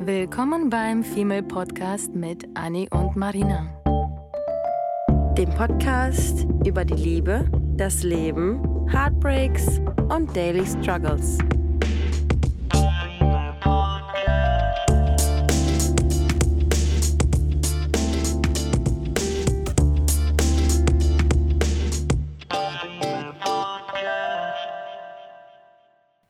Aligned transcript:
Willkommen 0.00 0.70
beim 0.70 1.02
Female 1.02 1.42
Podcast 1.42 2.14
mit 2.14 2.46
Annie 2.54 2.88
und 2.90 3.16
Marina. 3.16 3.66
Dem 5.36 5.50
Podcast 5.50 6.46
über 6.64 6.84
die 6.84 6.94
Liebe, 6.94 7.50
das 7.76 8.04
Leben, 8.04 8.88
Heartbreaks 8.88 9.80
und 10.08 10.34
Daily 10.36 10.64
Struggles. 10.64 11.38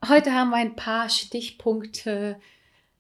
Heute 0.09 0.33
haben 0.33 0.51
wir 0.51 0.57
ein 0.57 0.75
paar 0.75 1.11
Stichpunkte 1.11 2.41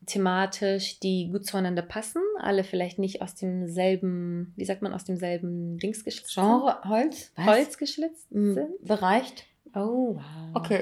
thematisch, 0.08 0.98
die 1.00 1.28
gut 1.30 1.46
zueinander 1.46 1.82
passen. 1.82 2.20
Alle 2.40 2.64
vielleicht 2.64 2.98
nicht 2.98 3.22
aus 3.22 3.34
demselben, 3.34 4.52
wie 4.56 4.64
sagt 4.64 4.82
man, 4.82 4.92
aus 4.92 5.04
demselben 5.04 5.78
Dings 5.78 6.04
geschlitzt 6.04 6.34
Genre, 6.34 6.78
Holz? 6.84 7.32
sind. 7.36 7.46
Holz 7.46 7.78
geschlitzt 7.78 8.32
Mhm. 8.32 8.54
sind. 8.54 8.84
Bereicht? 8.84 9.44
Oh, 9.74 10.16
wow. 10.16 10.22
Okay. 10.54 10.80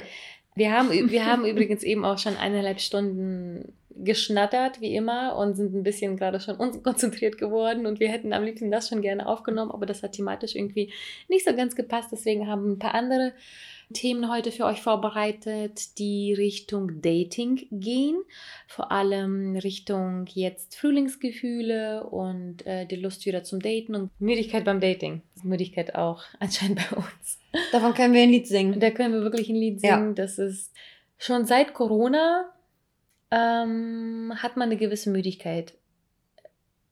Wir 0.55 0.73
haben, 0.73 0.91
wir 1.11 1.27
haben 1.27 1.45
übrigens 1.45 1.83
eben 1.83 2.05
auch 2.05 2.17
schon 2.19 2.37
eineinhalb 2.37 2.81
Stunden 2.81 3.75
geschnattert, 3.99 4.81
wie 4.81 4.95
immer, 4.95 5.37
und 5.37 5.55
sind 5.55 5.75
ein 5.75 5.83
bisschen 5.83 6.17
gerade 6.17 6.39
schon 6.41 6.57
unkonzentriert 6.57 7.39
geworden. 7.39 7.87
Und 7.87 7.99
wir 8.01 8.09
hätten 8.09 8.33
am 8.33 8.45
liebsten 8.45 8.71
das 8.71 8.89
schon 8.89 9.03
gerne 9.03 9.27
aufgenommen, 9.27 9.71
aber 9.71 9.87
das 9.87 10.03
hat 10.03 10.13
thematisch 10.13 10.55
irgendwie 10.55 10.93
nicht 11.29 11.47
so 11.47 11.55
ganz 11.55 11.75
gepasst. 11.77 12.09
Deswegen 12.13 12.47
haben 12.47 12.73
ein 12.73 12.79
paar 12.79 12.95
andere 12.95 13.33
Themen 13.95 14.29
heute 14.31 14.51
für 14.51 14.65
euch 14.65 14.83
vorbereitet, 14.83 15.99
die 15.99 16.35
Richtung 16.35 17.01
Dating 17.03 17.67
gehen. 17.71 18.21
Vor 18.67 18.91
allem 18.91 19.57
Richtung 19.57 20.27
jetzt 20.35 20.75
Frühlingsgefühle 20.77 22.05
und 22.05 22.67
äh, 22.67 22.85
die 22.87 22.97
Lust 22.97 23.27
wieder 23.27 23.45
zum 23.45 23.61
Daten 23.61 23.95
und 23.95 24.11
Müdigkeit 24.21 24.65
beim 24.65 24.81
Dating. 24.81 25.23
Müdigkeit 25.45 25.95
auch 25.95 26.25
anscheinend 26.41 26.81
bei 26.91 26.97
uns. 26.97 27.39
Davon 27.73 27.95
können 27.95 28.13
wir 28.13 28.23
ein 28.23 28.31
Lied 28.31 28.49
singen. 28.49 28.81
Da 28.81 28.91
können 28.91 29.15
wir 29.15 29.23
wirklich 29.23 29.49
ein 29.49 29.57
Lied 29.57 29.81
Ja. 29.83 29.97
singen. 29.99 30.15
Das 30.17 30.39
ist 30.39 30.73
schon 31.19 31.47
seit 31.47 31.73
Corona 31.73 32.53
ähm, 33.31 34.33
hat 34.37 34.57
man 34.57 34.69
eine 34.69 34.77
gewisse 34.77 35.11
Müdigkeit 35.11 35.75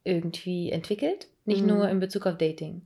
irgendwie 0.05 0.71
entwickelt. 0.71 1.29
Nicht 1.45 1.63
Mhm. 1.63 1.69
nur 1.69 1.89
in 1.89 2.01
Bezug 2.01 2.27
auf 2.27 2.37
Dating. 2.39 2.83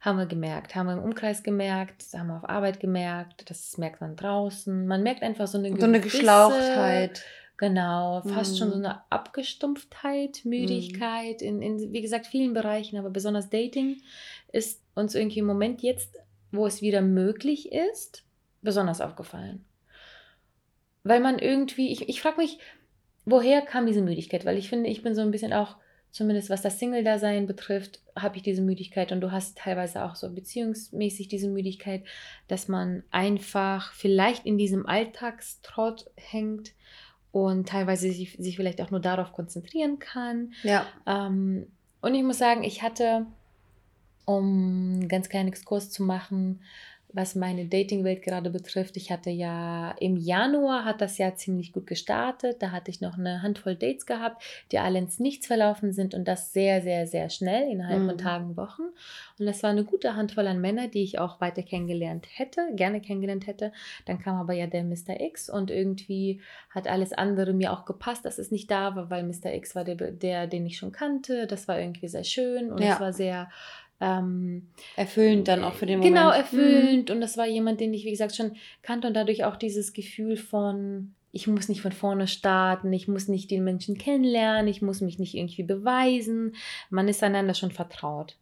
Haben 0.00 0.18
wir 0.18 0.26
gemerkt, 0.26 0.74
haben 0.74 0.86
wir 0.86 0.94
im 0.94 1.02
Umkreis 1.02 1.42
gemerkt, 1.42 2.04
haben 2.14 2.28
wir 2.28 2.36
auf 2.38 2.48
Arbeit 2.48 2.80
gemerkt, 2.80 3.50
das 3.50 3.76
merkt 3.76 4.00
man 4.00 4.16
draußen. 4.16 4.86
Man 4.86 5.02
merkt 5.02 5.22
einfach 5.22 5.46
so 5.46 5.58
eine 5.58 5.76
So 5.78 5.84
eine 5.84 6.00
Geschlauchtheit. 6.00 7.22
Genau, 7.58 8.22
fast 8.22 8.56
schon 8.58 8.70
so 8.70 8.78
Mhm. 8.78 8.84
eine 8.86 9.02
Abgestumpftheit, 9.10 10.46
Müdigkeit 10.46 11.42
in, 11.42 11.60
in, 11.60 11.92
wie 11.92 12.00
gesagt, 12.00 12.26
vielen 12.26 12.54
Bereichen, 12.54 12.96
aber 12.96 13.10
besonders 13.10 13.50
Dating 13.50 14.00
ist 14.50 14.82
uns 14.94 15.14
irgendwie 15.14 15.40
im 15.40 15.44
Moment 15.44 15.82
jetzt, 15.82 16.16
wo 16.52 16.66
es 16.66 16.80
wieder 16.80 17.02
möglich 17.02 17.70
ist, 17.70 18.24
besonders 18.62 19.02
aufgefallen. 19.02 19.66
Weil 21.04 21.20
man 21.20 21.38
irgendwie, 21.38 21.92
ich, 21.92 22.08
ich 22.08 22.22
frage 22.22 22.38
mich, 22.38 22.58
woher 23.26 23.60
kam 23.60 23.84
diese 23.86 24.00
Müdigkeit? 24.00 24.46
Weil 24.46 24.56
ich 24.56 24.70
finde, 24.70 24.88
ich 24.88 25.02
bin 25.02 25.14
so 25.14 25.20
ein 25.20 25.30
bisschen 25.30 25.52
auch, 25.52 25.76
zumindest 26.10 26.50
was 26.50 26.62
das 26.62 26.78
Single-Dasein 26.78 27.46
betrifft, 27.46 28.00
habe 28.16 28.36
ich 28.36 28.42
diese 28.42 28.62
Müdigkeit 28.62 29.12
und 29.12 29.20
du 29.20 29.30
hast 29.30 29.58
teilweise 29.58 30.04
auch 30.04 30.14
so 30.14 30.30
beziehungsmäßig 30.30 31.28
diese 31.28 31.48
Müdigkeit, 31.48 32.04
dass 32.48 32.68
man 32.68 33.02
einfach 33.10 33.92
vielleicht 33.92 34.46
in 34.46 34.58
diesem 34.58 34.86
Alltagstrott 34.86 36.10
hängt 36.16 36.72
und 37.32 37.68
teilweise 37.68 38.10
sich, 38.10 38.36
sich 38.38 38.56
vielleicht 38.56 38.80
auch 38.80 38.90
nur 38.90 39.00
darauf 39.00 39.32
konzentrieren 39.32 39.98
kann. 39.98 40.52
Ja. 40.62 40.86
Ähm, 41.06 41.66
und 42.00 42.14
ich 42.14 42.22
muss 42.22 42.38
sagen, 42.38 42.64
ich 42.64 42.82
hatte, 42.82 43.26
um 44.24 44.98
einen 45.00 45.08
ganz 45.08 45.28
kleinen 45.28 45.48
Exkurs 45.48 45.90
zu 45.90 46.02
machen, 46.02 46.60
was 47.12 47.34
meine 47.34 47.66
Dating-Welt 47.66 48.22
gerade 48.22 48.50
betrifft, 48.50 48.96
ich 48.96 49.10
hatte 49.10 49.30
ja 49.30 49.92
im 49.98 50.16
Januar 50.16 50.84
hat 50.84 51.00
das 51.00 51.18
Jahr 51.18 51.34
ziemlich 51.34 51.72
gut 51.72 51.86
gestartet. 51.86 52.62
Da 52.62 52.70
hatte 52.70 52.90
ich 52.90 53.00
noch 53.00 53.18
eine 53.18 53.42
Handvoll 53.42 53.74
Dates 53.74 54.06
gehabt, 54.06 54.42
die 54.70 54.78
alle 54.78 54.98
ins 54.98 55.18
Nichts 55.18 55.46
verlaufen 55.46 55.92
sind 55.92 56.14
und 56.14 56.28
das 56.28 56.52
sehr, 56.52 56.82
sehr, 56.82 57.06
sehr 57.06 57.28
schnell, 57.30 57.70
innerhalb 57.70 58.04
von 58.04 58.14
Mhm. 58.14 58.18
Tagen, 58.18 58.56
Wochen. 58.56 58.82
Und 59.38 59.46
das 59.46 59.62
war 59.62 59.70
eine 59.70 59.84
gute 59.84 60.14
Handvoll 60.14 60.46
an 60.46 60.60
Männern, 60.60 60.90
die 60.90 61.02
ich 61.02 61.18
auch 61.18 61.40
weiter 61.40 61.62
kennengelernt 61.62 62.26
hätte, 62.34 62.68
gerne 62.74 63.00
kennengelernt 63.00 63.46
hätte. 63.46 63.72
Dann 64.06 64.18
kam 64.20 64.36
aber 64.36 64.52
ja 64.52 64.66
der 64.66 64.84
Mr. 64.84 65.20
X 65.20 65.50
und 65.50 65.70
irgendwie 65.70 66.40
hat 66.70 66.86
alles 66.86 67.12
andere 67.12 67.52
mir 67.52 67.72
auch 67.72 67.84
gepasst, 67.86 68.24
dass 68.24 68.38
es 68.38 68.50
nicht 68.50 68.70
da 68.70 68.94
war, 68.94 69.10
weil 69.10 69.24
Mr. 69.24 69.52
X 69.54 69.74
war 69.74 69.84
der, 69.84 69.96
der 69.96 70.46
den 70.46 70.66
ich 70.66 70.78
schon 70.78 70.92
kannte. 70.92 71.46
Das 71.46 71.66
war 71.68 71.80
irgendwie 71.80 72.08
sehr 72.08 72.24
schön 72.24 72.70
und 72.70 72.80
Ja. 72.82 72.94
es 72.94 73.00
war 73.00 73.12
sehr 73.12 73.48
ähm, 74.00 74.68
Erfüllend 74.96 75.48
dann 75.48 75.62
auch 75.62 75.74
für 75.74 75.86
den 75.86 75.98
Moment. 75.98 76.14
Genau, 76.16 76.30
Mhm. 76.30 76.36
erfüllend. 76.36 77.10
Und 77.10 77.20
das 77.20 77.36
war 77.36 77.46
jemand, 77.46 77.80
den 77.80 77.92
ich, 77.94 78.04
wie 78.04 78.10
gesagt, 78.10 78.34
schon 78.34 78.56
kannte 78.82 79.06
und 79.08 79.14
dadurch 79.14 79.44
auch 79.44 79.56
dieses 79.56 79.92
Gefühl 79.92 80.36
von, 80.36 81.14
ich 81.32 81.46
muss 81.46 81.68
nicht 81.68 81.82
von 81.82 81.92
vorne 81.92 82.26
starten, 82.26 82.92
ich 82.92 83.08
muss 83.08 83.28
nicht 83.28 83.50
den 83.50 83.62
Menschen 83.62 83.98
kennenlernen, 83.98 84.68
ich 84.68 84.82
muss 84.82 85.00
mich 85.00 85.18
nicht 85.18 85.34
irgendwie 85.34 85.62
beweisen. 85.62 86.54
Man 86.88 87.08
ist 87.08 87.22
einander 87.22 87.54
schon 87.54 87.70
vertraut. 87.70 88.36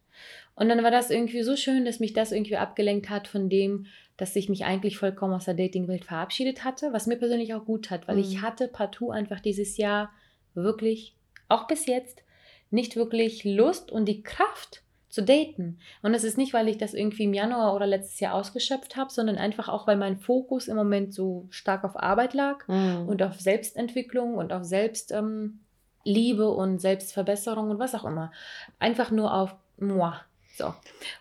Und 0.55 0.69
dann 0.69 0.83
war 0.83 0.91
das 0.91 1.09
irgendwie 1.09 1.43
so 1.43 1.55
schön, 1.55 1.85
dass 1.85 1.99
mich 1.99 2.13
das 2.13 2.31
irgendwie 2.31 2.57
abgelenkt 2.57 3.09
hat 3.09 3.27
von 3.27 3.49
dem, 3.49 3.85
dass 4.17 4.35
ich 4.35 4.49
mich 4.49 4.65
eigentlich 4.65 4.97
vollkommen 4.97 5.33
aus 5.33 5.45
der 5.45 5.53
Datingwelt 5.53 6.03
verabschiedet 6.03 6.65
hatte, 6.65 6.91
was 6.91 7.07
mir 7.07 7.15
persönlich 7.15 7.53
auch 7.53 7.63
gut 7.63 7.89
hat, 7.89 8.07
weil 8.07 8.15
Mhm. 8.17 8.21
ich 8.23 8.41
hatte 8.41 8.67
partout 8.67 9.11
einfach 9.11 9.39
dieses 9.39 9.77
Jahr 9.77 10.11
wirklich, 10.55 11.15
auch 11.47 11.67
bis 11.67 11.85
jetzt, 11.85 12.23
nicht 12.71 12.95
wirklich 12.97 13.45
Lust 13.45 13.91
und 13.91 14.05
die 14.05 14.21
Kraft 14.21 14.83
zu 15.09 15.23
daten. 15.23 15.79
Und 16.03 16.13
es 16.13 16.23
ist 16.23 16.37
nicht, 16.37 16.53
weil 16.53 16.67
ich 16.67 16.77
das 16.77 16.93
irgendwie 16.93 17.23
im 17.23 17.33
Januar 17.33 17.75
oder 17.75 17.87
letztes 17.87 18.19
Jahr 18.19 18.35
ausgeschöpft 18.35 18.95
habe, 18.95 19.11
sondern 19.11 19.37
einfach 19.37 19.67
auch, 19.67 19.87
weil 19.87 19.97
mein 19.97 20.17
Fokus 20.19 20.67
im 20.67 20.75
Moment 20.75 21.13
so 21.13 21.47
stark 21.49 21.83
auf 21.83 21.97
Arbeit 21.97 22.33
lag 22.33 22.67
Mhm. 22.67 23.07
und 23.07 23.23
auf 23.23 23.39
Selbstentwicklung 23.39 24.35
und 24.35 24.53
auf 24.53 24.63
Selbstliebe 24.63 26.43
ähm, 26.43 26.49
und 26.55 26.79
Selbstverbesserung 26.79 27.69
und 27.71 27.79
was 27.79 27.95
auch 27.95 28.05
immer. 28.05 28.31
Einfach 28.77 29.11
nur 29.11 29.33
auf 29.33 29.55
moi. 29.79 30.13
So. 30.57 30.73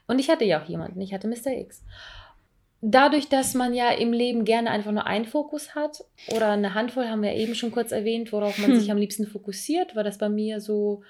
Und 0.06 0.18
ich 0.18 0.28
hatte 0.30 0.44
ja 0.44 0.60
auch 0.62 0.66
jemanden, 0.68 1.00
ich 1.00 1.14
hatte 1.14 1.28
Mr. 1.28 1.52
X. 1.58 1.82
Dadurch, 2.80 3.28
dass 3.28 3.54
man 3.54 3.74
ja 3.74 3.90
im 3.90 4.12
Leben 4.12 4.44
gerne 4.44 4.70
einfach 4.70 4.92
nur 4.92 5.04
einen 5.06 5.24
Fokus 5.24 5.74
hat 5.74 6.04
oder 6.28 6.50
eine 6.52 6.74
Handvoll, 6.74 7.08
haben 7.08 7.22
wir 7.22 7.32
eben 7.34 7.56
schon 7.56 7.72
kurz 7.72 7.90
erwähnt, 7.90 8.32
worauf 8.32 8.56
man 8.58 8.70
Hm. 8.72 8.78
sich 8.80 8.90
am 8.90 8.98
liebsten 8.98 9.26
fokussiert, 9.26 9.96
war 9.96 10.04
das 10.04 10.18
bei 10.18 10.28
mir 10.28 10.60
so, 10.60 11.02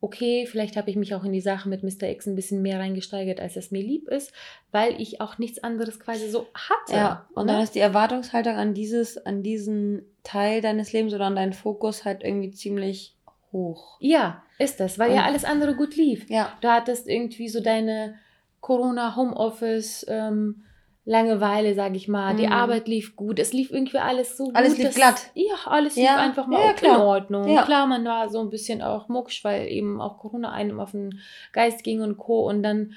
okay, 0.00 0.46
vielleicht 0.46 0.76
habe 0.76 0.88
ich 0.88 0.96
mich 0.96 1.14
auch 1.14 1.24
in 1.24 1.32
die 1.32 1.40
Sache 1.42 1.68
mit 1.68 1.82
Mr. 1.82 2.08
X 2.08 2.26
ein 2.26 2.34
bisschen 2.34 2.62
mehr 2.62 2.78
reingesteigert, 2.78 3.38
als 3.38 3.56
es 3.56 3.70
mir 3.70 3.82
lieb 3.82 4.08
ist, 4.08 4.32
weil 4.72 5.00
ich 5.00 5.20
auch 5.20 5.38
nichts 5.38 5.62
anderes 5.62 6.00
quasi 6.00 6.28
so 6.30 6.46
hatte. 6.54 6.94
Ja, 6.94 7.26
und 7.34 7.46
ne? 7.46 7.52
dann 7.52 7.62
ist 7.62 7.74
die 7.74 7.80
Erwartungshaltung 7.80 8.54
an 8.54 8.72
dieses, 8.72 9.18
an 9.18 9.42
diesen 9.42 10.02
Teil 10.22 10.62
deines 10.62 10.92
Lebens 10.92 11.12
oder 11.12 11.26
an 11.26 11.36
deinen 11.36 11.52
Fokus 11.52 12.04
halt 12.04 12.22
irgendwie 12.22 12.50
ziemlich 12.50 13.14
hoch. 13.52 13.98
Ja, 14.00 14.42
ist 14.58 14.80
das, 14.80 14.98
weil 14.98 15.12
ja 15.12 15.20
Und- 15.20 15.26
alles 15.26 15.44
andere 15.44 15.74
gut 15.74 15.96
lief. 15.96 16.28
Ja. 16.30 16.56
Du 16.60 16.68
hattest 16.68 17.06
irgendwie 17.08 17.48
so 17.48 17.60
deine 17.60 18.14
Corona, 18.60 19.16
Homeoffice, 19.16 20.06
ähm, 20.08 20.64
Langeweile, 21.04 21.74
sag 21.74 21.94
ich 21.96 22.08
mal. 22.08 22.36
Die 22.36 22.46
Mhm. 22.46 22.52
Arbeit 22.52 22.86
lief 22.86 23.16
gut. 23.16 23.38
Es 23.38 23.52
lief 23.52 23.70
irgendwie 23.72 23.98
alles 23.98 24.36
so 24.36 24.50
Alles 24.52 24.70
gut. 24.70 24.78
lief 24.78 24.86
dass- 24.88 24.94
glatt. 24.96 25.30
Ja, 25.34 25.54
alles 25.66 25.96
lief 25.96 26.04
Ja, 26.04 26.16
einfach 26.18 26.46
mal 26.46 26.58
ja, 26.60 26.64
ja, 26.66 26.70
in 26.72 26.76
klar. 26.76 27.04
Ordnung. 27.04 27.48
Ja. 27.48 27.62
Klar, 27.64 27.86
man 27.86 28.04
war 28.04 28.28
so 28.28 28.40
ein 28.40 28.50
bisschen 28.50 28.82
auch 28.82 29.08
mucksch, 29.08 29.42
weil 29.42 29.68
eben 29.68 30.00
auch 30.00 30.18
Corona 30.18 30.52
einem 30.52 30.78
auf 30.78 30.90
den 30.92 31.18
Geist 31.52 31.82
ging 31.84 32.02
und 32.02 32.18
Co. 32.18 32.46
Und 32.48 32.62
dann, 32.62 32.92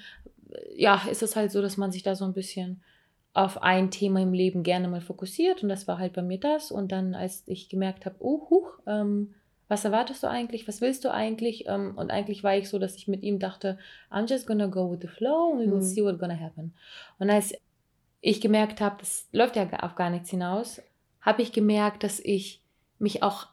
ja, 0.76 1.02
ist 1.10 1.24
es 1.24 1.36
halt 1.36 1.52
so, 1.52 1.62
dass 1.62 1.78
man 1.78 1.92
sich 1.92 2.04
da 2.04 2.16
so 2.16 2.26
ein 2.26 2.34
bisschen 2.34 2.82
auf 3.34 3.64
ein 3.64 3.90
Thema 3.90 4.22
im 4.22 4.34
Leben 4.34 4.64
gerne 4.64 4.88
mal 4.90 5.02
fokussiert. 5.02 5.64
Und 5.64 5.70
das 5.70 5.88
war 5.88 5.98
halt 5.98 6.14
bei 6.14 6.22
mir 6.22 6.40
das. 6.40 6.72
Und 6.72 6.92
dann, 6.92 7.16
als 7.16 7.44
ich 7.48 7.70
gemerkt 7.70 8.06
habe, 8.06 8.18
oh, 8.20 8.48
huch, 8.50 8.80
ähm, 8.86 9.34
was 9.70 9.86
erwartest 9.86 10.22
du 10.22 10.28
eigentlich? 10.28 10.68
Was 10.68 10.82
willst 10.82 11.04
du 11.06 11.12
eigentlich? 11.12 11.66
Ähm, 11.68 11.94
und 11.96 12.12
eigentlich 12.12 12.44
war 12.44 12.56
ich 12.56 12.70
so, 12.70 12.78
dass 12.78 12.96
ich 12.96 13.08
mit 13.08 13.24
ihm 13.24 13.40
dachte, 13.40 13.80
I'm 14.12 14.30
just 14.30 14.46
gonna 14.46 14.68
go 14.68 14.92
with 14.92 15.00
the 15.02 15.08
flow 15.08 15.54
and 15.54 15.62
we 15.62 15.66
will 15.72 15.78
Mhm. 15.78 15.82
see 15.82 16.04
what's 16.04 16.20
gonna 16.20 16.38
happen. 16.40 16.74
Und 17.18 17.30
als 17.32 17.56
ich 18.26 18.40
gemerkt 18.40 18.80
habe, 18.80 18.96
das 19.00 19.28
läuft 19.34 19.58
ja 19.58 19.68
auf 19.82 19.96
gar 19.96 20.10
nichts 20.10 20.30
hinaus, 20.30 20.82
habe 21.22 21.42
ich 21.42 21.52
gemerkt, 21.52 22.04
dass 22.04 22.20
ich 22.22 22.62
mich 22.98 23.22
auch, 23.22 23.48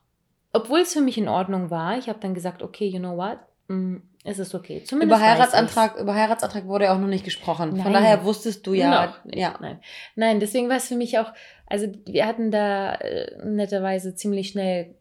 obwohl 0.52 0.80
es 0.80 0.92
für 0.92 1.00
mich 1.00 1.18
in 1.18 1.28
Ordnung 1.28 1.70
war, 1.70 1.98
ich 1.98 2.08
habe 2.08 2.20
dann 2.20 2.34
gesagt, 2.34 2.62
okay, 2.62 2.86
you 2.86 3.00
know 3.00 3.16
what, 3.16 3.38
mm, 3.66 3.96
es 4.22 4.38
ist 4.38 4.54
okay. 4.54 4.84
Zumindest 4.84 5.18
Über. 5.20 5.28
Heiratsantrag, 5.28 5.96
über 5.98 6.14
Heiratsantrag 6.14 6.66
wurde 6.66 6.84
ja 6.84 6.94
auch 6.94 7.00
noch 7.00 7.08
nicht 7.08 7.24
gesprochen. 7.24 7.70
Nein. 7.70 7.82
Von 7.82 7.92
daher 7.92 8.24
wusstest 8.24 8.64
du 8.64 8.74
ja, 8.74 9.06
nicht, 9.24 9.36
ja. 9.38 9.58
Nein. 9.60 9.80
nein, 10.14 10.38
deswegen 10.38 10.68
war 10.68 10.76
es 10.76 10.86
für 10.86 10.96
mich 10.96 11.18
auch, 11.18 11.32
also 11.66 11.88
wir 12.06 12.26
hatten 12.26 12.52
da 12.52 12.94
äh, 12.94 13.44
netterweise 13.44 14.14
ziemlich 14.14 14.50
schnell 14.50 14.94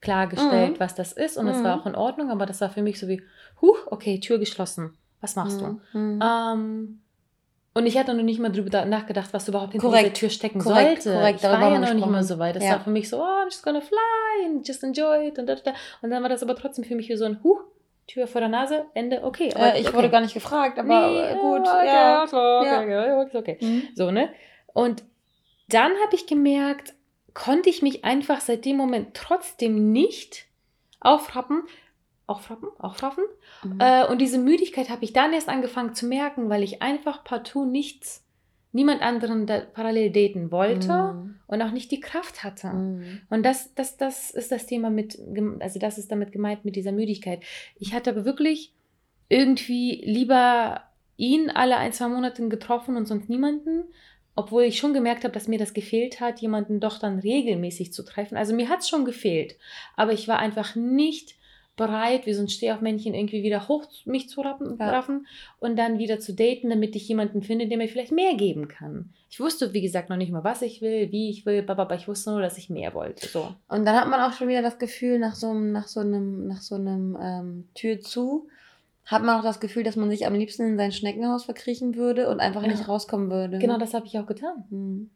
klargestellt, 0.00 0.74
Mhm. 0.74 0.80
was 0.80 0.94
das 0.94 1.12
ist 1.12 1.36
und 1.36 1.48
es 1.48 1.58
Mhm. 1.58 1.64
war 1.64 1.80
auch 1.80 1.86
in 1.86 1.96
Ordnung, 1.96 2.30
aber 2.30 2.46
das 2.46 2.60
war 2.60 2.70
für 2.70 2.82
mich 2.82 3.00
so 3.00 3.08
wie, 3.08 3.22
huch, 3.60 3.78
okay, 3.86 4.20
Tür 4.20 4.38
geschlossen. 4.38 4.96
Was 5.20 5.34
machst 5.34 5.60
du? 5.60 5.80
Mhm. 5.98 6.20
Ähm, 6.22 7.00
Und 7.76 7.84
ich 7.84 7.98
hatte 7.98 8.14
noch 8.14 8.22
nicht 8.22 8.40
mal 8.40 8.50
drüber 8.50 8.86
nachgedacht, 8.86 9.28
was 9.32 9.46
überhaupt 9.48 9.72
hinter 9.72 9.86
Korrekt, 9.86 10.04
dieser 10.06 10.14
Tür 10.14 10.30
stecken 10.30 10.60
korrekt, 10.60 11.02
sollte. 11.02 11.18
korrekt, 11.18 11.40
ich 11.42 11.44
war 11.46 11.72
ja 11.72 11.78
noch 11.78 11.92
nicht 11.92 12.06
mal 12.06 12.22
so 12.22 12.38
weit. 12.38 12.56
Das 12.56 12.64
Ja. 12.64 12.70
war 12.70 12.80
für 12.80 12.88
mich 12.88 13.06
so, 13.10 13.18
oh, 13.18 13.22
I'm 13.22 13.44
just 13.50 13.62
gonna 13.62 13.82
fly 13.82 14.46
and 14.46 14.66
just 14.66 14.82
enjoy 14.82 15.28
it. 15.28 15.38
Und, 15.38 15.44
da, 15.46 15.56
da, 15.56 15.60
da. 15.62 15.74
und 16.00 16.08
dann 16.08 16.22
war 16.22 16.30
das 16.30 16.42
aber 16.42 16.54
trotzdem 16.56 16.84
für 16.84 16.94
mich 16.94 17.10
wie 17.10 17.16
so 17.16 17.26
ein 17.26 17.38
Huh, 17.44 17.58
Tür 18.06 18.26
vor 18.28 18.40
der 18.40 18.48
Nase, 18.48 18.86
Ende, 18.94 19.22
okay. 19.24 19.52
Äh, 19.54 19.78
ich 19.78 19.88
okay. 19.88 19.96
wurde 19.98 20.08
gar 20.08 20.22
nicht 20.22 20.32
gefragt, 20.32 20.78
aber 20.78 21.10
Nee, 21.10 21.20
äh, 21.20 21.34
gut. 21.34 21.60
okay, 21.68 21.86
ja. 21.86 22.22
okay, 22.24 22.36
okay, 22.80 22.90
Ja. 23.08 23.20
okay, 23.20 23.36
okay. 23.36 23.58
Mhm. 23.60 23.82
So, 23.94 24.10
ne? 24.10 24.30
Und 24.72 25.04
dann 25.68 25.92
habe 26.02 26.14
ich 26.14 26.26
gemerkt, 26.26 26.94
konnte 27.34 27.68
ich 27.68 27.82
mich 27.82 28.06
einfach 28.06 28.40
seit 28.40 28.64
dem 28.64 28.78
Moment 28.78 29.12
trotzdem 29.12 29.92
nicht 29.92 30.46
aufrappen, 31.00 31.64
aufrappen, 32.26 32.68
aufraffen. 32.78 33.24
Mhm. 33.64 33.80
Äh, 33.80 34.06
und 34.06 34.20
diese 34.20 34.38
Müdigkeit 34.38 34.90
habe 34.90 35.04
ich 35.04 35.12
dann 35.12 35.32
erst 35.32 35.48
angefangen 35.48 35.94
zu 35.94 36.06
merken, 36.06 36.48
weil 36.48 36.62
ich 36.62 36.82
einfach 36.82 37.22
partout 37.24 37.64
nichts, 37.66 38.24
niemand 38.72 39.00
anderen 39.00 39.46
parallel 39.72 40.10
daten 40.10 40.50
wollte 40.50 40.92
Mhm. 41.14 41.36
und 41.46 41.62
auch 41.62 41.70
nicht 41.70 41.90
die 41.92 42.00
Kraft 42.00 42.42
hatte. 42.44 42.68
Mhm. 42.68 43.20
Und 43.30 43.44
das, 43.44 43.74
das, 43.74 43.96
das 43.96 44.30
ist 44.30 44.50
das 44.52 44.66
Thema 44.66 44.90
mit, 44.90 45.18
also 45.60 45.78
das 45.78 45.98
ist 45.98 46.10
damit 46.10 46.32
gemeint 46.32 46.64
mit 46.64 46.76
dieser 46.76 46.92
Müdigkeit. 46.92 47.42
Ich 47.78 47.94
hatte 47.94 48.10
aber 48.10 48.24
wirklich 48.24 48.74
irgendwie 49.28 50.02
lieber 50.04 50.82
ihn 51.16 51.50
alle 51.50 51.76
ein, 51.78 51.92
zwei 51.92 52.08
Monate 52.08 52.46
getroffen 52.48 52.96
und 52.96 53.06
sonst 53.06 53.28
niemanden, 53.28 53.84
obwohl 54.34 54.64
ich 54.64 54.78
schon 54.78 54.92
gemerkt 54.92 55.24
habe, 55.24 55.32
dass 55.32 55.48
mir 55.48 55.58
das 55.58 55.72
gefehlt 55.72 56.20
hat, 56.20 56.40
jemanden 56.40 56.78
doch 56.78 56.98
dann 56.98 57.18
regelmäßig 57.20 57.92
zu 57.92 58.04
treffen. 58.04 58.36
Also 58.36 58.54
mir 58.54 58.68
hat 58.68 58.80
es 58.80 58.88
schon 58.88 59.06
gefehlt, 59.06 59.56
aber 59.96 60.12
ich 60.12 60.28
war 60.28 60.38
einfach 60.38 60.74
nicht 60.74 61.36
bereit, 61.76 62.24
wie 62.26 62.32
so 62.32 62.42
ein 62.42 62.48
Stehaufmännchen 62.48 63.14
irgendwie 63.14 63.42
wieder 63.42 63.68
hoch 63.68 63.84
mich 64.06 64.28
zu 64.28 64.40
rappen, 64.40 64.76
Ja. 64.80 64.90
raffen 64.90 65.26
und 65.60 65.76
dann 65.78 65.98
wieder 65.98 66.18
zu 66.18 66.32
daten, 66.34 66.70
damit 66.70 66.96
ich 66.96 67.06
jemanden 67.08 67.42
finde, 67.42 67.66
der 67.68 67.76
mir 67.78 67.88
vielleicht 67.88 68.12
mehr 68.12 68.34
geben 68.34 68.66
kann. 68.68 69.10
Ich 69.30 69.40
wusste, 69.40 69.72
wie 69.74 69.82
gesagt, 69.82 70.08
noch 70.08 70.16
nicht 70.16 70.32
mal, 70.32 70.42
was 70.44 70.62
ich 70.62 70.80
will, 70.80 71.12
wie 71.12 71.28
ich 71.30 71.44
will, 71.44 71.64
aber 71.66 71.94
ich 71.94 72.08
wusste 72.08 72.30
nur, 72.30 72.40
dass 72.40 72.56
ich 72.58 72.70
mehr 72.70 72.94
wollte. 72.94 73.26
So. 73.28 73.54
Und 73.68 73.84
dann 73.84 73.94
hat 74.00 74.08
man 74.08 74.20
auch 74.20 74.32
schon 74.32 74.48
wieder 74.48 74.62
das 74.62 74.78
Gefühl, 74.78 75.18
nach 75.18 75.34
so 75.34 75.50
einem, 75.50 75.72
nach 75.72 75.86
so 75.88 76.00
einem, 76.00 76.46
nach 76.46 76.62
so 76.62 76.76
einem 76.76 77.16
ähm, 77.20 77.68
Tür 77.74 78.00
zu, 78.00 78.48
hat 79.04 79.22
man 79.22 79.38
auch 79.38 79.44
das 79.44 79.60
Gefühl, 79.60 79.82
dass 79.84 79.96
man 79.96 80.10
sich 80.10 80.26
am 80.26 80.34
liebsten 80.34 80.62
in 80.66 80.76
sein 80.78 80.92
Schneckenhaus 80.92 81.44
verkriechen 81.44 81.94
würde 81.94 82.28
und 82.30 82.40
einfach 82.40 82.62
Ja. 82.62 82.68
nicht 82.68 82.88
rauskommen 82.88 83.30
würde. 83.30 83.58
Genau, 83.58 83.78
das 83.78 83.94
habe 83.94 84.06
ich 84.06 84.18
auch 84.18 84.26
getan. 84.26 84.64
Mhm. 84.70 85.10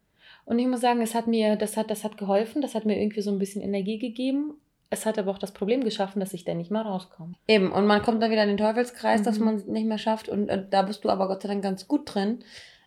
Und 0.44 0.58
ich 0.58 0.66
muss 0.66 0.80
sagen, 0.80 1.00
es 1.00 1.14
hat 1.14 1.26
mir, 1.26 1.56
das 1.56 1.76
hat, 1.76 1.90
das 1.90 2.04
hat 2.04 2.18
geholfen, 2.18 2.60
das 2.62 2.74
hat 2.74 2.84
mir 2.84 3.00
irgendwie 3.00 3.20
so 3.22 3.30
ein 3.30 3.38
bisschen 3.38 3.62
Energie 3.62 3.98
gegeben. 3.98 4.54
Es 4.92 5.06
hat 5.06 5.18
aber 5.18 5.30
auch 5.30 5.38
das 5.38 5.52
Problem 5.52 5.84
geschaffen, 5.84 6.18
dass 6.18 6.32
ich 6.34 6.44
da 6.44 6.52
nicht 6.52 6.72
mehr 6.72 6.82
rauskomme. 6.82 7.34
Eben, 7.46 7.70
und 7.70 7.86
man 7.86 8.02
kommt 8.02 8.20
dann 8.22 8.32
wieder 8.32 8.42
in 8.42 8.48
den 8.48 8.56
Teufelskreis, 8.58 9.22
dass 9.22 9.38
Mhm. 9.38 9.44
man 9.44 9.54
es 9.54 9.66
nicht 9.66 9.86
mehr 9.86 9.98
schafft. 9.98 10.28
Und 10.28 10.48
äh, 10.48 10.64
da 10.68 10.82
bist 10.82 11.04
du 11.04 11.08
aber 11.10 11.28
Gott 11.28 11.42
sei 11.42 11.48
Dank 11.48 11.62
ganz 11.62 11.86
gut 11.86 12.12
drin, 12.12 12.40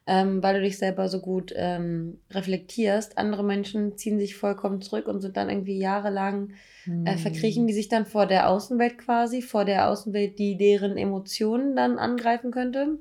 ähm, 0.06 0.44
weil 0.44 0.56
du 0.56 0.62
dich 0.62 0.78
selber 0.78 1.08
so 1.08 1.22
gut 1.22 1.54
ähm, 1.56 2.20
reflektierst. 2.32 3.18
Andere 3.18 3.44
Menschen 3.46 3.98
ziehen 3.98 4.20
sich 4.20 4.36
vollkommen 4.36 4.82
zurück 4.82 5.08
und 5.08 5.22
sind 5.22 5.38
dann 5.38 5.50
irgendwie 5.50 5.78
jahrelang, 5.78 6.52
Mhm. 6.86 7.08
äh, 7.08 7.16
verkriechen 7.16 7.68
die 7.68 7.74
sich 7.74 7.88
dann 7.88 8.06
vor 8.06 8.26
der 8.26 8.50
Außenwelt 8.50 8.98
quasi, 8.98 9.42
vor 9.42 9.64
der 9.64 9.90
Außenwelt, 9.90 10.38
die 10.38 10.58
deren 10.58 10.98
Emotionen 10.98 11.78
dann 11.78 11.98
angreifen 12.00 12.52
könnte. 12.52 12.98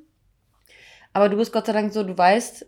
Aber 1.13 1.29
du 1.29 1.37
bist 1.37 1.53
Gott 1.53 1.67
sei 1.67 1.73
Dank 1.73 1.93
so, 1.93 2.05
du 2.05 2.17
weißt, 2.17 2.65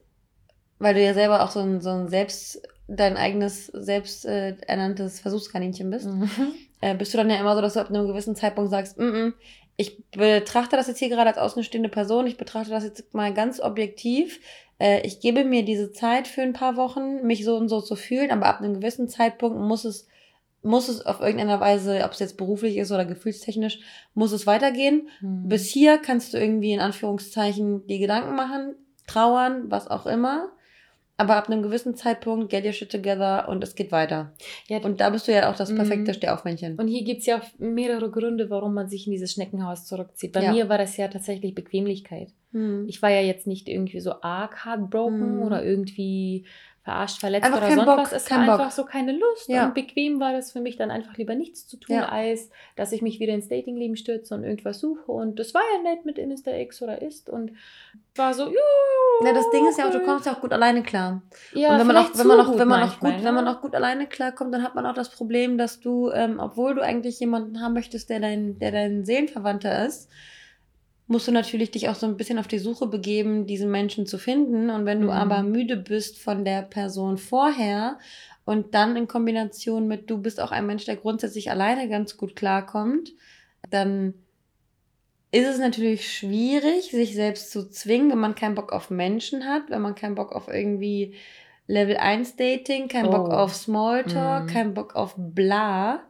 weil 0.81 0.95
du 0.95 1.01
ja 1.01 1.15
selber 1.15 1.45
auch 1.45 1.53
so 1.53 1.61
ein, 1.61 1.81
so 1.81 1.91
ein 1.91 2.09
selbst, 2.09 2.61
dein 2.87 3.17
eigenes, 3.17 3.67
selbst 3.67 4.27
äh, 4.27 4.57
ernanntes 4.67 5.21
Versuchskaninchen 5.21 5.91
bist 5.91 6.07
Mhm. 6.07 6.29
äh, 6.81 6.95
bist 6.95 7.15
du 7.15 7.19
dann 7.19 7.31
ja 7.31 7.37
immer 7.37 7.55
so, 7.55 7.63
dass 7.63 7.75
du 7.75 7.81
ab 7.81 7.89
einem 7.89 8.07
gewissen 8.07 8.37
Zeitpunkt 8.37 8.71
sagst, 8.71 8.99
mm 8.99 9.03
-mm, 9.03 9.33
ich 9.77 10.05
betrachte 10.11 10.77
das 10.77 10.87
jetzt 10.87 10.99
hier 10.99 11.09
gerade 11.09 11.31
als 11.31 11.39
außenstehende 11.39 11.89
Person, 11.89 12.27
ich 12.27 12.37
betrachte 12.37 12.71
das 12.71 12.85
jetzt 12.85 13.13
mal 13.13 13.33
ganz 13.35 13.61
objektiv. 13.61 14.41
Äh, 14.79 15.01
ich 15.07 15.21
gebe 15.21 15.45
mir 15.45 15.65
diese 15.65 15.93
Zeit 15.93 16.29
für 16.29 16.43
ein 16.43 16.53
paar 16.53 16.77
Wochen, 16.77 17.27
mich 17.27 17.45
so 17.45 17.57
und 17.57 17.69
so 17.69 17.81
zu 17.81 17.97
fühlen, 17.97 18.31
aber 18.31 18.47
ab 18.47 18.61
einem 18.61 18.75
gewissen 18.75 19.09
Zeitpunkt 19.09 19.59
muss 19.59 19.85
es, 19.85 20.07
muss 20.63 20.89
es 20.89 21.05
auf 21.05 21.21
irgendeiner 21.21 21.61
Weise, 21.61 22.03
ob 22.05 22.13
es 22.13 22.21
jetzt 22.21 22.37
beruflich 22.37 22.77
ist 22.77 22.93
oder 22.93 23.05
gefühlstechnisch, 23.05 23.81
muss 24.15 24.33
es 24.33 24.47
weitergehen. 24.47 25.09
Mhm. 25.21 25.49
Bis 25.49 25.69
hier 25.69 25.99
kannst 25.99 26.35
du 26.35 26.39
irgendwie 26.39 26.73
in 26.73 26.81
Anführungszeichen 26.81 27.87
die 27.87 27.99
Gedanken 27.99 28.37
machen, 28.37 28.77
trauern, 29.07 29.71
was 29.71 29.89
auch 29.89 30.07
immer. 30.07 30.51
Aber 31.17 31.37
ab 31.37 31.49
einem 31.49 31.63
gewissen 31.63 31.95
Zeitpunkt 31.95 32.51
get 32.51 32.65
your 32.65 32.73
shit 32.73 32.91
together 32.91 33.49
und 33.49 33.63
es 33.63 33.77
geht 33.77 33.93
weiter. 33.93 34.33
ja, 34.69 34.79
Und 34.79 35.01
da 35.01 35.11
bist 35.11 35.29
du 35.29 35.33
ja 35.33 35.49
auch 35.51 35.55
das 35.57 35.73
perfekte 35.73 36.11
Mhm. 36.11 36.15
Stehaufmännchen. 36.15 36.77
Und 36.77 36.89
hier 36.89 37.05
gibt 37.05 37.21
es 37.21 37.27
ja 37.27 37.39
auch 37.39 37.45
mehrere 37.59 38.11
Gründe, 38.11 38.51
warum 38.51 38.75
man 38.75 38.89
sich 38.89 39.07
in 39.07 39.13
dieses 39.13 39.33
Schneckenhaus 39.33 39.87
zurückzieht. 39.87 40.33
Bei 40.33 40.43
Ja. 40.43 40.53
mir 40.53 40.69
war 40.69 40.79
das 40.79 40.97
ja 40.97 41.07
tatsächlich 41.07 41.55
Bequemlichkeit. 41.55 42.33
Hm. 42.53 42.87
Ich 42.89 43.01
war 43.01 43.11
ja 43.11 43.21
jetzt 43.21 43.47
nicht 43.47 43.69
irgendwie 43.69 44.01
so 44.01 44.21
arg 44.23 44.65
heartbroken 44.65 45.37
Mhm. 45.37 45.43
oder 45.43 45.65
irgendwie 45.65 46.47
verarscht, 46.85 47.19
verletzt 47.19 47.47
Einfach 47.47 47.59
oder 47.59 47.75
sonst 47.75 47.87
Bock, 47.87 47.99
was. 47.99 48.13
Es 48.13 48.31
war 48.31 48.39
Bock. 48.45 48.61
einfach 48.61 48.71
so 48.71 48.85
keine 48.85 49.13
Lust. 49.13 49.49
Ja. 49.49 49.67
Und 49.67 49.75
bequem 49.75 50.21
war 50.21 50.33
das 50.33 50.53
für 50.53 50.61
mich 50.61 50.77
dann 50.77 50.91
einfach 50.91 51.17
lieber 51.17 51.35
nichts 51.35 51.67
zu 51.67 51.79
tun, 51.79 51.97
Ja. 51.97 52.11
als 52.11 52.51
dass 52.77 52.93
ich 52.93 53.01
mich 53.01 53.21
wieder 53.21 53.33
ins 53.33 53.49
Datingleben 53.49 53.97
stürze 53.97 54.35
und 54.35 54.45
irgendwas 54.45 54.81
suche. 54.81 55.11
Und 55.11 55.39
das 55.39 55.55
war 55.55 55.63
ja 55.75 55.91
nett 55.91 56.05
mit 56.05 56.19
Insta 56.19 56.53
X 56.53 56.83
oder 56.83 57.01
ist 57.01 57.31
und 57.31 57.53
war 58.17 58.35
so. 58.35 58.53
Ja, 59.25 59.33
das 59.33 59.51
Ding 59.51 59.67
ist 59.67 59.79
ja 59.79 59.89
auch, 59.89 59.93
du 59.93 60.01
kommst 60.01 60.27
ja 60.27 60.35
auch 60.35 60.41
gut 60.43 60.53
alleine 60.53 60.83
klar. 60.83 61.23
Ja, 61.55 61.73
und 61.73 61.79
wenn 61.79 61.87
man 61.87 61.97
auch, 61.97 62.11
wenn 62.15 62.27
man 62.27 62.41
auch, 62.41 62.59
wenn 62.59 62.69
man 62.69 62.83
auch 62.83 63.01
gut, 63.01 63.15
wenn 63.23 63.35
man 63.35 63.45
ne? 63.45 63.51
auch 63.51 63.61
gut 63.63 63.75
alleine 63.75 64.07
klarkommt, 64.07 64.53
dann 64.53 64.63
hat 64.63 64.75
man 64.75 64.85
auch 64.85 64.95
das 64.95 65.09
Problem, 65.09 65.57
dass 65.57 65.81
du, 65.81 66.11
ähm, 66.11 66.39
obwohl 66.39 66.75
du 66.75 66.83
eigentlich 66.83 67.19
jemanden 67.19 67.63
haben 67.63 67.73
möchtest, 67.73 68.11
der 68.11 68.21
dein, 68.21 68.59
der 68.59 68.73
dein 68.73 69.07
Seelenverwandter 69.07 69.87
ist, 69.87 70.11
musst 71.07 71.29
du 71.29 71.33
natürlich 71.33 71.71
dich 71.71 71.89
auch 71.89 71.95
so 71.95 72.07
ein 72.07 72.17
bisschen 72.17 72.39
auf 72.39 72.49
die 72.49 72.59
Suche 72.59 72.87
begeben, 72.87 73.47
diesen 73.47 73.71
Menschen 73.71 74.07
zu 74.07 74.19
finden. 74.19 74.71
Und 74.71 74.87
wenn 74.87 75.01
du 75.01 75.09
Mhm. 75.09 75.13
aber 75.13 75.43
müde 75.43 75.77
bist 75.77 76.19
von 76.19 76.45
der 76.45 76.63
Person 76.63 77.19
vorher 77.19 77.99
und 78.45 78.75
dann 78.75 78.97
in 78.97 79.07
Kombination 79.09 79.87
mit, 79.87 80.09
du 80.11 80.19
bist 80.19 80.41
auch 80.41 80.51
ein 80.51 80.67
Mensch, 80.67 80.85
der 80.87 80.97
grundsätzlich 80.97 81.51
alleine 81.51 81.89
ganz 81.89 82.17
gut 82.17 82.37
klarkommt, 82.37 83.13
dann 83.71 84.15
ist 85.31 85.47
es 85.49 85.59
natürlich 85.59 86.13
schwierig, 86.17 86.91
sich 86.93 87.15
selbst 87.15 87.51
zu 87.51 87.69
zwingen, 87.69 88.11
wenn 88.11 88.19
man 88.21 88.35
keinen 88.37 88.55
Bock 88.55 88.73
auf 88.73 88.89
Menschen 88.91 89.47
hat, 89.47 89.69
wenn 89.69 89.83
man 89.83 89.95
keinen 89.97 90.15
Bock 90.15 90.33
auf 90.33 90.49
irgendwie 90.49 91.17
Level 91.67 91.97
1 91.97 92.37
Dating, 92.37 92.89
keinen 92.89 93.11
Bock 93.11 93.29
Oh. 93.31 93.33
auf 93.33 93.55
Smalltalk, 93.55 94.45
Mhm. 94.45 94.49
keinen 94.49 94.75
Bock 94.75 94.95
auf 94.95 95.15
bla. 95.17 96.05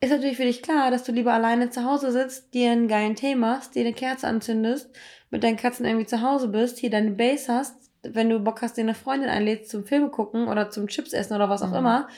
Ist 0.00 0.10
natürlich 0.10 0.36
für 0.36 0.44
dich 0.44 0.62
klar, 0.62 0.90
dass 0.92 1.02
du 1.02 1.10
lieber 1.12 1.32
alleine 1.32 1.70
zu 1.70 1.84
Hause 1.84 2.12
sitzt, 2.12 2.54
dir 2.54 2.70
einen 2.70 2.86
geilen 2.86 3.16
Tee 3.16 3.34
machst, 3.34 3.74
dir 3.74 3.80
eine 3.80 3.92
Kerze 3.92 4.28
anzündest, 4.28 4.90
mit 5.30 5.42
deinen 5.42 5.56
Katzen 5.56 5.84
irgendwie 5.84 6.06
zu 6.06 6.22
Hause 6.22 6.48
bist, 6.48 6.78
hier 6.78 6.90
deine 6.90 7.10
Base 7.10 7.52
hast, 7.52 7.90
wenn 8.04 8.30
du 8.30 8.38
Bock 8.38 8.62
hast, 8.62 8.76
dir 8.76 8.82
eine 8.82 8.94
Freundin 8.94 9.28
einlädst 9.28 9.70
zum 9.70 9.84
Filme 9.84 10.10
gucken 10.10 10.46
oder 10.46 10.70
zum 10.70 10.86
Chips 10.86 11.12
essen 11.12 11.34
oder 11.34 11.48
was 11.48 11.62
auch 11.62 11.70
Mhm. 11.70 11.76
immer, 11.78 12.08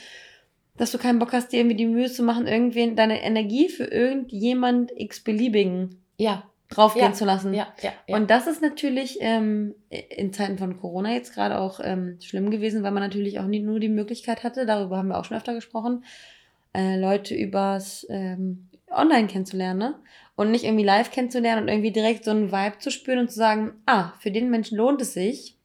dass 0.76 0.92
du 0.92 0.99
keinen 0.99 1.18
Bock 1.18 1.32
hast, 1.32 1.52
dir 1.52 1.60
irgendwie 1.60 1.76
die 1.76 1.87
Mühe 1.87 2.10
zu 2.10 2.22
machen, 2.22 2.46
irgendwen 2.46 2.96
deine 2.96 3.22
Energie 3.22 3.70
für 3.70 3.84
irgendjemand 3.84 4.92
x-beliebigen 4.94 6.04
Ja, 6.18 6.50
draufgehen 6.68 7.12
Ja, 7.12 7.12
zu 7.14 7.25
lassen. 7.25 7.54
ja, 7.54 7.66
ja. 7.82 7.92
ja. 8.06 8.16
Und 8.16 8.30
das 8.30 8.46
ist 8.46 8.60
natürlich 8.60 9.16
ähm, 9.20 9.75
in 9.88 10.34
Zeiten 10.34 10.58
von 10.58 10.78
Corona 10.78 11.14
jetzt 11.14 11.32
gerade 11.34 11.58
auch 11.58 11.80
ähm, 11.82 12.18
schlimm 12.20 12.50
gewesen, 12.50 12.82
weil 12.82 12.92
man 12.92 13.02
natürlich 13.02 13.40
auch 13.40 13.46
nie, 13.46 13.60
nur 13.60 13.80
die 13.80 13.88
Möglichkeit 13.88 14.44
hatte, 14.44 14.66
darüber 14.66 14.99
haben 14.99 15.08
wir 15.08 15.18
auch 15.18 15.25
schon 15.25 15.38
öfter 15.38 15.54
gesprochen, 15.54 16.04
äh, 16.72 16.98
Leute 16.98 17.34
übers 17.34 18.06
ähm, 18.10 18.68
Online 18.90 19.26
kennenzulernen, 19.26 19.78
ne? 19.78 19.94
Und 20.36 20.50
nicht 20.50 20.64
irgendwie 20.64 20.84
live 20.84 21.10
kennenzulernen 21.10 21.62
und 21.62 21.68
irgendwie 21.68 21.92
direkt 21.92 22.24
so 22.24 22.30
einen 22.30 22.50
Vibe 22.50 22.78
zu 22.78 22.90
spüren 22.90 23.18
und 23.18 23.30
zu 23.30 23.36
sagen, 23.36 23.72
ah, 23.86 24.12
für 24.20 24.30
den 24.30 24.50
Menschen 24.50 24.78
lohnt 24.78 25.02
es 25.02 25.12
sich, 25.12 25.58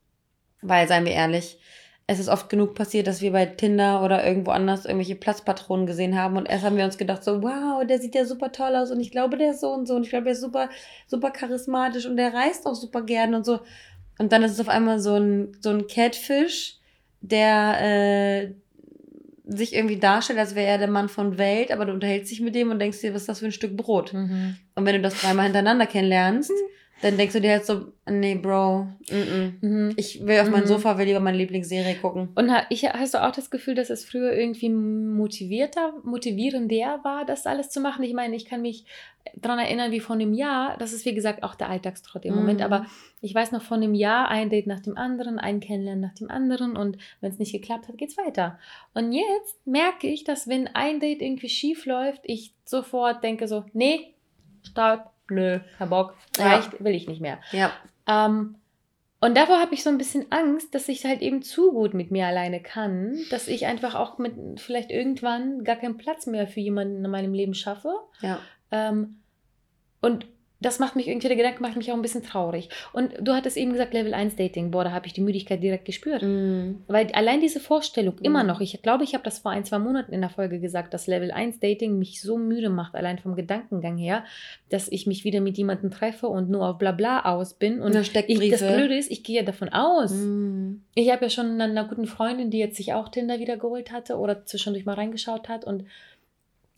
weil, 0.62 0.88
seien 0.88 1.06
wir 1.06 1.14
ehrlich, 1.14 1.60
es 2.08 2.20
ist 2.20 2.30
oft 2.30 2.50
genug 2.50 2.76
passiert, 2.76 3.08
dass 3.08 3.22
wir 3.22 3.32
bei 3.32 3.46
Tinder 3.46 4.04
oder 4.04 4.26
irgendwo 4.26 4.52
anders 4.52 4.86
irgendwelche 4.86 5.16
Platzpatronen 5.16 5.88
gesehen 5.88 6.18
haben 6.18 6.38
und 6.38 6.48
erst 6.48 6.64
haben 6.64 6.78
wir 6.78 6.86
uns 6.86 6.98
gedacht 6.98 7.24
so, 7.24 7.42
wow, 7.42 7.86
der 7.86 8.00
sieht 8.00 8.14
ja 8.14 8.26
super 8.26 8.52
toll 8.52 8.76
aus 8.76 8.92
und 8.92 9.00
ich 9.00 9.12
glaube, 9.12 9.38
der 9.38 9.52
ist 9.52 9.62
so 9.62 9.72
und 9.72 9.88
so 9.88 9.96
und 9.96 10.04
ich 10.04 10.10
glaube, 10.10 10.26
der 10.26 10.34
ist 10.34 10.42
super, 10.42 10.70
super 11.08 11.32
charismatisch 11.32 12.06
und 12.06 12.18
der 12.18 12.34
reist 12.34 12.68
auch 12.68 12.76
super 12.76 13.02
gern 13.02 13.34
und 13.34 13.46
so. 13.46 13.60
Und 14.20 14.32
dann 14.32 14.44
ist 14.44 14.52
es 14.52 14.60
auf 14.60 14.70
einmal 14.70 15.00
so 15.00 15.16
ein, 15.16 15.58
so 15.62 15.72
ein 15.72 15.88
Catfish, 15.88 16.78
der 17.22 17.78
äh, 17.82 18.54
sich 19.48 19.76
irgendwie 19.76 19.98
darstellt, 19.98 20.40
als 20.40 20.56
wäre 20.56 20.68
er 20.68 20.78
der 20.78 20.88
Mann 20.88 21.10
von 21.10 21.38
Welt, 21.38 21.72
aber 21.72 21.86
du 21.86 21.94
unterhältst 21.94 22.32
dich 22.32 22.42
mit 22.42 22.56
dem 22.56 22.72
und 22.72 22.80
denkst 22.80 23.02
dir, 23.02 23.14
was 23.14 23.22
ist 23.22 23.30
das 23.30 23.40
für 23.40 23.46
ein 23.46 23.52
Stück 23.52 23.78
Brot? 23.78 24.14
Mhm. 24.14 24.58
Und 24.76 24.86
wenn 24.86 24.96
du 24.96 25.02
das 25.02 25.22
dreimal 25.22 25.46
hintereinander 25.46 25.86
kennenlernst, 25.86 26.52
dann 27.02 27.18
denkst 27.18 27.34
du 27.34 27.42
dir 27.42 27.52
halt 27.52 27.66
so, 27.66 27.92
nee, 28.10 28.36
Bro, 28.36 28.84
mm 28.84 29.14
-mm. 29.14 29.52
Mhm. 29.62 29.94
ich 29.98 30.26
will 30.26 30.40
auf 30.40 30.50
mein 30.50 30.64
Mhm. 30.64 30.68
Sofa, 30.68 30.98
will 30.98 31.06
lieber 31.06 31.20
meine 31.20 31.38
Lieblingsserie 31.38 31.96
gucken. 31.96 32.30
Und 32.36 32.50
ich, 32.70 32.86
hast 32.90 33.14
du 33.14 33.24
auch 33.24 33.32
das 33.32 33.50
Gefühl, 33.52 33.76
dass 33.76 33.90
es 33.90 34.06
früher 34.06 34.34
irgendwie 34.34 34.70
motivierter, 34.70 35.94
motivierender 36.04 37.00
war, 37.04 37.26
das 37.26 37.46
alles 37.46 37.70
zu 37.70 37.80
machen? 37.82 38.04
Ich 38.04 38.14
meine, 38.14 38.36
ich 38.36 38.46
kann 38.46 38.62
mich 38.62 38.86
daran 39.36 39.60
erinnern, 39.60 39.92
wie 39.92 40.00
vor 40.00 40.16
einem 40.16 40.34
Jahr, 40.34 40.78
das 40.78 40.94
ist 40.94 41.04
wie 41.06 41.14
gesagt 41.14 41.44
auch 41.44 41.56
der 41.56 41.70
Alltagstrott 41.70 42.26
im 42.26 42.34
Mhm. 42.34 42.40
Moment, 42.40 42.62
aber 42.62 42.86
ich 43.22 43.34
weiß 43.34 43.52
noch 43.52 43.62
vor 43.62 43.78
einem 43.78 43.94
Jahr, 43.96 44.30
ein 44.30 44.50
Date 44.50 44.68
nach 44.68 44.80
dem 44.82 44.98
anderen, 44.98 45.40
ein 45.40 45.60
Kennenlernen 45.60 46.02
nach 46.02 46.14
dem 46.14 46.30
anderen 46.30 46.78
und 46.78 46.98
wenn 47.22 47.32
es 47.32 47.40
nicht 47.40 47.52
geklappt 47.52 47.88
hat, 47.88 47.98
geht's 47.98 48.18
weiter. 48.18 48.58
Und 48.94 49.12
jetzt 49.12 49.66
merke 49.66 50.08
ich, 50.08 50.24
dass 50.24 50.48
wenn 50.48 50.68
ein 50.74 51.00
Date 51.00 51.22
irgendwie 51.22 51.50
schief 51.50 51.86
läuft, 51.86 52.22
ich 52.24 52.54
sofort 52.66 53.24
denke 53.24 53.48
so, 53.48 53.66
nee, 53.74 54.14
stopp, 54.64 55.12
nö, 55.30 55.60
kein 55.78 55.90
Bock, 55.90 56.16
Ja. 56.38 56.48
reicht, 56.56 56.84
will 56.84 56.94
ich 56.96 57.08
nicht 57.08 57.22
mehr. 57.22 57.40
Ja. 57.52 57.72
Ähm, 58.08 58.56
und 59.22 59.36
davor 59.36 59.60
habe 59.60 59.74
ich 59.74 59.82
so 59.84 59.90
ein 59.90 59.98
bisschen 59.98 60.32
Angst, 60.32 60.76
dass 60.76 60.88
ich 60.88 61.06
halt 61.06 61.22
eben 61.22 61.42
zu 61.42 61.72
gut 61.72 61.94
mit 61.94 62.12
mir 62.12 62.28
alleine 62.28 62.62
kann, 62.62 63.18
dass 63.32 63.48
ich 63.48 63.66
einfach 63.66 63.96
auch 63.96 64.18
mit 64.20 64.34
vielleicht 64.60 64.92
irgendwann 64.92 65.64
gar 65.64 65.78
keinen 65.78 65.98
Platz 65.98 66.28
mehr 66.28 66.48
für 66.48 66.60
jemanden 66.60 67.04
in 67.04 67.10
meinem 67.10 67.34
Leben 67.34 67.54
schaffe. 67.56 67.92
Ja. 68.22 68.40
Ähm, 68.72 69.22
und 70.02 70.28
das 70.66 70.80
macht 70.80 70.96
mich 70.96 71.08
irgendwie, 71.08 71.28
der 71.28 71.38
Gedanke 71.38 71.62
macht 71.62 71.76
mich 71.76 71.92
auch 71.92 71.96
ein 71.96 72.02
bisschen 72.02 72.24
traurig. 72.24 72.70
Und 72.92 73.14
du 73.22 73.34
hattest 73.34 73.56
eben 73.56 73.72
gesagt, 73.72 73.94
Level 73.94 74.16
1 74.16 74.36
Dating, 74.36 74.72
boah, 74.72 74.84
da 74.84 74.92
habe 74.92 75.06
ich 75.06 75.14
die 75.14 75.22
Müdigkeit 75.22 75.62
direkt 75.62 75.86
gespürt. 75.86 76.24
Mhm. 76.24 76.84
Weil 76.88 77.12
allein 77.14 77.40
diese 77.40 77.60
Vorstellung, 77.60 78.16
immer 78.24 78.42
Mhm. 78.42 78.48
noch, 78.48 78.62
ich 78.62 78.82
glaube, 78.82 79.04
ich 79.04 79.14
habe 79.14 79.24
das 79.24 79.38
vor 79.38 79.52
ein, 79.52 79.64
zwei 79.64 79.78
Monaten 79.78 80.12
in 80.12 80.22
der 80.22 80.32
Folge 80.32 80.60
gesagt, 80.60 80.96
dass 80.96 81.06
Level 81.06 81.30
1 81.30 81.60
Dating 81.60 82.00
mich 82.00 82.20
so 82.20 82.38
müde 82.40 82.70
macht, 82.70 82.96
allein 82.96 83.20
vom 83.20 83.36
Gedankengang 83.36 83.98
her, 83.98 84.24
dass 84.70 84.88
ich 84.88 85.06
mich 85.06 85.24
wieder 85.24 85.40
mit 85.40 85.56
jemandem 85.58 85.92
treffe 85.92 86.28
und 86.28 86.50
nur 86.50 86.68
auf 86.68 86.78
Blabla 86.80 87.26
aus 87.26 87.54
bin. 87.54 87.80
Und 87.80 87.96
ich, 87.96 88.12
das 88.12 88.26
Blöde 88.26 88.98
ist, 88.98 89.12
ich 89.12 89.24
gehe 89.24 89.38
ja 89.38 89.44
davon 89.44 89.70
aus. 89.70 90.12
Mhm. 90.14 90.82
Ich 90.96 91.12
habe 91.12 91.26
ja 91.26 91.30
schon 91.30 91.62
einer 91.62 91.86
guten 91.86 92.08
Freundin, 92.08 92.50
die 92.50 92.58
jetzt 92.58 92.78
sich 92.78 92.94
auch 92.94 93.10
Tinder 93.10 93.40
wieder 93.40 93.58
geholt 93.58 93.92
hatte 93.92 94.18
oder 94.18 94.46
zwischendurch 94.46 94.86
mal 94.86 94.96
reingeschaut 94.96 95.48
hat. 95.48 95.64
Und 95.64 95.86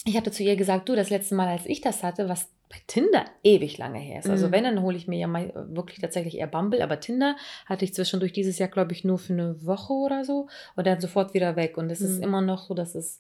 ich 0.08 0.18
hatte 0.18 0.32
zu 0.32 0.44
ihr 0.44 0.56
gesagt, 0.56 0.88
du, 0.90 0.96
das 0.96 1.10
letzte 1.10 1.36
Mal, 1.36 1.48
als 1.48 1.66
ich 1.66 1.82
das 1.82 2.02
hatte, 2.04 2.30
was 2.30 2.50
bei 2.70 2.78
Tinder 2.88 3.26
ewig 3.44 3.78
lange 3.78 4.00
her 4.00 4.20
ist. 4.20 4.30
Also 4.30 4.48
Mhm. 4.48 4.52
wenn, 4.52 4.64
dann 4.66 4.82
hole 4.82 4.98
ich 4.98 5.08
mir 5.08 5.18
ja 5.20 5.28
mal 5.28 5.52
wirklich 5.70 6.00
tatsächlich 6.00 6.38
eher 6.38 6.48
Bumble. 6.48 6.82
Aber 6.82 7.00
Tinder 7.00 7.36
hatte 7.66 7.86
ich 7.86 7.94
zwischendurch 7.94 8.34
dieses 8.34 8.58
Jahr, 8.60 8.70
glaube 8.70 8.92
ich, 8.94 9.04
nur 9.06 9.18
für 9.20 9.34
eine 9.34 9.66
Woche 9.66 9.94
oder 9.94 10.26
so. 10.26 10.48
Und 10.76 10.86
dann 10.88 11.00
sofort 11.00 11.34
wieder 11.34 11.56
weg. 11.56 11.78
Und 11.78 11.90
es 11.90 12.02
ist 12.02 12.18
Mhm. 12.18 12.24
immer 12.24 12.42
noch 12.42 12.66
so, 12.68 12.74
dass 12.74 12.96
es 12.96 13.20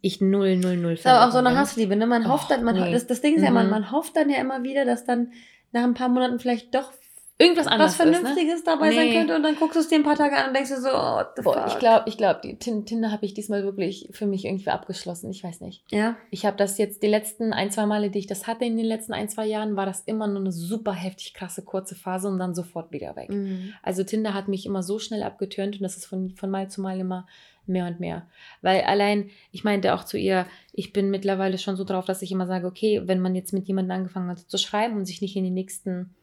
ich 0.00 0.20
null, 0.20 0.56
null, 0.58 0.76
null 0.76 0.92
ist 0.92 1.06
aber 1.06 1.26
auch 1.26 1.32
so 1.32 1.38
eine. 1.38 1.56
Hassliebe, 1.56 1.96
ne? 1.96 2.06
Man 2.06 2.26
Och, 2.26 2.28
hofft 2.30 2.50
dann, 2.50 2.62
man, 2.62 2.74
nee. 2.76 2.92
das, 2.92 3.06
das 3.06 3.20
Ding 3.20 3.34
ist 3.36 3.42
ja, 3.42 3.50
man, 3.50 3.66
Mhm. 3.66 3.70
man 3.70 3.90
hofft 3.90 4.16
dann 4.16 4.28
ja 4.30 4.36
immer 4.36 4.62
wieder, 4.62 4.84
dass 4.84 5.04
dann 5.04 5.32
nach 5.72 5.82
ein 5.82 5.94
paar 5.94 6.08
Monaten 6.08 6.38
vielleicht 6.38 6.74
doch 6.74 6.92
Irgendwas 7.36 7.66
anderes 7.66 7.98
was 7.98 8.06
ist, 8.06 8.12
ne? 8.12 8.18
Vernünftiges 8.20 8.62
dabei 8.62 8.92
sein 8.94 9.08
Nee. 9.08 9.14
könnte 9.18 9.34
und 9.34 9.42
dann 9.42 9.56
guckst 9.56 9.74
du 9.74 9.80
es 9.80 9.88
dir 9.88 9.96
ein 9.96 10.04
paar 10.04 10.14
Tage 10.14 10.36
an 10.36 10.48
und 10.48 10.54
denkst 10.54 10.70
dir 10.70 10.80
so, 10.80 10.88
oh, 10.92 11.20
the 11.34 11.42
Boah, 11.42 11.54
fuck. 11.62 11.66
ich 11.66 11.78
glaube, 11.80 12.08
ich 12.08 12.16
glaub, 12.16 12.42
die 12.42 12.56
Tin- 12.60 12.86
Tinder 12.86 13.10
habe 13.10 13.26
ich 13.26 13.34
diesmal 13.34 13.64
wirklich 13.64 14.08
für 14.12 14.26
mich 14.26 14.44
irgendwie 14.44 14.70
abgeschlossen. 14.70 15.30
Ich 15.32 15.42
weiß 15.42 15.60
nicht. 15.60 15.82
Ja. 15.90 16.16
Ich 16.30 16.46
habe 16.46 16.56
das 16.56 16.78
jetzt 16.78 17.02
die 17.02 17.08
letzten 17.08 17.52
ein, 17.52 17.72
zwei 17.72 17.86
Male, 17.86 18.10
die 18.10 18.20
ich 18.20 18.28
das 18.28 18.46
hatte 18.46 18.64
in 18.64 18.76
den 18.76 18.86
letzten 18.86 19.12
ein, 19.14 19.28
zwei 19.28 19.46
Jahren, 19.46 19.74
war 19.76 19.84
das 19.84 20.02
immer 20.02 20.28
nur 20.28 20.38
eine 20.42 20.52
super 20.52 20.92
heftig 20.92 21.34
krasse 21.34 21.62
kurze 21.62 21.96
Phase 21.96 22.28
und 22.28 22.38
dann 22.38 22.54
sofort 22.54 22.92
wieder 22.92 23.16
weg. 23.16 23.30
Mhm. 23.30 23.74
Also 23.82 24.04
Tinder 24.04 24.32
hat 24.32 24.46
mich 24.46 24.64
immer 24.64 24.84
so 24.84 25.00
schnell 25.00 25.24
abgetönt 25.24 25.74
und 25.76 25.82
das 25.82 25.96
ist 25.96 26.06
von, 26.06 26.30
von 26.36 26.50
Mal 26.50 26.68
zu 26.70 26.82
Mal 26.82 27.00
immer 27.00 27.26
mehr 27.66 27.86
und 27.86 27.98
mehr. 27.98 28.26
Weil 28.62 28.82
allein, 28.82 29.30
ich 29.50 29.64
meinte 29.64 29.94
auch 29.94 30.04
zu 30.04 30.18
ihr, 30.18 30.46
ich 30.72 30.92
bin 30.92 31.10
mittlerweile 31.10 31.58
schon 31.58 31.74
so 31.76 31.82
drauf, 31.82 32.04
dass 32.04 32.22
ich 32.22 32.30
immer 32.30 32.46
sage, 32.46 32.66
okay, 32.68 33.02
wenn 33.06 33.20
man 33.20 33.34
jetzt 33.34 33.52
mit 33.54 33.66
jemandem 33.66 33.96
angefangen 33.96 34.28
hat 34.30 34.38
zu 34.38 34.58
schreiben 34.58 34.96
und 34.96 35.06
sich 35.06 35.20
nicht 35.20 35.34
in 35.34 35.42
den 35.44 35.54
nächsten 35.54 36.14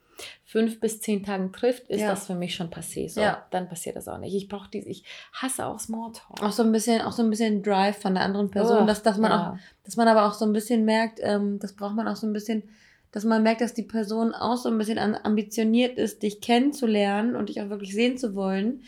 fünf 0.46 0.80
bis 0.80 1.00
zehn 1.00 1.24
Tagen 1.24 1.52
trifft, 1.54 1.88
ist 1.90 2.02
Ja. 2.02 2.10
das 2.10 2.28
für 2.28 2.36
mich 2.36 2.56
schon 2.56 2.70
passé. 2.70 3.10
So, 3.10 3.22
Ja. 3.22 3.46
dann 3.52 3.68
passiert 3.70 3.96
das 3.96 4.08
auch 4.08 4.18
nicht. 4.18 4.36
Ich 4.36 4.48
brauche 4.50 4.70
diese, 4.70 4.90
ich 4.90 5.04
hasse 5.34 5.66
auch 5.66 5.80
Smalltalk. 5.80 6.42
Auch 6.42 6.52
so 6.52 6.64
ein 6.64 6.72
bisschen, 6.72 7.02
auch 7.02 7.12
so 7.14 7.24
ein 7.24 7.30
bisschen 7.30 7.64
Drive 7.64 7.98
von 8.02 8.14
der 8.16 8.24
anderen 8.24 8.50
Person, 8.52 8.84
Oh, 8.84 8.86
dass, 8.86 9.04
dass 9.04 9.18
man 9.18 9.32
ja. 9.32 9.52
auch, 9.54 9.58
dass 9.86 9.96
man 9.98 10.08
aber 10.08 10.26
auch 10.28 10.34
so 10.34 10.46
ein 10.46 10.54
bisschen 10.54 10.86
merkt, 10.86 11.20
ähm, 11.22 11.60
das 11.60 11.74
braucht 11.74 11.96
man 11.96 12.08
auch 12.08 12.16
so 12.16 12.28
ein 12.28 12.34
bisschen, 12.34 12.64
dass 13.12 13.24
man 13.26 13.44
merkt, 13.44 13.62
dass 13.62 13.74
die 13.74 13.84
Person 13.84 14.34
auch 14.34 14.56
so 14.58 14.70
ein 14.70 14.78
bisschen 14.78 14.98
ambitioniert 14.98 15.98
ist, 15.98 16.24
dich 16.24 16.40
kennenzulernen 16.42 17.36
und 17.36 17.50
dich 17.50 17.62
auch 17.62 17.70
wirklich 17.70 17.94
sehen 17.94 18.18
zu 18.18 18.36
wollen. 18.36 18.84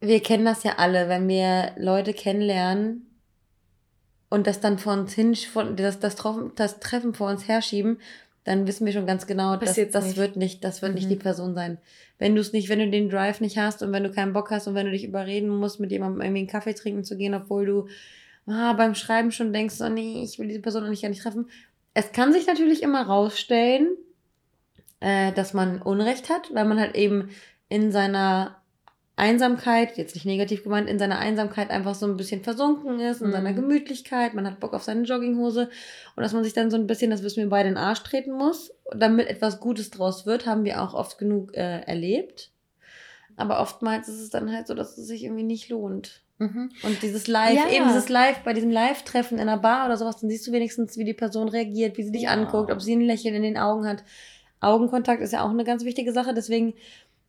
Wir 0.00 0.22
kennen 0.22 0.44
das 0.44 0.62
ja 0.62 0.74
alle, 0.78 1.08
wenn 1.08 1.26
wir 1.28 1.72
Leute 1.76 2.14
kennenlernen 2.14 3.04
und 4.28 4.46
das 4.46 4.60
dann 4.60 4.78
vor 4.78 4.92
uns 4.92 5.12
hin, 5.12 5.34
von, 5.34 5.76
das, 5.76 5.98
das, 5.98 6.16
das 6.54 6.80
Treffen 6.80 7.14
vor 7.14 7.28
uns 7.30 7.48
herschieben, 7.48 7.98
dann 8.48 8.66
wissen 8.66 8.86
wir 8.86 8.92
schon 8.92 9.06
ganz 9.06 9.26
genau, 9.26 9.56
das, 9.56 9.70
Passiert's 9.70 9.92
das 9.92 10.06
nicht. 10.06 10.16
wird 10.16 10.36
nicht, 10.36 10.64
das 10.64 10.82
wird 10.82 10.94
nicht 10.94 11.04
Mhm. 11.04 11.10
die 11.10 11.16
Person 11.16 11.54
sein. 11.54 11.78
Wenn 12.18 12.34
du 12.34 12.40
es 12.40 12.52
nicht, 12.52 12.68
wenn 12.68 12.78
du 12.80 12.90
den 12.90 13.08
Drive 13.10 13.40
nicht 13.40 13.58
hast 13.58 13.82
und 13.82 13.92
wenn 13.92 14.02
du 14.04 14.10
keinen 14.10 14.32
Bock 14.32 14.50
hast 14.50 14.66
und 14.66 14.74
wenn 14.74 14.86
du 14.86 14.92
dich 14.92 15.04
überreden 15.04 15.48
musst, 15.48 15.78
mit 15.80 15.90
jemandem 15.92 16.20
irgendwie 16.22 16.40
einen 16.40 16.48
Kaffee 16.48 16.74
trinken 16.74 17.04
zu 17.04 17.16
gehen, 17.16 17.34
obwohl 17.34 17.66
du 17.66 17.86
ah, 18.46 18.72
beim 18.72 18.94
Schreiben 18.94 19.30
schon 19.30 19.52
denkst, 19.52 19.76
oh 19.80 19.88
nee, 19.88 20.22
ich 20.24 20.38
will 20.38 20.48
diese 20.48 20.60
Person 20.60 20.84
eigentlich 20.84 21.02
gar 21.02 21.10
nicht 21.10 21.22
treffen. 21.22 21.48
Es 21.94 22.12
kann 22.12 22.32
sich 22.32 22.46
natürlich 22.46 22.82
immer 22.82 23.02
rausstellen, 23.06 23.88
äh, 25.00 25.32
dass 25.32 25.54
man 25.54 25.82
Unrecht 25.82 26.30
hat, 26.30 26.52
weil 26.54 26.64
man 26.64 26.80
halt 26.80 26.96
eben 26.96 27.30
in 27.68 27.92
seiner 27.92 28.57
Einsamkeit, 29.18 29.96
jetzt 29.96 30.14
nicht 30.14 30.24
negativ 30.26 30.62
gemeint, 30.62 30.88
in 30.88 30.98
seiner 30.98 31.18
Einsamkeit 31.18 31.70
einfach 31.70 31.94
so 31.94 32.06
ein 32.06 32.16
bisschen 32.16 32.42
versunken 32.42 33.00
ist, 33.00 33.20
in 33.20 33.28
Mhm. 33.28 33.32
seiner 33.32 33.52
Gemütlichkeit, 33.52 34.34
man 34.34 34.46
hat 34.46 34.60
Bock 34.60 34.74
auf 34.74 34.82
seine 34.84 35.02
Jogginghose 35.02 35.68
und 36.16 36.22
dass 36.22 36.32
man 36.32 36.44
sich 36.44 36.52
dann 36.52 36.70
so 36.70 36.76
ein 36.76 36.86
bisschen, 36.86 37.10
das 37.10 37.22
wissen 37.22 37.42
wir 37.42 37.48
beide, 37.50 37.68
in 37.68 37.74
den 37.74 37.82
Arsch 37.82 38.02
treten 38.02 38.32
muss, 38.32 38.72
damit 38.94 39.26
etwas 39.28 39.60
Gutes 39.60 39.90
draus 39.90 40.24
wird, 40.26 40.46
haben 40.46 40.64
wir 40.64 40.82
auch 40.82 40.94
oft 40.94 41.18
genug 41.18 41.54
äh, 41.56 41.80
erlebt. 41.82 42.50
Aber 43.36 43.60
oftmals 43.60 44.08
ist 44.08 44.20
es 44.20 44.30
dann 44.30 44.52
halt 44.52 44.66
so, 44.66 44.74
dass 44.74 44.98
es 44.98 45.06
sich 45.06 45.22
irgendwie 45.24 45.44
nicht 45.44 45.68
lohnt. 45.68 46.22
Mhm. 46.38 46.70
Und 46.82 47.02
dieses 47.02 47.26
Live, 47.26 47.54
Ja. 47.56 47.68
eben 47.70 47.86
dieses 47.88 48.08
Live, 48.08 48.40
bei 48.44 48.52
diesem 48.52 48.70
Live-Treffen 48.70 49.38
in 49.38 49.48
einer 49.48 49.58
Bar 49.58 49.86
oder 49.86 49.96
sowas, 49.96 50.18
dann 50.20 50.30
siehst 50.30 50.46
du 50.46 50.52
wenigstens, 50.52 50.96
wie 50.96 51.04
die 51.04 51.14
Person 51.14 51.48
reagiert, 51.48 51.96
wie 51.98 52.02
sie 52.04 52.12
dich 52.12 52.22
Ja. 52.22 52.30
anguckt, 52.30 52.70
ob 52.70 52.80
sie 52.80 52.94
ein 52.94 53.00
Lächeln 53.00 53.34
in 53.34 53.42
den 53.42 53.56
Augen 53.58 53.86
hat. 53.86 54.04
Augenkontakt 54.60 55.22
ist 55.22 55.32
ja 55.32 55.44
auch 55.44 55.50
eine 55.50 55.62
ganz 55.64 55.84
wichtige 55.84 56.12
Sache, 56.12 56.34
deswegen 56.34 56.74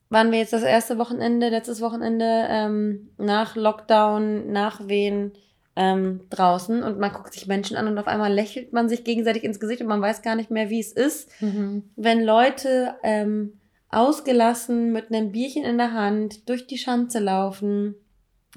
waren 0.10 0.32
wir 0.32 0.40
jetzt 0.40 0.54
das 0.54 0.64
erste 0.64 0.98
Wochenende, 0.98 1.50
letztes 1.50 1.82
Wochenende 1.82 2.48
ähm, 2.50 3.10
nach 3.18 3.56
Lockdown, 3.56 4.52
nach 4.52 4.88
Wehen 4.88 5.34
ähm, 5.76 6.22
draußen 6.30 6.84
und 6.84 7.00
man 7.00 7.14
guckt 7.14 7.34
sich 7.34 7.48
Menschen 7.48 7.78
an 7.78 7.88
und 7.88 7.98
auf 7.98 8.08
einmal 8.08 8.34
lächelt 8.34 8.74
man 8.74 8.90
sich 8.90 9.04
gegenseitig 9.04 9.44
ins 9.44 9.60
Gesicht 9.60 9.82
und 9.82 9.88
man 9.88 10.02
weiß 10.02 10.22
gar 10.22 10.36
nicht 10.36 10.52
mehr, 10.52 10.70
wie 10.70 10.80
es 10.80 10.92
ist 10.92 11.30
Mhm. 11.42 11.84
wenn 11.96 12.24
Leute 12.24 12.96
ähm, 13.04 13.60
ausgelassen 13.90 14.92
mit 14.92 15.12
einem 15.12 15.32
Bierchen 15.32 15.64
in 15.64 15.78
der 15.78 15.94
Hand 15.94 16.50
durch 16.50 16.68
die 16.68 16.78
Schanze 16.78 17.20
laufen, 17.20 17.96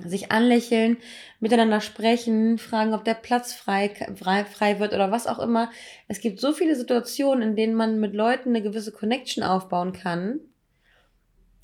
sich 0.05 0.33
anlächeln, 0.33 0.97
miteinander 1.39 1.81
sprechen, 1.81 2.59
fragen, 2.59 2.95
ob 2.95 3.05
der 3.05 3.15
Platz 3.15 3.53
frei, 3.53 3.91
frei, 4.17 4.45
frei 4.45 4.81
wird 4.81 4.95
oder 4.95 5.11
was 5.11 5.27
auch 5.27 5.39
immer. 5.39 5.71
Es 6.09 6.21
gibt 6.21 6.41
so 6.41 6.53
viele 6.53 6.77
Situationen, 6.77 7.51
in 7.51 7.57
denen 7.57 7.75
man 7.75 8.01
mit 8.01 8.15
Leuten 8.15 8.51
eine 8.51 8.63
gewisse 8.63 8.91
Connection 8.93 9.45
aufbauen 9.45 9.93
kann, 9.93 10.41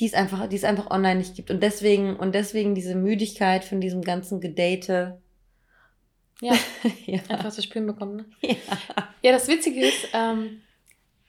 die 0.00 0.06
es 0.06 0.14
einfach, 0.14 0.48
die 0.48 0.56
es 0.56 0.64
einfach 0.64 0.90
online 0.90 1.16
nicht 1.16 1.34
gibt. 1.34 1.50
Und 1.50 1.62
deswegen, 1.62 2.16
und 2.16 2.34
deswegen 2.34 2.74
diese 2.74 2.94
Müdigkeit 2.94 3.64
von 3.64 3.80
diesem 3.80 4.02
ganzen 4.02 4.40
Gedate. 4.40 5.20
Ja, 6.40 6.54
ja. 7.06 7.20
einfach 7.28 7.50
zu 7.50 7.62
spüren 7.62 7.86
bekommen. 7.86 8.16
Ne? 8.16 8.26
ja. 8.42 8.56
Ja, 9.22 9.32
das 9.32 9.48
Witzige 9.48 9.84
ist, 9.84 10.08
ähm, 10.12 10.60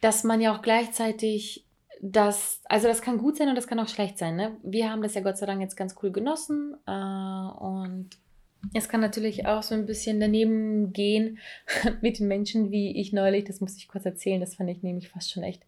dass 0.01 0.23
man 0.23 0.41
ja 0.41 0.55
auch 0.55 0.61
gleichzeitig 0.61 1.65
das, 2.01 2.61
also 2.65 2.88
das 2.88 3.01
kann 3.01 3.17
gut 3.17 3.38
sein 3.38 3.49
und 3.49 3.55
das 3.55 3.67
kann 3.67 3.79
auch 3.79 3.88
schlecht 3.88 4.17
sein. 4.17 4.35
Ne? 4.35 4.57
Wir 4.63 4.89
haben 4.89 5.01
das 5.01 5.15
ja 5.15 5.21
Gott 5.21 5.38
sei 5.38 5.45
Dank 5.45 5.61
jetzt 5.61 5.75
ganz 5.75 5.95
cool 6.01 6.11
genossen 6.11 6.75
äh, 6.85 6.91
und 6.91 8.09
es 8.73 8.89
kann 8.89 9.01
natürlich 9.01 9.45
auch 9.47 9.63
so 9.63 9.73
ein 9.73 9.85
bisschen 9.85 10.19
daneben 10.19 10.93
gehen 10.93 11.39
mit 12.01 12.19
den 12.19 12.27
Menschen, 12.27 12.71
wie 12.71 12.99
ich 12.99 13.13
neulich, 13.13 13.45
das 13.45 13.61
muss 13.61 13.77
ich 13.77 13.88
kurz 13.88 14.05
erzählen, 14.05 14.39
das 14.39 14.55
fand 14.55 14.69
ich 14.69 14.83
nämlich 14.83 15.09
fast 15.09 15.31
schon 15.31 15.43
echt 15.43 15.63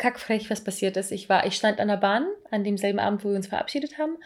kackfrech, 0.00 0.48
was 0.48 0.64
passiert 0.64 0.96
ist. 0.96 1.12
Ich 1.12 1.28
war, 1.28 1.46
ich 1.46 1.54
stand 1.54 1.78
an 1.78 1.88
der 1.88 1.98
Bahn 1.98 2.26
an 2.50 2.64
demselben 2.64 2.98
Abend, 2.98 3.22
wo 3.22 3.28
wir 3.28 3.36
uns 3.36 3.48
verabschiedet 3.48 3.98
haben 3.98 4.16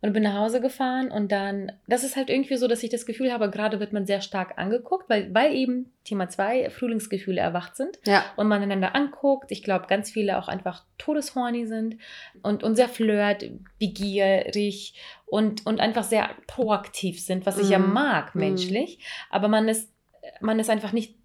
und 0.00 0.12
bin 0.12 0.22
nach 0.22 0.38
Hause 0.38 0.60
gefahren 0.60 1.10
und 1.10 1.32
dann, 1.32 1.72
das 1.88 2.04
ist 2.04 2.14
halt 2.14 2.30
irgendwie 2.30 2.56
so, 2.56 2.68
dass 2.68 2.84
ich 2.84 2.90
das 2.90 3.04
Gefühl 3.04 3.32
habe, 3.32 3.50
gerade 3.50 3.80
wird 3.80 3.92
man 3.92 4.06
sehr 4.06 4.20
stark 4.20 4.56
angeguckt, 4.58 5.10
weil, 5.10 5.34
weil 5.34 5.52
eben 5.52 5.92
Thema 6.04 6.28
2 6.28 6.70
Frühlingsgefühle 6.70 7.40
erwacht 7.40 7.74
sind 7.74 7.98
ja. 8.06 8.24
und 8.36 8.46
man 8.46 8.62
einander 8.62 8.94
anguckt. 8.94 9.50
Ich 9.50 9.64
glaube, 9.64 9.88
ganz 9.88 10.08
viele 10.08 10.38
auch 10.38 10.46
einfach 10.46 10.84
todeshorny 10.98 11.66
sind 11.66 11.96
und, 12.42 12.62
und 12.62 12.76
sehr 12.76 12.88
flirt, 12.88 13.50
begierig 13.80 14.94
und, 15.26 15.66
und 15.66 15.80
einfach 15.80 16.04
sehr 16.04 16.30
proaktiv 16.46 17.20
sind, 17.20 17.44
was 17.44 17.58
ich 17.58 17.70
ja 17.70 17.80
Mhm. 17.80 17.92
mag 17.92 18.36
menschlich, 18.36 19.00
aber 19.30 19.48
man 19.48 19.66
ist, 19.66 19.92
man 20.40 20.60
ist 20.60 20.70
einfach 20.70 20.92
nicht 20.92 21.16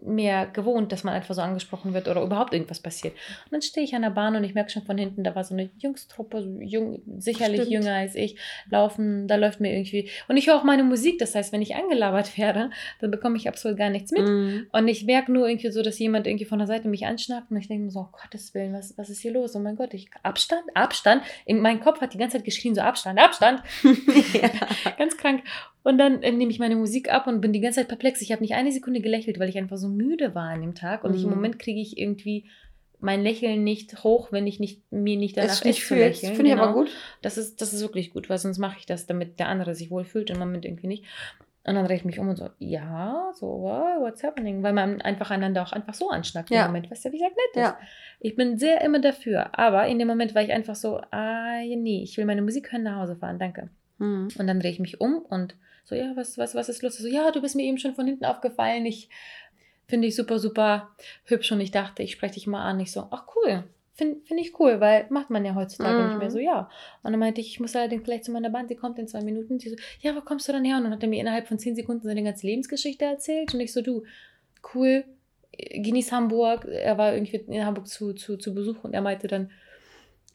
mehr 0.00 0.46
gewohnt, 0.46 0.92
dass 0.92 1.04
man 1.04 1.14
einfach 1.14 1.34
so 1.34 1.42
angesprochen 1.42 1.94
wird 1.94 2.08
oder 2.08 2.22
überhaupt 2.22 2.52
irgendwas 2.54 2.80
passiert. 2.80 3.14
Und 3.44 3.52
dann 3.52 3.62
stehe 3.62 3.84
ich 3.84 3.94
an 3.94 4.02
der 4.02 4.10
Bahn 4.10 4.34
und 4.36 4.44
ich 4.44 4.54
merke 4.54 4.70
schon 4.70 4.82
von 4.82 4.96
hinten, 4.96 5.22
da 5.24 5.34
war 5.34 5.44
so 5.44 5.54
eine 5.54 5.70
Jungstruppe, 5.78 6.38
jung, 6.60 7.02
sicherlich 7.18 7.62
Stimmt. 7.62 7.72
jünger 7.72 7.94
als 7.94 8.14
ich, 8.14 8.36
laufen, 8.70 9.28
da 9.28 9.36
läuft 9.36 9.60
mir 9.60 9.72
irgendwie. 9.72 10.10
Und 10.28 10.36
ich 10.36 10.46
höre 10.46 10.56
auch 10.56 10.64
meine 10.64 10.84
Musik, 10.84 11.18
das 11.18 11.34
heißt, 11.34 11.52
wenn 11.52 11.62
ich 11.62 11.74
angelabert 11.74 12.38
werde, 12.38 12.70
dann 13.00 13.10
bekomme 13.10 13.36
ich 13.36 13.48
absolut 13.48 13.78
gar 13.78 13.90
nichts 13.90 14.10
mit. 14.12 14.26
Mhm. 14.26 14.66
Und 14.72 14.88
ich 14.88 15.04
merke 15.04 15.32
nur 15.32 15.48
irgendwie 15.48 15.70
so, 15.70 15.82
dass 15.82 15.98
jemand 15.98 16.26
irgendwie 16.26 16.46
von 16.46 16.58
der 16.58 16.66
Seite 16.66 16.88
mich 16.88 17.06
anschnappt 17.06 17.50
und 17.50 17.56
ich 17.58 17.68
denke 17.68 17.84
mir 17.84 17.90
so, 17.90 18.00
oh 18.00 18.16
Gottes 18.22 18.54
Willen, 18.54 18.72
was, 18.72 18.96
was 18.96 19.10
ist 19.10 19.20
hier 19.20 19.32
los? 19.32 19.54
Oh 19.54 19.60
mein 19.60 19.76
Gott, 19.76 19.94
ich, 19.94 20.08
Abstand, 20.22 20.64
Abstand. 20.74 21.22
In 21.44 21.60
mein 21.60 21.80
Kopf 21.80 22.00
hat 22.00 22.14
die 22.14 22.18
ganze 22.18 22.38
Zeit 22.38 22.44
geschrien, 22.44 22.74
so 22.74 22.80
Abstand, 22.80 23.18
Abstand. 23.18 23.62
ja. 24.32 24.50
Ganz 24.96 25.16
krank. 25.16 25.42
Und 25.84 25.98
dann 25.98 26.22
äh, 26.22 26.30
nehme 26.30 26.50
ich 26.50 26.58
meine 26.58 26.76
Musik 26.76 27.12
ab 27.12 27.26
und 27.26 27.40
bin 27.40 27.52
die 27.52 27.60
ganze 27.60 27.80
Zeit 27.80 27.88
perplex. 27.88 28.20
Ich 28.22 28.30
habe 28.32 28.42
nicht 28.42 28.54
eine 28.54 28.70
Sekunde 28.72 29.00
gelächelt, 29.00 29.38
weil 29.40 29.48
ich 29.48 29.58
einfach 29.58 29.76
so 29.76 29.88
müde 29.88 30.34
war 30.34 30.50
an 30.50 30.60
dem 30.60 30.74
Tag. 30.74 31.02
Und 31.04 31.14
ich, 31.14 31.24
im 31.24 31.30
Mhm. 31.30 31.34
Moment 31.36 31.58
kriege 31.58 31.80
ich 31.80 31.98
irgendwie 31.98 32.44
mein 33.00 33.22
Lächeln 33.24 33.64
nicht 33.64 34.04
hoch, 34.04 34.30
wenn 34.30 34.46
ich 34.46 34.60
nicht, 34.60 34.80
mir 34.92 35.16
nicht 35.16 35.36
danach 35.36 35.48
Das 35.48 35.64
nicht 35.64 35.80
ist 35.80 35.88
zu 35.88 35.96
lächeln. 35.96 36.34
Finde 36.36 36.52
ich 36.52 36.56
aber 36.56 36.68
Genau. 36.68 36.78
gut. 36.84 36.90
Das 37.20 37.36
ist, 37.36 37.60
das 37.60 37.72
ist 37.72 37.80
wirklich 37.82 38.12
gut, 38.12 38.30
weil 38.30 38.38
sonst 38.38 38.58
mache 38.58 38.76
ich 38.78 38.86
das, 38.86 39.08
damit 39.08 39.40
der 39.40 39.48
andere 39.48 39.74
sich 39.74 39.90
wohlfühlt 39.90 40.30
und 40.30 40.36
im 40.36 40.40
Moment 40.40 40.64
irgendwie 40.64 40.86
nicht. 40.86 41.04
Und 41.64 41.74
dann 41.74 41.84
drehe 41.84 41.96
ich 41.96 42.04
mich 42.04 42.18
um 42.20 42.28
und 42.28 42.36
so, 42.36 42.50
ja, 42.58 43.30
so, 43.34 43.46
wow, 43.46 44.00
what's 44.00 44.22
happening? 44.22 44.62
Weil 44.62 44.72
man 44.72 45.00
einfach 45.00 45.30
einander 45.32 45.62
auch 45.62 45.72
einfach 45.72 45.94
so 45.94 46.10
anschnackt 46.10 46.50
Ja. 46.50 46.62
im 46.62 46.66
Moment, 46.68 46.90
was 46.92 47.02
ja 47.04 47.10
wie 47.12 47.18
gesagt 47.18 47.36
nett 47.36 47.64
ist. 47.64 47.70
Ja. 47.70 47.78
Ich 48.20 48.36
bin 48.36 48.56
sehr 48.56 48.80
immer 48.82 49.00
dafür, 49.00 49.56
aber 49.58 49.86
in 49.88 49.98
dem 49.98 50.06
Moment 50.08 50.34
war 50.36 50.42
ich 50.42 50.52
einfach 50.52 50.74
so, 50.76 51.00
ah, 51.10 51.60
nee, 51.60 52.02
ich 52.04 52.16
will 52.16 52.24
meine 52.24 52.42
Musik 52.42 52.70
hören, 52.72 52.84
nach 52.84 52.96
Hause 53.00 53.16
fahren, 53.16 53.38
danke. 53.40 53.68
Mhm. 54.02 54.28
Und 54.36 54.46
dann 54.46 54.60
drehe 54.60 54.72
ich 54.72 54.80
mich 54.80 55.00
um 55.00 55.18
und 55.18 55.54
so, 55.84 55.94
ja, 55.94 56.12
was, 56.16 56.38
was, 56.38 56.54
was 56.54 56.68
ist 56.68 56.82
los? 56.82 56.98
So, 56.98 57.08
ja, 57.08 57.30
du 57.30 57.40
bist 57.40 57.56
mir 57.56 57.64
eben 57.64 57.78
schon 57.78 57.94
von 57.94 58.06
hinten 58.06 58.24
aufgefallen. 58.24 58.86
Ich 58.86 59.08
finde 59.86 60.06
dich 60.06 60.16
super, 60.16 60.38
super 60.38 60.90
hübsch 61.24 61.52
und 61.52 61.60
ich 61.60 61.70
dachte, 61.70 62.02
ich 62.02 62.12
spreche 62.12 62.34
dich 62.34 62.46
mal 62.46 62.64
an. 62.64 62.80
Ich 62.80 62.92
so, 62.92 63.08
ach 63.10 63.26
cool, 63.36 63.64
finde 63.94 64.20
find 64.24 64.40
ich 64.40 64.58
cool, 64.58 64.80
weil 64.80 65.06
macht 65.10 65.30
man 65.30 65.44
ja 65.44 65.54
heutzutage 65.54 66.00
Mhm. 66.00 66.08
nicht 66.08 66.18
mehr 66.18 66.30
so, 66.30 66.38
ja. 66.38 66.70
Und 67.02 67.12
dann 67.12 67.20
meinte 67.20 67.40
ich, 67.40 67.48
ich 67.48 67.60
muss 67.60 67.76
allerdings 67.76 68.04
gleich 68.04 68.22
zu 68.22 68.32
meiner 68.32 68.50
Band, 68.50 68.68
sie 68.68 68.76
kommt 68.76 68.98
in 68.98 69.06
zwei 69.08 69.22
Minuten. 69.22 69.58
Sie 69.58 69.70
so, 69.70 69.76
ja, 70.00 70.14
wo 70.16 70.20
kommst 70.20 70.48
du 70.48 70.52
dann 70.52 70.64
her? 70.64 70.76
Und 70.78 70.84
dann 70.84 70.92
hat 70.92 71.02
er 71.02 71.08
mir 71.08 71.20
innerhalb 71.20 71.46
von 71.46 71.58
zehn 71.58 71.76
Sekunden 71.76 72.06
seine 72.06 72.22
ganze 72.22 72.46
Lebensgeschichte 72.46 73.04
erzählt 73.04 73.54
und 73.54 73.60
ich 73.60 73.72
so, 73.72 73.82
du, 73.82 74.04
cool, 74.74 75.04
genieß 75.52 76.12
Hamburg. 76.12 76.64
Er 76.64 76.96
war 76.96 77.12
irgendwie 77.12 77.36
in 77.36 77.66
Hamburg 77.66 77.86
zu, 77.86 78.14
zu, 78.14 78.36
zu 78.36 78.54
Besuch 78.54 78.82
und 78.84 78.94
er 78.94 79.02
meinte 79.02 79.26
dann, 79.28 79.50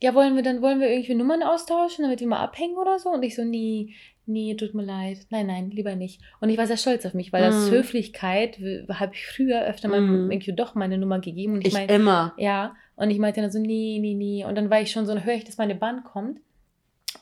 ja, 0.01 0.13
wollen 0.13 0.35
wir 0.35 0.43
dann, 0.43 0.61
wollen 0.61 0.79
wir 0.79 0.89
irgendwie 0.89 1.15
Nummern 1.15 1.43
austauschen, 1.43 2.03
damit 2.03 2.19
wir 2.19 2.27
mal 2.27 2.39
abhängen 2.43 2.77
oder 2.77 2.99
so? 2.99 3.09
Und 3.09 3.23
ich 3.23 3.35
so, 3.35 3.43
nee, 3.43 3.93
nee, 4.25 4.53
tut 4.55 4.73
mir 4.73 4.83
leid. 4.83 5.19
Nein, 5.29 5.47
nein, 5.47 5.71
lieber 5.71 5.95
nicht. 5.95 6.21
Und 6.41 6.49
ich 6.49 6.57
war 6.57 6.67
sehr 6.67 6.77
stolz 6.77 7.05
auf 7.05 7.13
mich, 7.13 7.31
weil 7.33 7.45
aus 7.45 7.67
Mhm. 7.69 7.75
Höflichkeit 7.75 8.59
habe 8.89 9.13
ich 9.13 9.25
früher 9.25 9.61
öfter 9.65 9.87
mal 9.87 10.01
Mhm. 10.01 10.31
irgendwie 10.31 10.53
doch 10.53 10.75
meine 10.75 10.97
Nummer 10.97 11.19
gegeben. 11.19 11.53
Und 11.53 11.61
ich, 11.61 11.67
Ich 11.67 11.73
meine, 11.73 11.91
immer. 11.93 12.33
ja, 12.37 12.75
und 12.95 13.09
ich 13.09 13.17
meinte 13.19 13.41
dann 13.41 13.51
so, 13.51 13.59
nee, 13.59 13.97
nee, 14.01 14.13
nee. 14.13 14.45
Und 14.45 14.55
dann 14.55 14.69
war 14.69 14.81
ich 14.81 14.91
schon 14.91 15.05
so, 15.05 15.13
dann 15.13 15.23
höre 15.25 15.35
ich, 15.35 15.45
dass 15.45 15.57
meine 15.57 15.75
Bahn 15.75 16.03
kommt. 16.03 16.39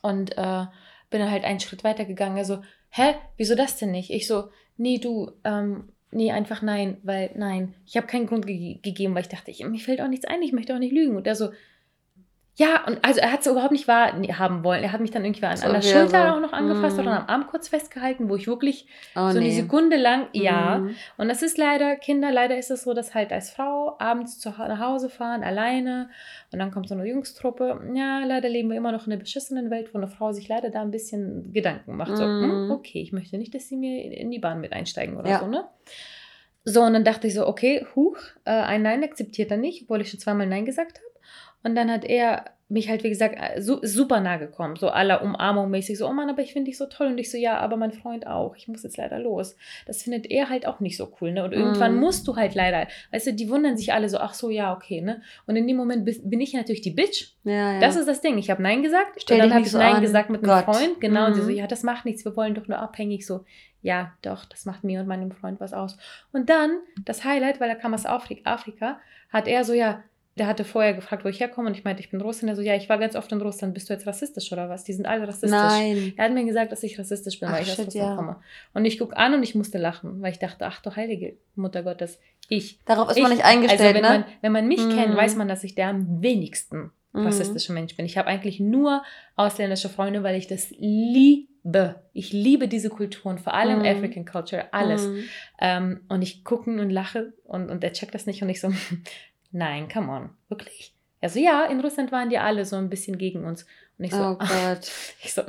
Und 0.01 0.38
äh, 0.38 0.65
bin 1.10 1.20
dann 1.20 1.32
halt 1.32 1.44
einen 1.44 1.60
Schritt 1.60 1.84
weiter 1.84 2.05
gegangen. 2.05 2.38
Also, 2.38 2.60
hä, 2.89 3.15
wieso 3.38 3.55
das 3.55 3.77
denn 3.77 3.91
nicht? 3.91 4.10
Ich 4.10 4.27
so, 4.27 4.46
nee, 4.77 4.98
du, 4.98 5.32
ähm, 5.44 5.89
nee, 6.12 6.32
einfach 6.32 6.62
nein, 6.62 6.98
weil 7.03 7.32
nein. 7.36 7.75
Ich 7.86 7.96
habe 7.98 8.08
keinen 8.08 8.25
Grund 8.27 8.46
ge 8.48 8.79
gegeben, 8.82 9.13
weil 9.15 9.22
ich 9.22 9.29
dachte, 9.29 9.51
ich, 9.51 9.63
mir 9.65 9.77
fällt 9.79 10.01
auch 10.01 10.08
nichts 10.08 10.25
ein, 10.25 10.41
ich 10.41 10.53
möchte 10.53 10.74
auch 10.75 10.79
nicht 10.79 10.94
lügen. 10.94 11.15
Und 11.15 11.27
er 11.27 11.36
so, 11.36 11.50
ja, 12.57 12.85
und 12.88 13.03
also 13.03 13.19
er 13.19 13.31
hat 13.33 13.41
es 13.41 13.47
überhaupt 13.47 13.74
nicht 13.74 13.88
wahrhaben 13.88 14.63
wollen. 14.63 14.81
Er 14.81 14.91
hat 14.93 15.01
mich 15.01 15.12
dann 15.12 15.25
irgendwie 15.25 15.45
an, 15.45 15.57
So 15.57 15.65
an 15.67 15.74
der 15.74 15.81
er 15.83 16.00
Schulter 16.00 16.27
so, 16.29 16.35
auch 16.35 16.39
noch 16.39 16.53
angefasst 16.53 16.97
mm. 16.97 17.01
oder 17.01 17.12
am 17.19 17.27
Arm 17.27 17.47
kurz 17.47 17.67
festgehalten, 17.67 18.29
wo 18.29 18.35
ich 18.38 18.47
wirklich 18.47 18.88
Oh, 19.15 19.29
so 19.29 19.38
eine 19.38 19.39
nee. 19.39 19.51
Sekunde 19.51 19.97
lang, 19.97 20.27
ja, 20.31 20.77
Mhm. 20.79 20.95
und 21.17 21.27
das 21.27 21.41
ist 21.41 21.57
leider, 21.57 21.95
Kinder, 21.97 22.31
leider 22.31 22.57
ist 22.57 22.71
es 22.71 22.83
so, 22.83 22.93
dass 22.93 23.13
halt 23.13 23.33
als 23.33 23.50
Frau 23.50 23.95
abends 24.00 24.39
zu, 24.39 24.50
nach 24.50 24.79
Hause 24.79 25.09
fahren, 25.09 25.43
alleine 25.43 26.09
und 26.53 26.59
dann 26.59 26.71
kommt 26.71 26.88
so 26.88 26.95
eine 26.95 27.05
Jungstruppe. 27.05 27.81
Ja, 27.93 28.19
leider 28.25 28.47
leben 28.47 28.69
wir 28.69 28.77
immer 28.77 28.91
noch 28.93 29.05
in 29.05 29.12
einer 29.12 29.19
beschissenen 29.21 29.69
Welt, 29.69 29.93
wo 29.93 29.97
eine 29.97 30.07
Frau 30.07 30.31
sich 30.31 30.47
leider 30.47 30.69
da 30.69 30.81
ein 30.81 30.91
bisschen 30.91 31.51
Gedanken 31.51 31.97
macht. 31.97 32.15
So, 32.15 32.24
Mhm. 32.25 32.41
hm, 32.41 32.71
okay, 32.71 33.01
ich 33.01 33.12
möchte 33.12 33.38
nicht, 33.38 33.53
dass 33.53 33.67
sie 33.67 33.75
mir 33.75 34.01
in 34.13 34.31
die 34.31 34.39
Bahn 34.39 34.62
mit 34.62 34.71
einsteigen 34.71 35.17
oder 35.17 35.29
Ja. 35.29 35.39
so, 35.39 35.47
ne? 35.47 35.65
So, 36.63 36.81
und 36.81 36.93
dann 36.93 37.03
dachte 37.03 37.27
ich 37.27 37.33
so, 37.35 37.45
okay, 37.47 37.85
huch, 37.95 38.17
äh, 38.45 38.50
ein 38.51 38.81
Nein 38.81 39.03
akzeptiert 39.03 39.51
er 39.51 39.57
nicht, 39.57 39.83
obwohl 39.83 40.01
ich 40.01 40.09
schon 40.09 40.19
zweimal 40.19 40.47
Nein 40.47 40.65
gesagt 40.65 40.97
habe. 41.00 41.05
Und 41.65 41.75
dann 41.75 41.89
hat 41.91 42.05
er 42.05 42.45
mich 42.67 42.89
halt, 42.89 43.03
wie 43.03 43.10
gesagt, 43.10 43.36
äh, 43.39 43.62
su 43.62 43.77
super 43.84 44.19
nah 44.22 44.38
gekommen, 44.38 44.75
so 44.75 44.89
aller 44.89 45.22
Umarmung 45.22 45.69
mäßig, 45.69 46.00
so, 46.00 46.07
oh 46.07 46.13
Mann, 46.13 46.29
aber 46.31 46.41
ich 46.41 46.51
finde 46.53 46.69
dich 46.72 46.79
so 46.79 46.88
toll. 46.88 47.07
Und 47.07 47.17
ich 47.19 47.29
so, 47.29 47.38
ja, 47.38 47.57
aber 47.60 47.77
mein 47.77 47.91
Freund 47.91 48.25
auch, 48.25 48.55
ich 48.55 48.67
muss 48.67 48.81
jetzt 48.81 48.98
leider 48.98 49.19
los. 49.19 49.55
Das 49.86 50.01
findet 50.01 50.31
er 50.31 50.50
halt 50.50 50.65
auch 50.65 50.79
nicht 50.79 50.98
so 50.98 51.12
cool, 51.22 51.31
ne? 51.31 51.43
Und 51.43 51.53
irgendwann 51.53 51.93
Mhm. 51.93 52.00
musst 52.00 52.27
du 52.27 52.36
halt 52.36 52.55
leider, 52.55 52.88
weißt 53.12 53.27
du, 53.27 53.34
die 53.34 53.50
wundern 53.51 53.77
sich 53.77 53.93
alle 53.93 54.10
so, 54.10 54.17
ach 54.17 54.34
so, 54.34 54.50
ja, 54.50 54.74
okay, 54.74 55.01
ne? 55.01 55.22
Und 55.45 55.55
in 55.57 55.67
dem 55.67 55.77
Moment 55.77 56.05
bin 56.05 56.41
ich 56.41 56.53
natürlich 56.53 56.81
die 56.81 56.89
Bitch. 56.91 57.34
Ja, 57.43 57.74
ja. 57.74 57.79
Das 57.79 57.95
ist 57.98 58.07
das 58.07 58.22
Ding. 58.22 58.38
Ich 58.39 58.50
habe 58.50 58.63
Nein 58.63 58.81
gesagt, 58.81 59.22
Stell 59.22 59.38
und 59.38 59.43
dann 59.43 59.53
habe 59.53 59.65
ich 59.65 59.72
so 59.72 59.77
Nein 59.77 59.95
an. 59.98 60.01
gesagt 60.01 60.29
mit 60.31 60.43
einem. 60.48 60.63
Freund, 60.63 61.00
genau. 61.01 61.27
Und 61.27 61.36
sie 61.36 61.41
so, 61.43 61.50
Mhm. 61.51 61.57
ja, 61.57 61.67
das 61.67 61.84
macht 61.84 62.05
nichts, 62.05 62.25
wir 62.25 62.36
wollen 62.36 62.55
doch 62.55 62.67
nur 62.67 62.79
abhängig. 62.79 63.27
So, 63.27 63.45
ja, 63.84 64.13
doch, 64.24 64.43
das 64.45 64.65
macht 64.65 64.84
mir 64.84 65.01
und 65.01 65.07
meinem 65.07 65.31
Freund 65.31 65.60
was 65.60 65.74
aus. 65.74 65.98
Und 66.34 66.50
dann, 66.50 66.79
das 67.05 67.24
Highlight, 67.24 67.60
weil 67.60 67.69
er 67.69 67.75
kam 67.75 67.93
aus 67.93 68.07
Afri- 68.07 68.41
Afrika, 68.43 69.00
hat 69.31 69.48
er 69.48 69.63
so, 69.63 69.74
ja, 69.74 70.03
der 70.38 70.48
hatte 70.48 70.65
vorher 70.65 70.94
gefragt, 70.94 71.24
wo 71.24 71.30
ich 71.30 71.39
herkomme 71.39 71.68
und 71.70 71.77
ich 71.77 71.84
meinte, 71.86 72.01
ich 72.01 72.12
bin 72.12 72.20
Russin. 72.20 72.50
Er 72.50 72.56
so, 72.58 72.62
ja, 72.62 72.75
ich 72.75 72.89
war 72.89 72.98
ganz 72.98 73.15
oft 73.15 73.32
in 73.32 73.42
Russland. 73.42 73.74
Bist 73.74 73.89
du 73.89 73.94
jetzt 73.94 74.06
rassistisch 74.06 74.51
oder 74.51 74.68
was? 74.70 74.84
Die 74.84 74.92
sind 74.94 75.06
alle 75.06 75.25
rassistisch. 75.27 75.51
Nein. 75.51 76.13
Er 76.18 76.25
hat 76.25 76.34
mir 76.34 76.44
gesagt, 76.44 76.72
dass 76.74 76.84
ich 76.84 77.00
rassistisch 77.00 77.39
bin, 77.39 77.48
Ach, 77.50 77.54
weil 77.54 77.63
ich 77.63 77.72
aus 77.72 77.80
Russland 77.80 77.94
ja. 78.10 78.15
komme. 78.15 78.38
Und 78.74 78.84
ich 78.86 79.00
gucke 79.00 79.15
an 79.15 79.34
und 79.34 79.44
ich 79.44 79.56
musste 79.56 79.77
lachen, 79.77 80.21
weil 80.21 80.32
ich 80.34 80.39
dachte, 80.39 80.65
ach 80.65 80.82
du 80.82 80.93
heilige 80.95 81.38
Mutter 81.56 81.84
Gottes, 81.84 82.19
ich. 82.50 82.80
Darauf 82.86 83.10
ist 83.10 83.17
ich, 83.17 83.24
man 83.24 83.32
nicht 83.32 83.45
eingestellt, 83.45 83.82
also 83.82 83.93
wenn 83.95 84.02
ne? 84.02 84.10
Man, 84.10 84.26
wenn 84.41 84.52
man 84.52 84.67
mich 84.67 84.86
Mhm. 84.86 84.89
kennt, 84.91 85.15
weiß 85.15 85.36
man, 85.38 85.48
dass 85.48 85.63
ich 85.63 85.74
der 85.76 85.88
am 85.88 86.21
wenigsten 86.21 86.91
Mhm. 87.13 87.28
rassistische 87.28 87.71
Mensch 87.71 87.95
bin. 87.95 88.06
Ich 88.06 88.17
habe 88.17 88.28
eigentlich 88.28 88.60
nur 88.60 89.02
ausländische 89.38 89.88
Freunde, 89.88 90.21
weil 90.24 90.36
ich 90.36 90.48
das 90.48 90.69
liebe. 90.71 91.95
Ich 92.13 92.34
liebe 92.34 92.67
diese 92.67 92.89
Kulturen, 92.89 93.38
vor 93.39 93.54
allem 93.54 93.80
Mhm. 93.80 93.86
African 93.86 94.26
Culture, 94.26 94.65
alles. 94.74 95.08
Mhm. 95.08 95.24
Ähm, 95.62 96.00
und 96.10 96.21
ich 96.21 96.43
gucke 96.43 96.69
und 96.69 96.89
lache 96.89 97.34
und, 97.45 97.69
und 97.69 97.84
er 97.86 97.93
checkt 97.93 98.13
das 98.13 98.26
nicht 98.26 98.41
und 98.43 98.50
ich 98.50 98.60
so, 98.60 98.69
nein, 99.56 99.88
come 99.88 100.12
on, 100.12 100.30
wirklich? 100.50 100.94
Er 101.22 101.30
so, 101.30 101.39
ja, 101.39 101.65
in 101.65 101.80
Russland 101.80 102.12
waren 102.12 102.30
die 102.30 102.38
alle 102.38 102.65
so 102.65 102.76
ein 102.76 102.89
bisschen 102.89 103.18
gegen 103.18 103.46
uns. 103.46 103.65
Und 103.97 104.05
ich 104.05 104.12
so, 104.12 104.17
Oh 104.17 104.36
Gott. 104.39 104.91
ich 105.23 105.34
so, 105.34 105.41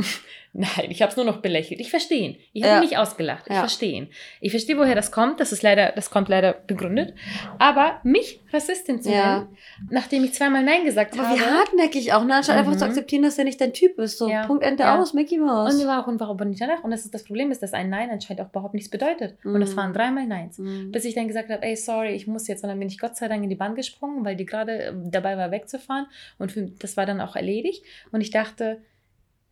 nein, 0.53 0.87
ich 0.91 1.03
habe 1.03 1.11
es 1.11 1.17
nur 1.17 1.27
noch 1.27 1.39
belächelt. 1.39 1.81
Ich 1.81 1.91
verstehe 1.91 2.19
ihn. 2.31 2.37
Ich 2.53 2.63
habe 2.63 2.73
Ja. 2.75 2.79
ihn 2.79 2.83
nicht 2.83 2.97
ausgelacht. 2.97 3.45
Ich 3.47 3.53
Ja. 3.53 3.61
verstehe 3.61 3.93
ihn. 3.93 4.09
Ich 4.41 4.53
verstehe, 4.53 4.79
woher 4.79 4.95
das 4.95 5.11
kommt. 5.11 5.41
Das 5.41 5.51
ist 5.53 5.63
leider, 5.63 5.93
das 5.93 6.11
kommt 6.11 6.29
leider 6.29 6.53
begründet. 6.53 7.15
Aber 7.59 8.01
mich 8.05 8.41
Rassistin 8.53 9.03
zu 9.03 9.11
Ja. 9.11 9.41
nennen, 9.41 9.57
nachdem 9.91 10.25
ich 10.25 10.33
zweimal 10.35 10.63
Nein 10.63 10.85
gesagt 10.85 11.15
Aber 11.19 11.29
habe. 11.29 11.39
wie 11.39 11.43
hartneckig 11.45 12.13
auch, 12.13 12.25
ne? 12.25 12.37
Anstatt 12.37 12.57
einfach 12.57 12.73
Mhm. 12.73 12.79
zu 12.79 12.85
akzeptieren, 12.87 13.23
dass 13.25 13.35
der 13.37 13.45
nicht 13.45 13.61
dein 13.61 13.73
Typ 13.73 13.99
ist. 13.99 14.17
So. 14.19 14.31
Punkt, 14.47 14.63
Ende 14.63 14.89
aus, 14.91 15.13
Mickey 15.13 15.39
Mouse. 15.39 15.75
Und 15.75 15.87
war 15.89 16.03
auch, 16.05 16.07
und 16.07 16.21
warum 16.21 16.37
nicht 16.49 16.61
danach? 16.61 16.85
Und 16.85 16.91
das 16.93 17.05
ist 17.05 17.13
das 17.13 17.25
Problem 17.25 17.51
ist, 17.51 17.63
dass 17.63 17.73
ein 17.75 17.91
Nein 17.91 18.09
anscheinend 18.11 18.43
auch 18.43 18.51
überhaupt 18.51 18.75
nichts 18.75 18.89
bedeutet. 18.89 19.37
Und 19.45 19.61
das 19.61 19.73
Mhm. 19.73 19.77
waren 19.77 19.93
dreimal 19.93 20.27
Neins. 20.27 20.59
Mhm. 20.59 20.93
Bis 20.93 21.05
ich 21.05 21.15
dann 21.17 21.27
gesagt 21.27 21.51
habe, 21.51 21.63
ey, 21.65 21.75
sorry, 21.77 22.11
ich 22.15 22.27
muss 22.29 22.47
jetzt. 22.47 22.63
Und 22.63 22.69
dann 22.71 22.79
bin 22.79 22.89
ich 22.89 22.99
Gott 22.99 23.17
sei 23.17 23.27
Dank 23.29 23.43
in 23.43 23.51
die 23.51 23.57
Bahn 23.57 23.75
gesprungen, 23.75 24.25
weil 24.25 24.37
die 24.37 24.47
gerade 24.47 24.85
äh, 24.85 24.93
dabei 25.11 25.37
war, 25.37 25.51
wegzufahren. 25.51 26.07
Und 26.39 26.55
das 26.83 26.97
war 26.97 27.05
dann 27.05 27.21
auch 27.21 27.35
erledigt. 27.37 27.85
Und 28.13 28.21
ich 28.21 28.31
dachte, 28.37 28.83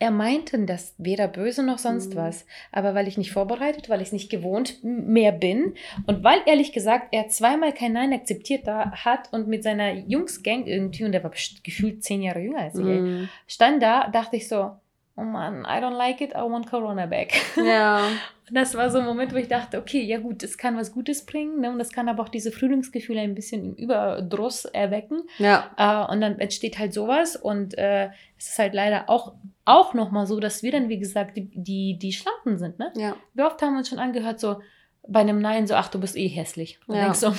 er 0.01 0.11
meinte 0.11 0.59
das 0.67 0.95
weder 0.99 1.29
böse 1.29 1.63
noch 1.63 1.79
sonst 1.79 2.15
Mhm. 2.15 2.19
was. 2.19 2.47
Aber 2.73 2.95
weil 2.95 3.07
ich 3.09 3.17
nicht 3.17 3.31
vorbereitet, 3.33 3.89
weil 3.89 4.01
ich 4.01 4.09
es 4.09 4.13
nicht 4.13 4.29
gewohnt 4.31 4.83
mehr 4.83 5.33
bin 5.33 5.75
und 6.07 6.23
weil 6.25 6.41
ehrlich 6.47 6.73
gesagt 6.73 7.09
er 7.13 7.29
zweimal 7.29 7.73
kein 7.73 7.93
Nein 7.93 8.13
akzeptiert 8.13 8.67
da 8.67 8.91
hat 8.93 9.33
und 9.33 9.47
mit 9.49 9.63
seiner 9.63 9.93
Jungsgang 9.93 10.67
irgendwie, 10.67 11.05
und 11.05 11.13
der 11.13 11.23
war 11.23 11.31
gefühlt 11.63 12.03
zehn 12.05 12.23
Jahre 12.23 12.41
jünger 12.41 12.59
als 12.63 12.75
ich, 12.75 12.85
Mhm. 12.85 13.29
stand 13.47 13.83
da, 13.83 14.09
dachte 14.09 14.37
ich 14.37 14.49
so, 14.49 14.73
oh 15.17 15.23
Mann, 15.23 15.65
I 15.65 15.81
don't 15.83 15.97
like 15.97 16.21
it, 16.21 16.31
I 16.33 16.41
want 16.43 16.69
Corona 16.69 17.07
back. 17.07 17.33
Ja. 17.57 18.07
Und 18.47 18.57
das 18.59 18.75
war 18.75 18.91
so 18.91 18.99
ein 18.99 19.07
Moment, 19.07 19.33
wo 19.33 19.37
ich 19.39 19.49
dachte, 19.49 19.79
okay, 19.79 20.03
ja 20.03 20.19
gut, 20.19 20.43
es 20.43 20.59
kann 20.59 20.77
was 20.77 20.93
Gutes 20.93 21.25
bringen, 21.25 21.61
ne? 21.63 21.71
und 21.71 21.79
das 21.79 21.93
kann 21.93 22.11
aber 22.11 22.23
auch 22.23 22.29
diese 22.29 22.53
Frühlingsgefühle 22.53 23.21
ein 23.21 23.35
bisschen 23.35 23.65
im 23.65 23.73
Überdruss 23.75 24.67
erwecken. 24.67 25.23
Ja. 25.39 25.71
Äh, 25.79 26.13
und 26.13 26.21
dann 26.21 26.39
entsteht 26.39 26.79
halt 26.79 26.93
sowas 26.93 27.37
und 27.37 27.79
äh, 27.79 28.11
es 28.37 28.51
ist 28.51 28.59
halt 28.59 28.75
leider 28.75 29.09
auch, 29.09 29.33
auch 29.65 29.95
nochmal 29.95 30.27
so, 30.27 30.41
dass 30.41 30.63
wir 30.63 30.73
dann, 30.73 30.91
wie 30.91 30.99
gesagt, 30.99 31.39
die, 31.39 31.49
die, 31.55 31.99
die 31.99 32.13
Schlampen 32.13 32.59
sind. 32.59 32.79
Ne? 32.79 32.93
Ja. 32.97 33.17
Wie 33.33 33.43
oft 33.43 33.63
haben 33.63 33.73
wir 33.73 33.79
uns 33.79 33.89
schon 33.89 33.99
angehört, 33.99 34.41
so 34.41 34.61
bei 35.09 35.21
einem 35.21 35.41
Nein, 35.41 35.67
so, 35.67 35.75
ach, 35.75 35.89
du 35.89 35.99
bist 35.99 36.15
eh 36.15 36.29
hässlich. 36.29 36.79
Und 36.87 36.97
Ja. 36.97 37.05
denkst 37.05 37.21
so, 37.21 37.33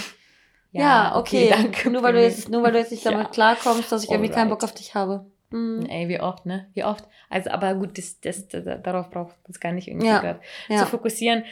Ja, 0.71 1.15
okay. 1.17 1.49
danke. 1.49 1.91
Nur 1.91 2.01
weil 2.01 2.13
du 2.13 2.21
jetzt, 2.23 2.49
nur 2.49 2.63
weil 2.63 2.71
du 2.71 2.79
jetzt 2.79 2.91
nicht 2.91 3.03
Ja. 3.05 3.11
damit 3.11 3.31
klarkommst, 3.31 3.91
dass 3.91 4.03
ich 4.03 4.09
irgendwie 4.09 4.29
keinen 4.31 4.47
Alright. 4.47 4.59
Bock 4.61 4.63
auf 4.63 4.73
dich 4.73 4.95
habe. 4.95 5.25
Mhm. 5.55 5.85
Ey, 5.87 6.09
wie 6.09 6.19
oft, 6.19 6.45
ne? 6.45 6.67
Wie 6.73 6.83
oft. 6.83 7.05
Also, 7.29 7.49
aber 7.51 7.73
gut, 7.75 7.97
das, 7.97 8.19
das, 8.21 8.47
das, 8.47 8.63
darauf 8.83 9.09
braucht 9.09 9.35
es 9.49 9.59
gar 9.59 9.71
nicht 9.71 9.87
irgendwie 9.87 10.07
Ja. 10.07 10.39
Ja. 10.69 10.77
zu 10.79 10.85
fokussieren. 10.85 11.43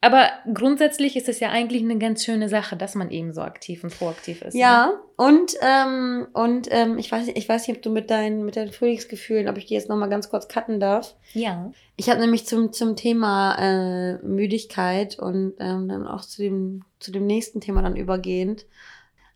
Aber 0.00 0.28
grundsätzlich 0.52 1.16
ist 1.16 1.30
es 1.30 1.40
ja 1.40 1.48
eigentlich 1.48 1.82
eine 1.82 1.96
ganz 1.96 2.22
schöne 2.26 2.50
Sache, 2.50 2.76
dass 2.76 2.94
man 2.94 3.10
eben 3.10 3.32
so 3.32 3.40
aktiv 3.40 3.82
und 3.84 3.98
proaktiv 3.98 4.42
ist. 4.42 4.52
Ne? 4.52 4.60
Ja, 4.60 4.92
und, 5.16 5.54
ähm, 5.62 6.26
und 6.34 6.68
ähm, 6.70 6.98
ich, 6.98 7.10
weiß, 7.10 7.24
nicht- 7.24 7.38
ich 7.38 7.48
weiß 7.48 7.66
nicht, 7.66 7.78
ob 7.78 7.82
du 7.82 7.90
mit 7.90 8.10
deinen, 8.10 8.44
mit 8.44 8.56
deinen 8.56 8.70
Frühlingsgefühlen, 8.72 9.48
ob 9.48 9.56
ich 9.56 9.64
die 9.64 9.72
jetzt 9.72 9.88
nochmal 9.88 10.10
ganz 10.10 10.28
kurz 10.28 10.46
cutten 10.46 10.78
darf. 10.78 11.14
Ja. 11.32 11.72
Ich 11.96 12.10
habe 12.10 12.20
nämlich 12.20 12.44
zum, 12.46 12.70
zum 12.74 12.96
Thema 12.96 13.54
äh, 13.58 14.18
Müdigkeit 14.18 15.18
und 15.18 15.54
ähm, 15.58 15.88
dann 15.88 16.06
auch 16.06 16.20
zu 16.20 16.42
dem, 16.42 16.84
zu 17.00 17.10
dem 17.10 17.26
nächsten 17.26 17.62
Thema 17.62 17.80
dann 17.80 17.96
übergehend, 17.96 18.66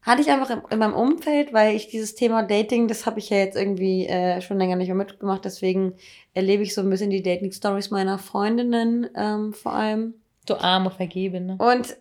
hatte 0.08 0.22
ich 0.22 0.30
einfach 0.30 0.50
in, 0.50 0.62
in 0.70 0.78
meinem 0.78 0.94
Umfeld, 0.94 1.52
weil 1.52 1.76
ich 1.76 1.88
dieses 1.88 2.14
Thema 2.14 2.42
Dating, 2.42 2.88
das 2.88 3.06
habe 3.06 3.18
ich 3.18 3.30
ja 3.30 3.36
jetzt 3.36 3.56
irgendwie 3.56 4.06
äh, 4.06 4.40
schon 4.40 4.58
länger 4.58 4.76
nicht 4.76 4.88
mehr 4.88 4.96
mitgemacht, 4.96 5.44
deswegen 5.44 5.94
erlebe 6.34 6.62
ich 6.62 6.74
so 6.74 6.80
ein 6.80 6.90
bisschen 6.90 7.10
die 7.10 7.22
Dating-Stories 7.22 7.90
meiner 7.90 8.18
Freundinnen 8.18 9.08
ähm, 9.14 9.52
vor 9.52 9.74
allem. 9.74 10.14
Du 10.46 10.54
arme 10.54 10.90
Vergebene. 10.90 11.58
Und, 11.58 11.96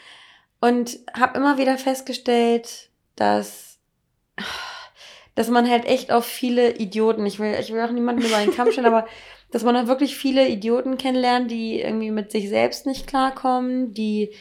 und 0.60 0.98
habe 1.14 1.38
immer 1.38 1.56
wieder 1.56 1.78
festgestellt, 1.78 2.90
dass, 3.16 3.78
dass 5.34 5.48
man 5.48 5.68
halt 5.68 5.86
echt 5.86 6.12
auf 6.12 6.26
viele 6.26 6.76
Idioten, 6.76 7.24
ich 7.24 7.38
will, 7.38 7.56
ich 7.58 7.72
will 7.72 7.80
auch 7.80 7.90
niemanden 7.90 8.22
über 8.22 8.36
einen 8.36 8.54
Kamm 8.54 8.70
stellen, 8.70 8.86
aber 8.92 9.06
dass 9.50 9.64
man 9.64 9.76
halt 9.76 9.86
wirklich 9.86 10.16
viele 10.16 10.46
Idioten 10.46 10.98
kennenlernt, 10.98 11.50
die 11.50 11.80
irgendwie 11.80 12.10
mit 12.10 12.30
sich 12.30 12.48
selbst 12.50 12.84
nicht 12.84 13.06
klarkommen, 13.06 13.94
die 13.94 14.32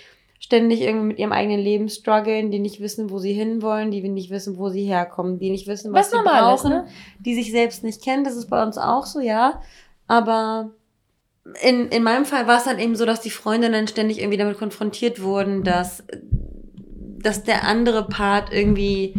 ständig 0.46 0.82
irgendwie 0.82 1.08
mit 1.08 1.20
ihrem 1.20 1.32
eigenen 1.32 1.60
Leben 1.60 1.90
strugglen, 1.90 2.52
die 2.52 2.60
nicht 2.60 2.80
wissen, 2.80 3.10
wo 3.10 3.18
sie 3.18 3.34
hinwollen, 3.34 3.90
die 3.90 4.08
nicht 4.08 4.30
wissen, 4.30 4.60
wo 4.60 4.70
sie 4.70 4.84
herkommen, 4.84 5.40
die 5.40 5.50
nicht 5.50 5.66
wissen, 5.66 5.92
was, 5.92 6.02
Was 6.02 6.12
sie 6.12 6.18
normal 6.18 6.36
ist, 6.36 6.62
brauchen, 6.62 6.70
ne? 6.70 6.88
die 7.20 7.34
sich 7.34 7.52
selbst 7.52 7.84
nicht 7.84 8.04
kennen. 8.04 8.24
Das 8.24 8.36
ist 8.36 8.48
bei 8.48 8.62
uns 8.62 8.78
auch 8.78 9.08
so, 9.08 9.20
ja. 9.20 9.60
Aber 10.06 10.70
in, 11.64 11.88
in 11.88 12.04
meinem 12.04 12.26
Fall 12.26 12.46
war 12.46 12.60
es 12.60 12.66
dann 12.66 12.78
eben 12.78 12.96
so, 12.96 13.08
dass 13.08 13.22
die 13.22 13.32
Freundinnen 13.32 13.88
ständig 13.88 14.20
irgendwie 14.20 14.38
damit 14.38 14.60
konfrontiert 14.60 15.20
wurden, 15.20 15.64
dass, 15.64 16.04
dass 17.18 17.44
der 17.44 17.64
andere 17.64 18.08
Part 18.08 18.54
irgendwie 18.54 19.16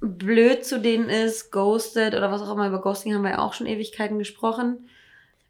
blöd 0.00 0.64
zu 0.64 0.78
denen 0.78 1.08
ist, 1.08 1.50
ghosted 1.50 2.14
oder 2.14 2.30
was 2.30 2.42
auch 2.42 2.52
immer. 2.52 2.68
Über 2.68 2.80
Ghosting 2.80 3.12
haben 3.12 3.22
wir 3.22 3.30
ja 3.30 3.38
auch 3.40 3.54
schon 3.54 3.66
Ewigkeiten 3.66 4.20
gesprochen. 4.20 4.86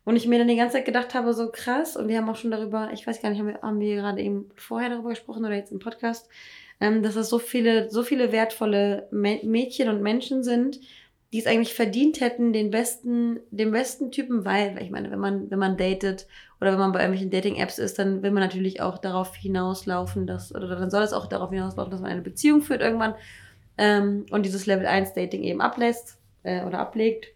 Und 0.04 0.16
ich 0.16 0.26
mir 0.26 0.38
dann 0.38 0.48
die 0.48 0.56
ganze 0.56 0.76
Zeit 0.76 0.84
gedacht 0.84 1.14
habe, 1.14 1.32
so 1.32 1.50
krass, 1.50 1.96
und 1.96 2.08
wir 2.08 2.18
haben 2.18 2.28
auch 2.28 2.36
schon 2.36 2.50
darüber, 2.50 2.90
ich 2.92 3.06
weiß 3.06 3.22
gar 3.22 3.30
nicht, 3.30 3.38
haben 3.38 3.48
wir, 3.48 3.62
haben 3.62 3.80
wir 3.80 3.96
gerade 3.96 4.20
eben 4.20 4.50
vorher 4.56 4.90
darüber 4.90 5.10
gesprochen 5.10 5.44
oder 5.44 5.54
jetzt 5.54 5.70
im 5.70 5.78
Podcast, 5.78 6.28
ähm, 6.80 7.02
dass 7.02 7.14
es 7.14 7.28
so 7.28 7.38
viele, 7.38 7.90
so 7.90 8.02
viele 8.02 8.32
wertvolle 8.32 9.08
Mädchen 9.12 9.88
und 9.88 10.02
Menschen 10.02 10.42
sind, 10.42 10.80
die 11.32 11.38
es 11.38 11.46
eigentlich 11.46 11.72
verdient 11.72 12.20
hätten, 12.20 12.52
den 12.52 12.70
besten, 12.70 13.40
den 13.50 13.70
besten 13.70 14.10
Typen, 14.10 14.44
weil, 14.44 14.76
ich 14.82 14.90
meine, 14.90 15.10
wenn 15.10 15.18
man, 15.18 15.50
wenn 15.50 15.58
man 15.58 15.76
datet 15.78 16.26
oder 16.60 16.72
wenn 16.72 16.78
man 16.78 16.92
bei 16.92 17.00
irgendwelchen 17.00 17.30
Dating-Apps 17.30 17.78
ist, 17.78 17.98
dann 17.98 18.22
will 18.22 18.32
man 18.32 18.42
natürlich 18.42 18.82
auch 18.82 18.98
darauf 18.98 19.34
hinauslaufen, 19.34 20.26
dass, 20.26 20.54
oder 20.54 20.68
dann 20.68 20.90
soll 20.90 21.02
es 21.02 21.14
auch 21.14 21.26
darauf 21.26 21.50
hinauslaufen, 21.50 21.90
dass 21.90 22.00
man 22.00 22.10
eine 22.10 22.22
Beziehung 22.22 22.60
führt 22.60 22.82
irgendwann 22.82 23.14
ähm, 23.78 24.26
und 24.30 24.44
dieses 24.44 24.66
Level 24.66 24.86
1 24.86 25.14
Dating 25.14 25.42
eben 25.42 25.60
ablässt 25.60 26.18
äh, 26.42 26.64
oder 26.64 26.80
ablegt. 26.80 27.28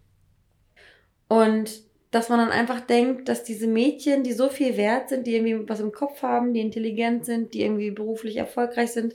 Und 1.28 1.82
dass 2.10 2.28
man 2.28 2.38
dann 2.38 2.50
einfach 2.50 2.80
denkt, 2.80 3.28
dass 3.28 3.44
diese 3.44 3.66
Mädchen, 3.66 4.22
die 4.22 4.32
so 4.32 4.48
viel 4.48 4.76
wert 4.76 5.08
sind, 5.08 5.26
die 5.26 5.34
irgendwie 5.34 5.68
was 5.68 5.80
im 5.80 5.92
Kopf 5.92 6.22
haben, 6.22 6.54
die 6.54 6.60
intelligent 6.60 7.24
sind, 7.24 7.52
die 7.52 7.62
irgendwie 7.62 7.90
beruflich 7.90 8.36
erfolgreich 8.36 8.92
sind, 8.92 9.14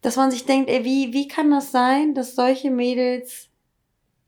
dass 0.00 0.16
man 0.16 0.30
sich 0.30 0.46
denkt, 0.46 0.70
ey, 0.70 0.84
wie, 0.84 1.12
wie 1.12 1.28
kann 1.28 1.50
das 1.50 1.72
sein, 1.72 2.14
dass 2.14 2.36
solche 2.36 2.70
Mädels 2.70 3.48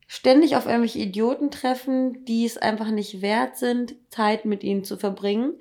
ständig 0.07 0.57
auf 0.57 0.65
irgendwelche 0.65 0.99
Idioten 0.99 1.51
treffen, 1.51 2.25
die 2.25 2.45
es 2.45 2.57
einfach 2.57 2.91
nicht 2.91 3.21
wert 3.21 3.55
sind, 3.55 3.95
Zeit 4.09 4.43
mit 4.43 4.61
ihnen 4.63 4.83
zu 4.83 4.97
verbringen. 4.97 5.53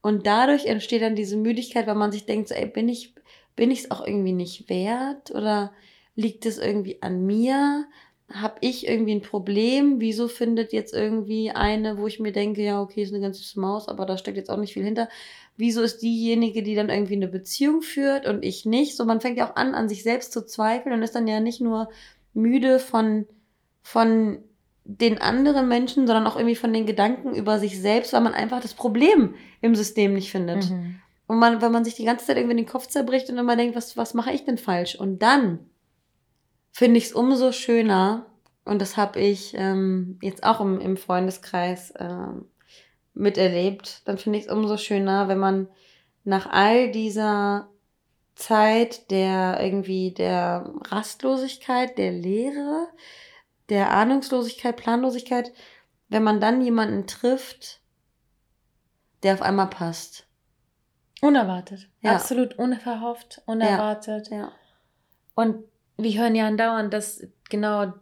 Und 0.00 0.28
dadurch 0.28 0.66
entsteht 0.66 1.02
dann 1.02 1.16
diese 1.16 1.36
Müdigkeit, 1.36 1.88
weil 1.88 1.96
man 1.96 2.12
sich 2.12 2.24
denkt, 2.24 2.48
so, 2.48 2.54
ey, 2.54 2.66
bin 2.66 2.88
ich, 2.88 3.14
bin 3.56 3.72
ich 3.72 3.80
es 3.80 3.90
auch 3.90 4.06
irgendwie 4.06 4.32
nicht 4.32 4.68
wert? 4.68 5.32
Oder 5.32 5.72
liegt 6.14 6.46
es 6.46 6.58
irgendwie 6.58 7.02
an 7.02 7.26
mir? 7.26 7.86
Habe 8.32 8.56
ich 8.60 8.88
irgendwie 8.88 9.14
ein 9.14 9.22
Problem? 9.22 10.00
Wieso 10.00 10.26
findet 10.26 10.72
jetzt 10.72 10.92
irgendwie 10.92 11.52
eine, 11.52 11.98
wo 11.98 12.06
ich 12.06 12.18
mir 12.18 12.32
denke, 12.32 12.62
ja, 12.62 12.80
okay, 12.80 13.02
ist 13.02 13.12
eine 13.12 13.22
ganz 13.22 13.38
süße 13.38 13.60
Maus, 13.60 13.88
aber 13.88 14.04
da 14.04 14.18
steckt 14.18 14.36
jetzt 14.36 14.50
auch 14.50 14.58
nicht 14.58 14.72
viel 14.72 14.84
hinter. 14.84 15.08
Wieso 15.56 15.82
ist 15.82 16.02
diejenige, 16.02 16.62
die 16.62 16.74
dann 16.74 16.90
irgendwie 16.90 17.14
eine 17.14 17.28
Beziehung 17.28 17.82
führt 17.82 18.26
und 18.26 18.44
ich 18.44 18.66
nicht? 18.66 18.96
So, 18.96 19.04
man 19.04 19.20
fängt 19.20 19.38
ja 19.38 19.48
auch 19.48 19.56
an, 19.56 19.74
an 19.74 19.88
sich 19.88 20.02
selbst 20.02 20.32
zu 20.32 20.44
zweifeln 20.44 20.94
und 20.94 21.02
ist 21.02 21.14
dann 21.14 21.28
ja 21.28 21.40
nicht 21.40 21.60
nur 21.60 21.88
müde 22.34 22.78
von, 22.78 23.26
von 23.82 24.38
den 24.84 25.20
anderen 25.20 25.68
Menschen, 25.68 26.06
sondern 26.06 26.26
auch 26.26 26.36
irgendwie 26.36 26.56
von 26.56 26.72
den 26.72 26.86
Gedanken 26.86 27.34
über 27.34 27.58
sich 27.58 27.80
selbst, 27.80 28.12
weil 28.12 28.20
man 28.20 28.34
einfach 28.34 28.60
das 28.60 28.74
Problem 28.74 29.34
im 29.60 29.74
System 29.74 30.14
nicht 30.14 30.30
findet. 30.30 30.70
Mhm. 30.70 31.00
Und 31.28 31.38
man, 31.38 31.62
wenn 31.62 31.72
man 31.72 31.84
sich 31.84 31.94
die 31.94 32.04
ganze 32.04 32.26
Zeit 32.26 32.36
irgendwie 32.36 32.56
den 32.56 32.66
Kopf 32.66 32.86
zerbricht 32.88 33.30
und 33.30 33.38
immer 33.38 33.56
denkt, 33.56 33.76
was, 33.76 33.96
was 33.96 34.14
mache 34.14 34.32
ich 34.32 34.44
denn 34.44 34.58
falsch? 34.58 34.94
Und 34.96 35.22
dann 35.22 35.58
finde 36.76 36.98
ich 36.98 37.06
es 37.06 37.12
umso 37.14 37.52
schöner, 37.52 38.26
und 38.66 38.82
das 38.82 38.98
habe 38.98 39.18
ich 39.18 39.54
ähm, 39.56 40.18
jetzt 40.20 40.44
auch 40.44 40.60
im, 40.60 40.78
im 40.78 40.98
Freundeskreis 40.98 41.94
ähm, 41.98 42.50
miterlebt, 43.14 44.06
dann 44.06 44.18
finde 44.18 44.38
ich 44.38 44.44
es 44.44 44.52
umso 44.52 44.76
schöner, 44.76 45.26
wenn 45.26 45.38
man 45.38 45.68
nach 46.24 46.46
all 46.50 46.90
dieser 46.90 47.70
Zeit 48.34 49.10
der 49.10 49.58
irgendwie 49.62 50.10
der 50.10 50.70
Rastlosigkeit, 50.88 51.96
der 51.96 52.12
Leere, 52.12 52.88
der 53.70 53.90
Ahnungslosigkeit, 53.92 54.76
Planlosigkeit, 54.76 55.54
wenn 56.10 56.24
man 56.24 56.42
dann 56.42 56.60
jemanden 56.60 57.06
trifft, 57.06 57.80
der 59.22 59.32
auf 59.32 59.40
einmal 59.40 59.70
passt. 59.70 60.26
Unerwartet. 61.22 61.88
Ja. 62.02 62.16
Absolut 62.16 62.58
unverhofft, 62.58 63.40
unerwartet. 63.46 64.28
Ja. 64.28 64.36
ja. 64.36 64.52
Und 65.34 65.64
wir 65.96 66.20
hören 66.20 66.34
ja 66.34 66.46
andauernd, 66.46 66.92
dass 66.92 67.26
genau 67.48 67.92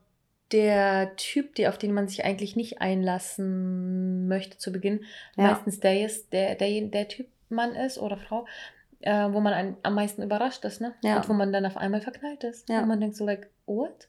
der 0.53 1.17
Typ, 1.17 1.55
der, 1.55 1.71
auf 1.71 1.79
den 1.79 1.93
man 1.93 2.09
sich 2.09 2.25
eigentlich 2.25 2.55
nicht 2.55 2.81
einlassen 2.81 4.29
möchte 4.29 4.59
zu 4.59 4.73
Beginn, 4.73 5.05
ja. 5.37 5.45
meistens 5.45 5.81
der 5.81 6.05
ist, 6.05 6.33
der, 6.33 6.55
der, 6.55 6.83
der 6.83 7.09
Typ 7.09 7.27
Mann 7.49 7.75
ist 7.75 7.99
oder 7.99 8.17
Frau, 8.17 8.47
äh, 9.01 9.33
wo 9.33 9.41
man 9.41 9.53
ein, 9.53 9.77
am 9.83 9.95
meisten 9.95 10.23
überrascht 10.23 10.65
ist, 10.65 10.81
ne? 10.81 10.95
Ja. 11.03 11.17
Und 11.17 11.29
wo 11.29 11.33
man 11.33 11.53
dann 11.53 11.67
auf 11.67 11.77
einmal 11.77 12.01
verknallt 12.01 12.45
ist. 12.45 12.69
Ja. 12.69 12.83
Und 12.83 12.89
man 12.89 13.01
denkt 13.01 13.17
so, 13.17 13.25
like, 13.25 13.51
what? 13.67 14.09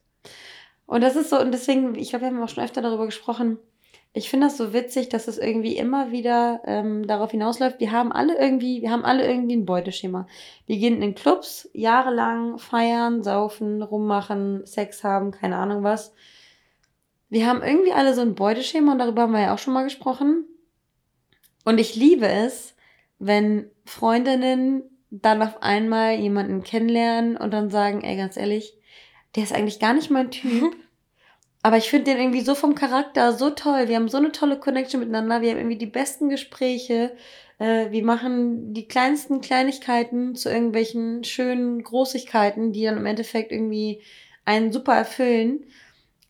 Und 0.86 1.00
das 1.00 1.16
ist 1.16 1.30
so, 1.30 1.40
und 1.40 1.52
deswegen, 1.52 1.94
ich 1.96 2.10
glaube, 2.10 2.24
wir 2.24 2.28
haben 2.30 2.42
auch 2.42 2.48
schon 2.48 2.64
öfter 2.64 2.82
darüber 2.82 3.06
gesprochen, 3.06 3.58
ich 4.16 4.30
finde 4.30 4.46
das 4.46 4.56
so 4.56 4.72
witzig, 4.72 5.10
dass 5.10 5.28
es 5.28 5.36
irgendwie 5.36 5.76
immer 5.76 6.10
wieder 6.10 6.62
ähm, 6.64 7.06
darauf 7.06 7.32
hinausläuft, 7.32 7.80
wir 7.80 7.92
haben 7.92 8.12
alle 8.12 8.38
irgendwie, 8.38 8.80
wir 8.80 8.90
haben 8.90 9.04
alle 9.04 9.28
irgendwie 9.28 9.54
ein 9.54 9.66
Beuteschema. 9.66 10.26
Wir 10.64 10.78
gehen 10.78 11.02
in 11.02 11.14
Clubs 11.14 11.68
jahrelang 11.74 12.56
feiern, 12.56 13.22
saufen, 13.22 13.82
rummachen, 13.82 14.64
Sex 14.64 15.04
haben, 15.04 15.32
keine 15.32 15.58
Ahnung 15.58 15.82
was. 15.82 16.14
Wir 17.28 17.46
haben 17.46 17.62
irgendwie 17.62 17.92
alle 17.92 18.14
so 18.14 18.22
ein 18.22 18.34
Beuteschema 18.34 18.92
und 18.92 18.98
darüber 19.00 19.22
haben 19.22 19.34
wir 19.34 19.42
ja 19.42 19.54
auch 19.54 19.58
schon 19.58 19.74
mal 19.74 19.84
gesprochen. 19.84 20.46
Und 21.66 21.76
ich 21.76 21.94
liebe 21.94 22.26
es, 22.26 22.74
wenn 23.18 23.70
Freundinnen 23.84 24.82
dann 25.10 25.42
auf 25.42 25.62
einmal 25.62 26.14
jemanden 26.14 26.62
kennenlernen 26.62 27.36
und 27.36 27.50
dann 27.50 27.68
sagen, 27.68 28.00
ey, 28.00 28.16
ganz 28.16 28.38
ehrlich, 28.38 28.78
der 29.34 29.42
ist 29.42 29.52
eigentlich 29.52 29.78
gar 29.78 29.92
nicht 29.92 30.10
mein 30.10 30.30
Typ. 30.30 30.74
Aber 31.62 31.78
ich 31.78 31.90
finde 31.90 32.12
den 32.12 32.18
irgendwie 32.18 32.42
so 32.42 32.54
vom 32.54 32.74
Charakter 32.74 33.32
so 33.32 33.50
toll. 33.50 33.88
Wir 33.88 33.96
haben 33.96 34.08
so 34.08 34.18
eine 34.18 34.32
tolle 34.32 34.58
Connection 34.58 35.00
miteinander. 35.00 35.40
Wir 35.40 35.50
haben 35.50 35.58
irgendwie 35.58 35.78
die 35.78 35.86
besten 35.86 36.28
Gespräche. 36.28 37.16
Äh, 37.58 37.90
wir 37.90 38.04
machen 38.04 38.72
die 38.72 38.86
kleinsten 38.86 39.40
Kleinigkeiten 39.40 40.34
zu 40.34 40.48
irgendwelchen 40.48 41.24
schönen 41.24 41.82
Großigkeiten, 41.82 42.72
die 42.72 42.84
dann 42.84 42.98
im 42.98 43.06
Endeffekt 43.06 43.52
irgendwie 43.52 44.02
einen 44.44 44.72
super 44.72 44.94
erfüllen. 44.94 45.64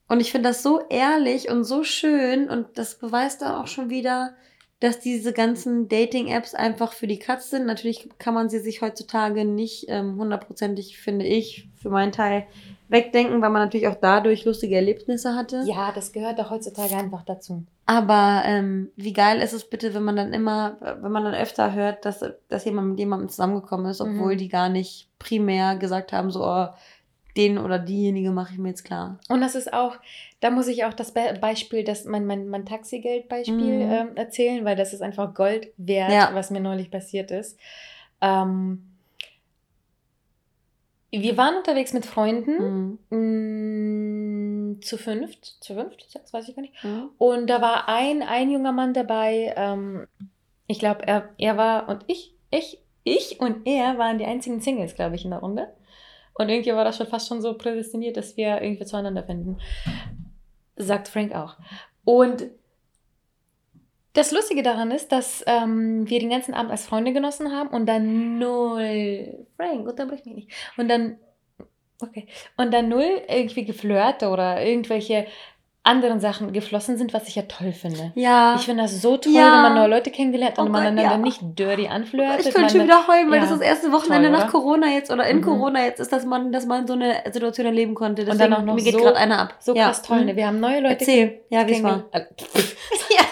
Und 0.08 0.20
ich 0.20 0.30
finde 0.30 0.48
das 0.48 0.62
so 0.62 0.80
ehrlich 0.88 1.50
und 1.50 1.64
so 1.64 1.82
schön 1.82 2.48
und 2.48 2.78
das 2.78 2.98
beweist 2.98 3.42
dann 3.42 3.56
auch 3.56 3.66
schon 3.66 3.90
wieder, 3.90 4.36
dass 4.78 5.00
diese 5.00 5.32
ganzen 5.32 5.88
Dating-Apps 5.88 6.54
einfach 6.54 6.92
für 6.92 7.06
die 7.06 7.18
Katz 7.18 7.50
sind. 7.50 7.66
Natürlich 7.66 8.08
kann 8.18 8.34
man 8.34 8.48
sie 8.48 8.60
sich 8.60 8.82
heutzutage 8.82 9.44
nicht 9.44 9.86
ähm, 9.88 10.16
hundertprozentig, 10.16 10.98
finde 10.98 11.26
ich, 11.26 11.68
für 11.80 11.90
meinen 11.90 12.12
Teil 12.12 12.46
wegdenken, 12.88 13.42
weil 13.42 13.50
man 13.50 13.62
natürlich 13.62 13.88
auch 13.88 13.96
dadurch 14.00 14.44
lustige 14.44 14.76
Erlebnisse 14.76 15.34
hatte. 15.34 15.62
Ja, 15.66 15.92
das 15.92 16.12
gehört 16.12 16.38
doch 16.38 16.50
heutzutage 16.50 16.96
einfach 16.96 17.24
dazu. 17.24 17.64
Aber 17.84 18.42
ähm, 18.44 18.90
wie 18.96 19.12
geil 19.12 19.40
ist 19.40 19.52
es 19.52 19.68
bitte, 19.68 19.94
wenn 19.94 20.04
man 20.04 20.16
dann 20.16 20.32
immer, 20.32 20.76
wenn 21.00 21.12
man 21.12 21.24
dann 21.24 21.34
öfter 21.34 21.72
hört, 21.72 22.04
dass, 22.04 22.24
dass 22.48 22.64
jemand 22.64 22.90
mit 22.90 22.98
jemandem 22.98 23.28
zusammengekommen 23.28 23.86
ist, 23.86 24.00
obwohl 24.00 24.34
mhm. 24.34 24.38
die 24.38 24.48
gar 24.48 24.68
nicht 24.68 25.08
primär 25.18 25.76
gesagt 25.76 26.12
haben, 26.12 26.30
so, 26.30 26.44
oh, 26.44 26.68
den 27.36 27.58
oder 27.58 27.78
diejenige 27.78 28.30
mache 28.30 28.52
ich 28.52 28.58
mir 28.58 28.70
jetzt 28.70 28.84
klar. 28.84 29.18
Und 29.28 29.40
das 29.40 29.54
ist 29.54 29.72
auch, 29.72 29.96
da 30.40 30.50
muss 30.50 30.68
ich 30.68 30.84
auch 30.84 30.94
das 30.94 31.12
Be 31.12 31.36
Beispiel, 31.40 31.84
das 31.84 32.04
mein, 32.06 32.24
mein, 32.26 32.48
mein 32.48 32.64
Taxigeld-Beispiel 32.64 33.84
mhm. 33.84 33.92
ähm, 33.92 34.08
erzählen, 34.16 34.64
weil 34.64 34.76
das 34.76 34.92
ist 34.92 35.02
einfach 35.02 35.34
Gold 35.34 35.68
wert, 35.76 36.12
ja. 36.12 36.30
was 36.32 36.50
mir 36.50 36.60
neulich 36.60 36.90
passiert 36.90 37.30
ist. 37.30 37.58
Ähm, 38.20 38.85
wir 41.22 41.36
waren 41.36 41.56
unterwegs 41.56 41.92
mit 41.92 42.06
Freunden 42.06 42.58
mhm. 42.58 42.98
mh, 43.10 44.76
mm, 44.76 44.82
zu 44.82 44.98
fünft, 44.98 45.44
zu 45.60 45.74
fünft, 45.74 46.10
sechs, 46.10 46.32
weiß 46.32 46.48
ich 46.48 46.56
gar 46.56 46.62
nicht. 46.62 46.84
Mhm. 46.84 47.10
Und 47.18 47.48
da 47.48 47.60
war 47.60 47.88
ein, 47.88 48.22
ein 48.22 48.50
junger 48.50 48.72
Mann 48.72 48.94
dabei. 48.94 49.54
Ähm, 49.56 50.06
ich 50.66 50.78
glaube, 50.78 51.06
er, 51.06 51.30
er 51.38 51.56
war 51.56 51.88
und 51.88 52.04
ich, 52.06 52.34
ich, 52.50 52.78
ich 53.04 53.40
und 53.40 53.66
er 53.66 53.98
waren 53.98 54.18
die 54.18 54.24
einzigen 54.24 54.60
Singles, 54.60 54.94
glaube 54.94 55.16
ich, 55.16 55.24
in 55.24 55.30
der 55.30 55.40
Runde. 55.40 55.72
Und 56.34 56.48
irgendwie 56.48 56.72
war 56.72 56.84
das 56.84 56.98
schon 56.98 57.06
fast 57.06 57.28
schon 57.28 57.40
so 57.40 57.54
prädestiniert, 57.54 58.16
dass 58.16 58.36
wir 58.36 58.60
irgendwie 58.60 58.84
zueinander 58.84 59.22
finden. 59.22 59.58
Sagt 60.76 61.08
Frank 61.08 61.34
auch. 61.34 61.56
Und 62.04 62.46
das 64.16 64.32
Lustige 64.32 64.62
daran 64.62 64.90
ist, 64.90 65.12
dass 65.12 65.44
ähm, 65.46 66.08
wir 66.08 66.18
den 66.18 66.30
ganzen 66.30 66.54
Abend 66.54 66.70
als 66.70 66.86
Freunde 66.86 67.12
genossen 67.12 67.52
haben 67.52 67.68
und 67.68 67.86
dann 67.86 68.38
null. 68.38 69.46
Frank, 69.56 69.86
unterbrich 69.86 70.24
mich 70.24 70.34
nicht. 70.34 70.50
Und 70.76 70.88
dann. 70.88 71.18
Okay. 72.00 72.26
Und 72.56 72.74
dann 72.74 72.88
null 72.88 73.22
irgendwie 73.28 73.64
geflirte 73.64 74.28
oder 74.28 74.62
irgendwelche 74.62 75.26
anderen 75.86 76.18
Sachen 76.18 76.52
geflossen 76.52 76.98
sind, 76.98 77.14
was 77.14 77.28
ich 77.28 77.36
ja 77.36 77.42
toll 77.42 77.72
finde. 77.72 78.12
Ja. 78.16 78.56
Ich 78.56 78.62
finde 78.62 78.82
das 78.82 79.00
so 79.00 79.16
toll, 79.16 79.32
ja. 79.32 79.54
wenn 79.54 79.62
man 79.62 79.74
neue 79.74 79.88
Leute 79.88 80.10
kennengelernt 80.10 80.58
und 80.58 80.66
oh 80.66 80.70
man 80.70 80.82
Gott, 80.82 80.98
dann, 80.98 81.04
ja. 81.04 81.10
dann 81.10 81.22
nicht 81.22 81.40
dirty 81.42 81.86
anflirtet. 81.86 82.46
Ich 82.46 82.54
könnte 82.54 82.72
schon 82.72 82.82
wieder 82.82 83.06
heulen, 83.06 83.30
weil 83.30 83.36
ja. 83.36 83.42
das 83.42 83.50
das 83.50 83.60
erste 83.60 83.92
Wochenende 83.92 84.28
toll, 84.28 84.38
nach 84.38 84.50
Corona 84.50 84.88
jetzt 84.88 85.12
oder 85.12 85.26
in 85.26 85.38
mhm. 85.38 85.42
Corona 85.42 85.84
jetzt 85.84 86.00
ist, 86.00 86.12
dass 86.12 86.26
man, 86.26 86.50
dass 86.50 86.66
man 86.66 86.88
so 86.88 86.94
eine 86.94 87.22
Situation 87.30 87.66
erleben 87.66 87.94
konnte. 87.94 88.24
Deswegen, 88.24 88.32
und 88.32 88.50
dann 88.50 88.60
auch 88.60 88.64
noch 88.64 88.74
mir 88.74 88.82
geht 88.82 88.94
so, 88.94 88.98
gerade 88.98 89.16
einer 89.16 89.38
ab. 89.38 89.54
So 89.60 89.74
krass 89.74 90.02
toll. 90.02 90.24
Ne? 90.24 90.34
Wir 90.34 90.48
haben 90.48 90.58
neue 90.58 90.80
Leute 90.80 91.00
Erzähl. 91.00 91.40
Ja, 91.50 91.66
wie 91.68 91.74
es 91.74 91.82
war. 91.84 92.04
ja, 92.12 93.24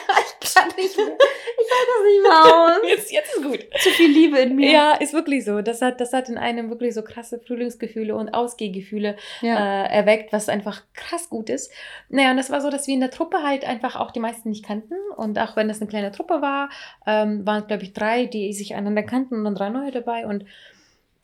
kann 0.55 0.69
nicht 0.77 0.97
mehr. 0.97 1.07
Ich 1.07 1.71
halte 1.71 1.93
das 1.97 2.05
nicht 2.07 2.23
mehr 2.23 2.55
aus. 2.55 2.73
Jetzt, 2.91 3.13
jetzt 3.13 3.37
ist 3.37 3.43
gut. 3.43 3.61
Zu 3.81 3.89
viel 3.91 4.11
Liebe 4.11 4.39
in 4.39 4.57
mir. 4.57 4.71
Ja, 4.71 4.93
ist 4.93 5.13
wirklich 5.13 5.45
so. 5.45 5.63
Das 5.63 5.81
hat, 5.83 6.01
das 6.01 6.13
hat 6.13 6.29
in 6.29 6.37
einem 6.39 6.71
wirklich 6.71 6.95
so 6.95 7.03
krasse 7.03 7.39
Frühlingsgefühle 7.41 8.15
und 8.15 8.29
Ausgehgefühle 8.31 9.17
Ja. 9.41 9.85
äh, 9.85 9.89
erweckt, 9.93 10.33
was 10.33 10.49
einfach 10.49 10.83
krass 10.95 11.29
gut 11.31 11.49
ist. 11.51 11.73
Naja, 12.09 12.31
und 12.31 12.37
das 12.37 12.51
war 12.51 12.61
so, 12.61 12.71
dass 12.71 12.87
wir 12.87 12.95
in 12.95 13.01
der 13.01 13.11
Truppe 13.11 13.43
halt 13.43 13.65
einfach 13.65 13.97
auch 13.97 14.11
die 14.11 14.21
meisten 14.21 14.51
nicht 14.51 14.65
kannten. 14.65 14.95
Und 15.17 15.39
auch 15.39 15.57
wenn 15.57 15.69
das 15.69 15.81
eine 15.81 15.89
kleine 15.89 16.13
Truppe 16.13 16.43
war, 16.43 16.69
ähm, 17.07 17.47
waren, 17.47 17.67
glaube 17.67 17.83
ich, 17.83 17.93
drei, 17.93 18.27
die 18.27 18.53
sich 18.53 18.75
einander 18.75 19.03
kannten 19.03 19.35
und 19.37 19.45
dann 19.45 19.55
drei 19.55 19.69
neue 19.71 19.91
dabei. 19.91 20.27
Und 20.27 20.45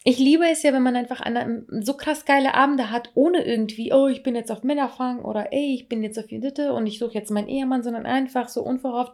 ich 0.02 0.18
liebe 0.18 0.44
es 0.48 0.62
ja, 0.62 0.72
wenn 0.72 0.82
man 0.82 0.96
einfach 0.96 1.20
eine, 1.20 1.64
so 1.80 1.94
krass 1.94 2.24
geile 2.24 2.54
Abende 2.54 2.90
hat, 2.90 3.10
ohne 3.14 3.44
irgendwie, 3.44 3.92
oh, 3.92 4.06
ich 4.06 4.22
bin 4.22 4.34
jetzt 4.34 4.50
auf 4.50 4.62
Männerfang 4.62 5.22
oder 5.22 5.52
ey, 5.52 5.74
ich 5.74 5.88
bin 5.88 6.02
jetzt 6.02 6.18
auf 6.18 6.30
Judite 6.30 6.72
und 6.72 6.86
ich 6.86 6.98
suche 6.98 7.14
jetzt 7.14 7.30
meinen 7.30 7.48
Ehemann, 7.48 7.82
sondern 7.82 8.06
einfach 8.06 8.48
so 8.48 8.62
unverhofft. 8.62 9.12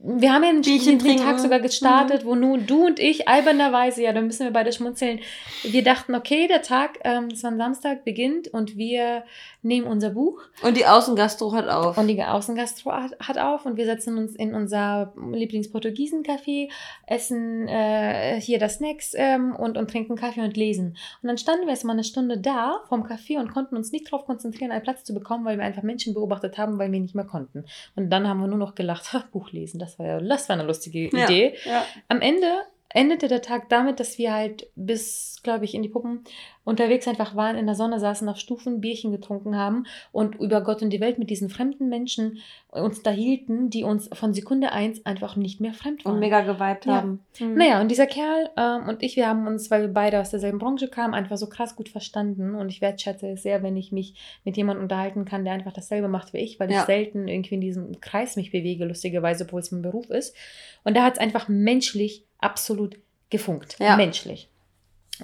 Wir 0.00 0.32
haben 0.32 0.44
ja 0.44 0.52
den, 0.52 0.62
Bierchen 0.62 0.98
den. 0.98 1.16
Tag 1.16 1.40
sogar 1.40 1.58
gestartet, 1.58 2.24
wo 2.24 2.36
nun 2.36 2.66
du 2.66 2.86
und 2.86 3.00
ich 3.00 3.26
albernerweise, 3.26 4.02
ja, 4.02 4.12
da 4.12 4.20
müssen 4.20 4.44
wir 4.44 4.52
beide 4.52 4.72
schmunzeln, 4.72 5.18
wir 5.64 5.82
dachten, 5.82 6.14
okay, 6.14 6.46
der 6.46 6.62
Tag, 6.62 7.00
ähm, 7.02 7.28
es 7.32 7.42
war 7.42 7.50
ein 7.50 7.58
Samstag, 7.58 8.04
beginnt 8.04 8.46
und 8.48 8.76
wir 8.76 9.24
nehmen 9.62 9.88
unser 9.88 10.10
Buch 10.10 10.40
Und 10.62 10.76
die 10.76 10.86
Außengastro 10.86 11.52
hat 11.52 11.68
auf. 11.68 11.98
und 11.98 12.06
die 12.06 12.22
Außengastro 12.22 12.92
hat, 12.92 13.18
hat 13.18 13.38
auf 13.38 13.66
und 13.66 13.76
wir 13.76 13.86
setzen 13.86 14.18
uns 14.18 14.36
in 14.36 14.54
unser 14.54 15.12
Lieblingsportugiesen-Café, 15.32 16.70
essen 17.06 17.66
äh, 17.66 18.40
hier 18.40 18.60
das 18.60 18.74
Snacks 18.74 19.14
ähm, 19.16 19.56
und, 19.56 19.76
und 19.76 19.90
trinken 19.90 20.14
Kaffee 20.14 20.42
und 20.42 20.56
lesen. 20.56 20.96
Und 21.22 21.26
dann 21.26 21.38
standen 21.38 21.62
wir 21.62 21.70
erstmal 21.70 21.96
eine 21.96 22.04
Stunde 22.04 22.38
da 22.38 22.82
vom 22.88 23.02
Café 23.04 23.38
und 23.38 23.52
konnten 23.52 23.76
uns 23.76 23.90
nicht 23.90 24.06
darauf 24.12 24.26
konzentrieren, 24.26 24.70
einen 24.70 24.82
Platz 24.82 25.02
zu 25.02 25.12
bekommen, 25.12 25.44
weil 25.44 25.58
wir 25.58 25.64
einfach 25.64 25.82
Menschen 25.82 26.14
beobachtet 26.14 26.56
haben, 26.56 26.78
weil 26.78 26.92
wir 26.92 27.00
nicht 27.00 27.16
mehr 27.16 27.24
konnten. 27.24 27.64
Und 27.96 28.10
dann 28.10 28.28
haben 28.28 28.40
wir 28.40 28.46
nur 28.46 28.58
noch 28.58 28.76
gelacht, 28.76 29.12
"Ha, 29.12 29.24
Buch 29.32 29.50
lesen, 29.50 29.78
das 29.78 29.87
war 29.98 30.06
ja, 30.06 30.18
das 30.20 30.48
war 30.48 30.54
eine 30.54 30.64
lustige 30.66 31.08
Ja. 31.16 31.24
Idee. 31.24 31.54
ja. 31.64 31.84
Am 32.08 32.20
Ende 32.20 32.48
endete 32.90 33.28
der 33.28 33.42
Tag 33.42 33.68
damit, 33.68 34.00
dass 34.00 34.18
wir 34.18 34.32
halt 34.32 34.66
bis, 34.74 35.40
glaube 35.42 35.64
ich, 35.66 35.74
in 35.74 35.82
die 35.82 35.88
Puppen 35.90 36.24
unterwegs 36.68 37.08
einfach 37.08 37.34
waren, 37.34 37.56
in 37.56 37.66
der 37.66 37.74
Sonne 37.74 37.98
saßen, 37.98 38.28
auf 38.28 38.36
Stufen 38.36 38.80
Bierchen 38.80 39.10
getrunken 39.10 39.56
haben 39.56 39.84
und 40.12 40.36
über 40.36 40.60
Gott 40.60 40.82
und 40.82 40.90
die 40.90 41.00
Welt 41.00 41.18
mit 41.18 41.30
diesen 41.30 41.48
fremden 41.48 41.88
Menschen 41.88 42.38
uns 42.70 43.02
da 43.02 43.10
hielten, 43.10 43.70
die 43.70 43.82
uns 43.84 44.08
von 44.12 44.34
Sekunde 44.34 44.70
eins 44.72 45.04
einfach 45.06 45.34
nicht 45.36 45.60
mehr 45.60 45.72
fremd 45.72 46.04
waren. 46.04 46.14
Und 46.14 46.20
mega 46.20 46.42
geweibt 46.42 46.84
Ja. 46.86 46.96
haben. 46.96 47.24
Mhm. 47.40 47.54
Naja, 47.54 47.80
und 47.80 47.90
dieser 47.90 48.06
Kerl 48.06 48.50
ähm, 48.56 48.88
und 48.88 49.02
ich, 49.02 49.16
wir 49.16 49.26
haben 49.26 49.46
uns, 49.46 49.70
weil 49.70 49.80
wir 49.82 49.88
beide 49.88 50.20
aus 50.20 50.30
derselben 50.30 50.58
Branche 50.58 50.88
kamen, 50.88 51.14
einfach 51.14 51.38
so 51.38 51.48
krass 51.48 51.74
gut 51.74 51.88
verstanden. 51.88 52.54
Und 52.54 52.68
ich 52.68 52.80
wertschätze 52.80 53.28
es 53.30 53.42
sehr, 53.42 53.62
wenn 53.62 53.76
ich 53.76 53.90
mich 53.90 54.14
mit 54.44 54.56
jemandem 54.56 54.82
unterhalten 54.84 55.24
kann, 55.24 55.44
der 55.44 55.54
einfach 55.54 55.72
dasselbe 55.72 56.08
macht 56.08 56.32
wie 56.34 56.38
ich, 56.38 56.60
weil 56.60 56.70
Ja. 56.70 56.80
ich 56.80 56.86
selten 56.86 57.26
irgendwie 57.28 57.54
in 57.54 57.60
diesem 57.62 58.00
Kreis 58.00 58.36
mich 58.36 58.52
bewege, 58.52 58.84
lustigerweise, 58.84 59.44
obwohl 59.44 59.60
es 59.60 59.72
mein 59.72 59.82
Beruf 59.82 60.10
ist. 60.10 60.36
Und 60.84 60.96
da 60.96 61.02
hat 61.04 61.14
es 61.14 61.18
einfach 61.18 61.48
menschlich 61.48 62.24
absolut 62.38 62.98
gefunkt. 63.30 63.76
Ja. 63.80 63.96
Menschlich. 63.96 64.48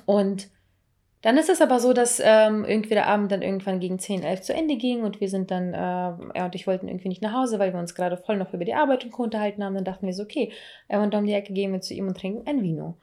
Und 0.06 0.48
dann 1.24 1.38
ist 1.38 1.48
es 1.48 1.62
aber 1.62 1.80
so, 1.80 1.94
dass 1.94 2.20
ähm, 2.22 2.66
irgendwie 2.66 2.90
der 2.90 3.06
Abend 3.06 3.32
dann 3.32 3.40
irgendwann 3.40 3.80
gegen 3.80 3.98
10, 3.98 4.22
11 4.22 4.42
zu 4.42 4.52
Ende 4.52 4.76
ging 4.76 5.04
und 5.04 5.22
wir 5.22 5.30
sind 5.30 5.50
dann, 5.50 5.72
äh, 5.72 6.28
er 6.34 6.44
und 6.44 6.54
ich 6.54 6.66
wollten 6.66 6.86
irgendwie 6.86 7.08
nicht 7.08 7.22
nach 7.22 7.32
Hause, 7.32 7.58
weil 7.58 7.72
wir 7.72 7.80
uns 7.80 7.94
gerade 7.94 8.18
voll 8.18 8.36
noch 8.36 8.52
über 8.52 8.66
die 8.66 8.74
Arbeit 8.74 9.06
und 9.06 9.14
unterhalten 9.18 9.64
haben. 9.64 9.74
Dann 9.74 9.86
dachten 9.86 10.04
wir 10.04 10.12
so, 10.12 10.22
okay, 10.22 10.52
er 10.86 11.00
und 11.00 11.14
um 11.14 11.24
die 11.24 11.32
Ecke 11.32 11.54
gehen 11.54 11.72
wir 11.72 11.80
zu 11.80 11.94
ihm 11.94 12.08
und 12.08 12.18
trinken 12.18 12.46
ein 12.46 12.62
Vino. 12.62 12.98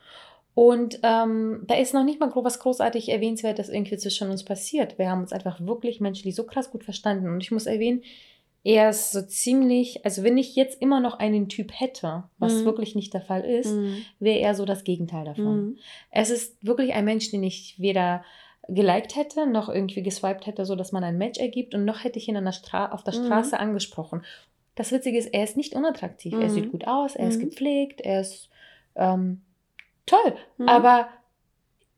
Und 0.53 0.99
ähm, 1.01 1.63
da 1.65 1.73
ist 1.73 1.95
noch 1.95 2.03
nicht 2.03 2.19
mal 2.19 2.29
was 2.35 2.59
großartig 2.59 3.09
Erwähnenswertes 3.09 3.69
irgendwie 3.69 3.97
zwischen 3.97 4.29
uns 4.29 4.45
passiert. 4.45 4.99
Wir 4.99 5.09
haben 5.09 5.21
uns 5.21 5.33
einfach 5.33 5.59
wirklich 5.59 5.99
menschlich 5.99 6.35
so 6.35 6.43
krass 6.43 6.69
gut 6.69 6.83
verstanden. 6.83 7.27
Und 7.27 7.41
ich 7.41 7.49
muss 7.49 7.65
erwähnen, 7.65 8.03
er 8.63 8.89
ist 8.89 9.11
so 9.11 9.21
ziemlich, 9.23 10.05
also 10.05 10.23
wenn 10.23 10.37
ich 10.37 10.55
jetzt 10.55 10.81
immer 10.81 10.99
noch 10.99 11.17
einen 11.19 11.49
Typ 11.49 11.71
hätte, 11.79 12.23
was 12.37 12.61
Mhm. 12.61 12.65
wirklich 12.65 12.93
nicht 12.95 13.13
der 13.13 13.21
Fall 13.21 13.41
ist, 13.43 13.73
Mhm. 13.75 14.05
wäre 14.19 14.39
er 14.39 14.53
so 14.55 14.65
das 14.65 14.83
Gegenteil 14.83 15.25
davon. 15.25 15.65
Mhm. 15.65 15.77
Es 16.11 16.29
ist 16.29 16.63
wirklich 16.65 16.93
ein 16.93 17.05
Mensch, 17.05 17.31
den 17.31 17.43
ich 17.43 17.75
weder 17.79 18.23
geliked 18.67 19.15
hätte, 19.15 19.47
noch 19.47 19.67
irgendwie 19.69 20.03
geswiped 20.03 20.45
hätte, 20.45 20.65
so 20.65 20.75
dass 20.75 20.91
man 20.91 21.03
ein 21.03 21.17
Match 21.17 21.39
ergibt 21.39 21.73
und 21.73 21.85
noch 21.85 22.03
hätte 22.03 22.19
ich 22.19 22.27
ihn 22.27 22.37
an 22.37 22.45
der 22.45 22.51
Stra 22.51 22.91
auf 22.91 23.03
der 23.03 23.15
Mhm. 23.15 23.25
Straße 23.25 23.59
angesprochen. 23.59 24.23
Das 24.75 24.91
Witzige 24.91 25.17
ist, 25.17 25.33
er 25.33 25.43
ist 25.43 25.57
nicht 25.57 25.73
unattraktiv. 25.75 26.33
Er 26.33 26.45
Mhm. 26.45 26.49
sieht 26.49 26.71
gut 26.71 26.87
aus, 26.87 27.15
er 27.15 27.27
ist 27.27 27.37
Mhm. 27.37 27.49
gepflegt, 27.49 28.01
er 28.01 28.21
ist 28.21 28.49
ähm, 28.95 29.41
toll. 30.05 30.35
Mhm. 30.57 30.67
Aber 30.69 31.07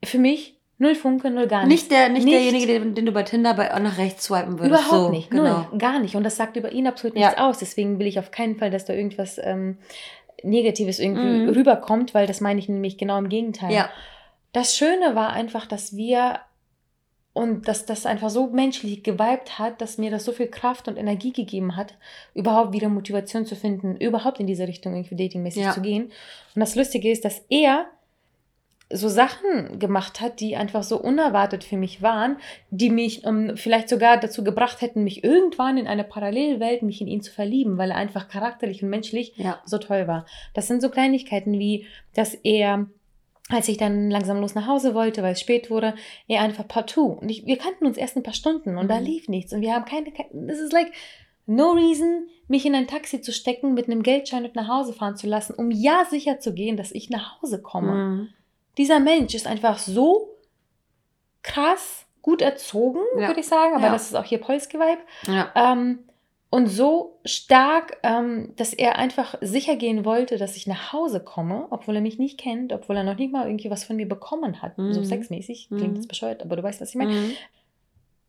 für 0.04 0.18
mich 0.18 0.53
null 0.78 0.94
Funke, 0.94 1.30
null 1.30 1.46
gar 1.46 1.66
nichts. 1.66 1.84
Nicht, 1.84 1.92
der, 1.92 2.08
nicht, 2.08 2.24
Nicht. 2.24 2.34
derjenige, 2.34 2.66
den, 2.66 2.94
den 2.94 3.06
du 3.06 3.12
bei 3.12 3.22
Tinder 3.22 3.54
bei, 3.54 3.68
nach 3.80 3.98
rechts 3.98 4.24
swipen 4.24 4.58
würdest. 4.58 4.68
Überhaupt 4.82 5.06
so, 5.06 5.10
nicht, 5.10 5.30
Genau. 5.30 5.66
null, 5.70 5.78
gar 5.78 5.98
nicht. 5.98 6.16
Und 6.16 6.24
das 6.24 6.36
sagt 6.36 6.56
über 6.56 6.72
ihn 6.72 6.86
absolut 6.86 7.16
Ja. 7.16 7.26
nichts 7.28 7.40
aus. 7.40 7.58
Deswegen 7.58 7.98
will 7.98 8.06
ich 8.06 8.18
auf 8.18 8.30
keinen 8.30 8.56
Fall, 8.56 8.70
dass 8.70 8.84
da 8.84 8.92
irgendwas 8.92 9.38
ähm, 9.42 9.78
Negatives 10.42 10.98
irgendwie 10.98 11.44
Mhm. 11.44 11.48
rüberkommt, 11.50 12.12
weil 12.14 12.26
das 12.26 12.40
meine 12.40 12.58
ich 12.58 12.68
nämlich 12.68 12.98
genau 12.98 13.18
im 13.18 13.28
Gegenteil. 13.28 13.72
Ja. 13.72 13.88
Das 14.52 14.76
Schöne 14.76 15.14
war 15.14 15.32
einfach, 15.32 15.66
dass 15.66 15.96
wir 15.96 16.40
und 17.36 17.66
dass 17.66 17.84
das 17.84 18.06
einfach 18.06 18.30
so 18.30 18.46
menschlich 18.50 19.02
geweibt 19.02 19.58
hat, 19.58 19.80
dass 19.80 19.98
mir 19.98 20.08
das 20.12 20.24
so 20.24 20.30
viel 20.30 20.46
Kraft 20.46 20.86
und 20.86 20.96
Energie 20.96 21.32
gegeben 21.32 21.74
hat, 21.76 21.94
überhaupt 22.32 22.72
wieder 22.72 22.88
Motivation 22.88 23.44
zu 23.44 23.56
finden, 23.56 23.96
überhaupt 23.96 24.38
in 24.38 24.46
diese 24.46 24.68
Richtung 24.68 24.94
irgendwie 24.94 25.16
datingmäßig 25.16 25.64
Ja. 25.64 25.72
zu 25.72 25.80
gehen. 25.80 26.04
Und 26.54 26.60
das 26.60 26.76
Lustige 26.76 27.10
ist, 27.10 27.24
dass 27.24 27.42
er 27.48 27.86
so 28.90 29.08
Sachen 29.08 29.78
gemacht 29.78 30.20
hat, 30.20 30.40
die 30.40 30.56
einfach 30.56 30.82
so 30.82 31.00
unerwartet 31.00 31.64
für 31.64 31.76
mich 31.76 32.02
waren, 32.02 32.36
die 32.70 32.90
mich 32.90 33.24
um, 33.26 33.56
vielleicht 33.56 33.88
sogar 33.88 34.18
dazu 34.20 34.44
gebracht 34.44 34.82
hätten, 34.82 35.04
mich 35.04 35.24
irgendwann 35.24 35.78
in 35.78 35.86
eine 35.86 36.04
Parallelwelt, 36.04 36.82
mich 36.82 37.00
in 37.00 37.06
ihn 37.08 37.22
zu 37.22 37.32
verlieben, 37.32 37.78
weil 37.78 37.90
er 37.90 37.96
einfach 37.96 38.28
charakterlich 38.28 38.82
und 38.82 38.90
menschlich 38.90 39.32
Ja. 39.36 39.60
so 39.64 39.78
toll 39.78 40.06
war. 40.06 40.26
Das 40.52 40.66
sind 40.68 40.82
so 40.82 40.90
Kleinigkeiten 40.90 41.58
wie, 41.58 41.86
dass 42.14 42.34
er, 42.34 42.86
als 43.48 43.68
ich 43.68 43.78
dann 43.78 44.10
langsam 44.10 44.40
los 44.40 44.54
nach 44.54 44.66
Hause 44.66 44.94
wollte, 44.94 45.22
weil 45.22 45.32
es 45.32 45.40
spät 45.40 45.70
wurde, 45.70 45.94
er 46.28 46.42
einfach 46.42 46.68
partout. 46.68 47.18
Und 47.20 47.30
ich, 47.30 47.46
wir 47.46 47.56
kannten 47.56 47.86
uns 47.86 47.96
erst 47.96 48.16
ein 48.16 48.22
paar 48.22 48.34
Stunden 48.34 48.76
und 48.76 48.88
da 48.88 49.00
Mhm. 49.00 49.06
lief 49.06 49.28
nichts. 49.28 49.52
Und 49.52 49.62
wir 49.62 49.72
haben 49.74 49.86
keine, 49.86 50.12
das 50.32 50.58
ist 50.58 50.72
like 50.74 50.92
no 51.46 51.70
reason, 51.72 52.26
mich 52.48 52.64
in 52.66 52.74
ein 52.74 52.86
Taxi 52.86 53.22
zu 53.22 53.32
stecken, 53.32 53.72
mit 53.74 53.86
einem 53.86 54.02
Geldschein 54.02 54.44
und 54.44 54.54
nach 54.54 54.68
Hause 54.68 54.92
fahren 54.92 55.16
zu 55.16 55.26
lassen, 55.26 55.54
um 55.54 55.70
ja 55.70 56.04
sicher 56.08 56.38
zu 56.38 56.52
gehen, 56.54 56.76
dass 56.76 56.92
ich 56.92 57.08
nach 57.10 57.40
Hause 57.42 57.60
komme. 57.62 57.92
Mhm. 57.94 58.28
Dieser 58.78 59.00
Mensch 59.00 59.34
ist 59.34 59.46
einfach 59.46 59.78
so 59.78 60.30
krass 61.42 62.06
gut 62.22 62.40
erzogen, 62.42 63.00
Ja. 63.18 63.28
würde 63.28 63.40
ich 63.40 63.46
sagen. 63.46 63.74
Aber 63.74 63.86
Ja. 63.86 63.92
das 63.92 64.06
ist 64.06 64.14
auch 64.14 64.24
hier 64.24 64.38
Polski-Vibe. 64.38 65.00
Ja. 65.26 65.50
Ähm, 65.54 66.00
und 66.50 66.68
so 66.68 67.18
stark, 67.24 67.98
ähm, 68.04 68.52
dass 68.56 68.72
er 68.72 68.96
einfach 68.96 69.34
sicher 69.40 69.76
gehen 69.76 70.04
wollte, 70.04 70.38
dass 70.38 70.56
ich 70.56 70.66
nach 70.66 70.92
Hause 70.92 71.18
komme, 71.22 71.66
obwohl 71.70 71.96
er 71.96 72.00
mich 72.00 72.18
nicht 72.18 72.38
kennt, 72.38 72.72
obwohl 72.72 72.96
er 72.96 73.02
noch 73.04 73.16
nicht 73.18 73.32
mal 73.32 73.46
irgendwie 73.46 73.70
was 73.70 73.84
von 73.84 73.96
mir 73.96 74.08
bekommen 74.08 74.62
hat. 74.62 74.78
Mhm. 74.78 74.92
So 74.94 75.02
sexmäßig. 75.02 75.66
Klingt 75.68 75.90
Mhm. 75.90 75.96
jetzt 75.96 76.08
bescheuert, 76.08 76.42
aber 76.42 76.56
du 76.56 76.62
weißt, 76.62 76.80
was 76.80 76.90
ich 76.90 76.94
meine. 76.96 77.10
Mhm. 77.12 77.32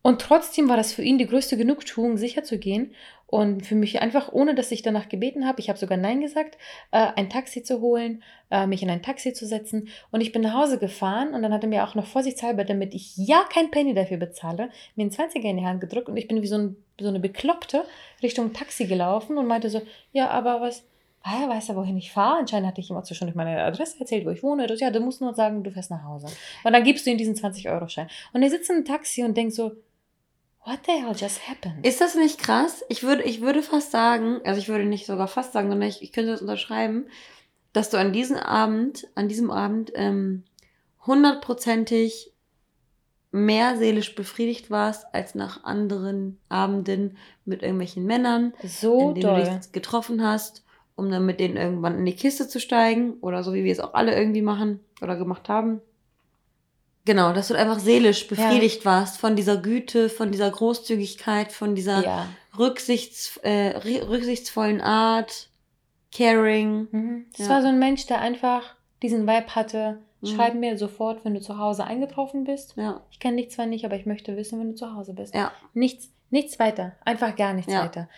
Und 0.06 0.20
trotzdem 0.20 0.68
war 0.68 0.76
das 0.76 0.92
für 0.92 1.02
ihn 1.02 1.18
die 1.18 1.26
größte 1.26 1.56
Genugtuung, 1.56 2.16
sicher 2.16 2.44
zu 2.44 2.58
gehen 2.60 2.94
und 3.26 3.66
für 3.66 3.74
mich 3.74 4.00
einfach, 4.02 4.32
ohne 4.32 4.54
dass 4.54 4.70
ich 4.70 4.82
danach 4.82 5.08
gebeten 5.08 5.48
habe, 5.48 5.58
ich 5.58 5.68
habe 5.68 5.80
sogar 5.80 5.98
Nein 5.98 6.20
gesagt, 6.20 6.58
äh, 6.92 7.08
ein 7.16 7.28
Taxi 7.28 7.64
zu 7.64 7.80
holen, 7.80 8.22
äh, 8.52 8.68
mich 8.68 8.84
in 8.84 8.88
ein 8.88 9.02
Taxi 9.02 9.32
zu 9.32 9.46
setzen. 9.46 9.88
Und 10.12 10.20
ich 10.20 10.30
bin 10.30 10.42
nach 10.42 10.54
Hause 10.54 10.78
gefahren 10.78 11.34
und 11.34 11.42
dann 11.42 11.52
hat 11.52 11.64
er 11.64 11.68
mir 11.68 11.82
auch 11.82 11.96
noch 11.96 12.06
vorsichtshalber, 12.06 12.62
damit 12.62 12.94
ich 12.94 13.16
ja 13.16 13.42
kein 13.52 13.72
Penny 13.72 13.94
dafür 13.94 14.18
bezahle, 14.18 14.70
mir 14.94 15.02
einen 15.02 15.10
20er 15.10 15.42
in 15.42 15.56
die 15.56 15.66
Hand 15.66 15.80
gedrückt 15.80 16.08
und 16.08 16.16
ich 16.16 16.28
bin 16.28 16.40
wie 16.40 16.46
so, 16.46 16.56
ein, 16.56 16.76
so 17.00 17.08
eine 17.08 17.18
Bekloppte 17.18 17.84
Richtung 18.22 18.52
Taxi 18.52 18.86
gelaufen 18.86 19.36
und 19.36 19.48
meinte 19.48 19.70
so, 19.70 19.82
ja, 20.12 20.30
aber 20.30 20.60
was, 20.60 20.84
ah, 21.24 21.48
weißt 21.48 21.70
du, 21.70 21.74
wohin 21.74 21.96
ich 21.96 22.12
fahre? 22.12 22.38
Anscheinend 22.38 22.68
hatte 22.68 22.80
ich 22.80 22.90
ihm 22.90 22.96
auch 22.96 23.02
zwischendurch 23.02 23.34
meine 23.34 23.60
Adresse 23.60 23.98
erzählt, 23.98 24.24
wo 24.24 24.30
ich 24.30 24.44
wohne. 24.44 24.72
Ja, 24.76 24.92
du 24.92 25.00
musst 25.00 25.20
nur 25.20 25.34
sagen, 25.34 25.64
du 25.64 25.72
fährst 25.72 25.90
nach 25.90 26.04
Hause. 26.04 26.28
Und 26.62 26.72
dann 26.72 26.84
gibst 26.84 27.06
du 27.06 27.10
ihm 27.10 27.18
diesen 27.18 27.34
20-Euro-Schein. 27.34 28.06
Und 28.32 28.44
er 28.44 28.50
sitzt 28.50 28.70
im 28.70 28.84
Taxi 28.84 29.24
und 29.24 29.36
denkt 29.36 29.52
so, 29.52 29.72
what 30.66 30.80
the 30.84 30.92
hell 30.92 31.14
just 31.14 31.48
happened? 31.48 31.86
Ist 31.86 32.00
das 32.00 32.14
nicht 32.14 32.38
krass? 32.38 32.84
Ich 32.88 33.02
würde, 33.02 33.22
ich 33.22 33.40
würde 33.40 33.62
fast 33.62 33.92
sagen, 33.92 34.40
also 34.44 34.58
ich 34.60 34.68
würde 34.68 34.84
nicht 34.84 35.06
sogar 35.06 35.28
fast 35.28 35.52
sagen, 35.52 35.70
sondern 35.70 35.88
ich, 35.88 36.02
ich 36.02 36.12
könnte 36.12 36.32
das 36.32 36.42
unterschreiben, 36.42 37.06
dass 37.72 37.90
du 37.90 37.98
an 37.98 38.12
diesem 38.12 38.36
Abend, 38.36 39.06
an 39.14 39.28
diesem 39.28 39.50
Abend 39.50 39.92
ähm, 39.94 40.44
hundertprozentig 41.06 42.32
mehr 43.30 43.76
seelisch 43.76 44.14
befriedigt 44.14 44.70
warst 44.70 45.06
als 45.12 45.34
nach 45.34 45.64
anderen 45.64 46.38
Abenden 46.48 47.16
mit 47.44 47.62
irgendwelchen 47.62 48.04
Männern, 48.04 48.54
so 48.64 49.10
in 49.10 49.14
denen 49.14 49.20
du 49.20 49.42
doll. 49.44 49.44
dich 49.44 49.72
getroffen 49.72 50.22
hast, 50.22 50.64
um 50.96 51.10
dann 51.10 51.26
mit 51.26 51.38
denen 51.38 51.56
irgendwann 51.56 51.98
in 51.98 52.06
die 52.06 52.16
Kiste 52.16 52.48
zu 52.48 52.58
steigen 52.58 53.14
oder 53.20 53.44
so 53.44 53.52
wie 53.52 53.64
wir 53.64 53.72
es 53.72 53.80
auch 53.80 53.94
alle 53.94 54.16
irgendwie 54.16 54.42
machen 54.42 54.80
oder 55.02 55.16
gemacht 55.16 55.48
haben. 55.48 55.80
Genau, 57.06 57.32
dass 57.32 57.48
du 57.48 57.54
einfach 57.54 57.78
seelisch 57.78 58.26
befriedigt 58.28 58.84
warst 58.84 59.18
von 59.18 59.34
dieser 59.36 59.56
Güte, 59.56 60.10
von 60.10 60.30
dieser 60.32 60.50
Großzügigkeit, 60.50 61.52
von 61.52 61.74
dieser 61.74 62.04
Ja. 62.04 62.28
rücksichts, 62.58 63.38
äh, 63.38 63.76
rücksichtsvollen 63.78 64.80
Art, 64.82 65.48
caring. 66.12 66.88
Mhm. 66.90 67.26
Das 67.36 67.46
Ja. 67.46 67.54
war 67.54 67.62
so 67.62 67.68
ein 67.68 67.78
Mensch, 67.78 68.06
der 68.06 68.20
einfach 68.20 68.74
diesen 69.02 69.22
Vibe 69.26 69.54
hatte. 69.54 69.98
Mhm. 70.20 70.26
Schreib 70.26 70.54
mir 70.54 70.76
sofort, 70.78 71.24
wenn 71.24 71.34
du 71.34 71.40
zu 71.40 71.58
Hause 71.58 71.84
eingetroffen 71.84 72.44
bist. 72.44 72.74
Ja, 72.76 73.02
Ich 73.10 73.20
kenne 73.20 73.36
dich 73.36 73.50
zwar 73.50 73.66
nicht, 73.66 73.84
aber 73.84 73.96
ich 73.96 74.06
möchte 74.06 74.36
wissen, 74.36 74.58
wenn 74.58 74.70
du 74.70 74.74
zu 74.74 74.94
Hause 74.94 75.12
bist. 75.14 75.34
ja, 75.34 75.52
Nichts, 75.74 76.10
nichts 76.30 76.58
weiter. 76.58 76.92
Einfach 77.04 77.36
gar 77.36 77.52
nichts 77.52 77.72
Ja. 77.72 77.84
weiter. 77.84 78.08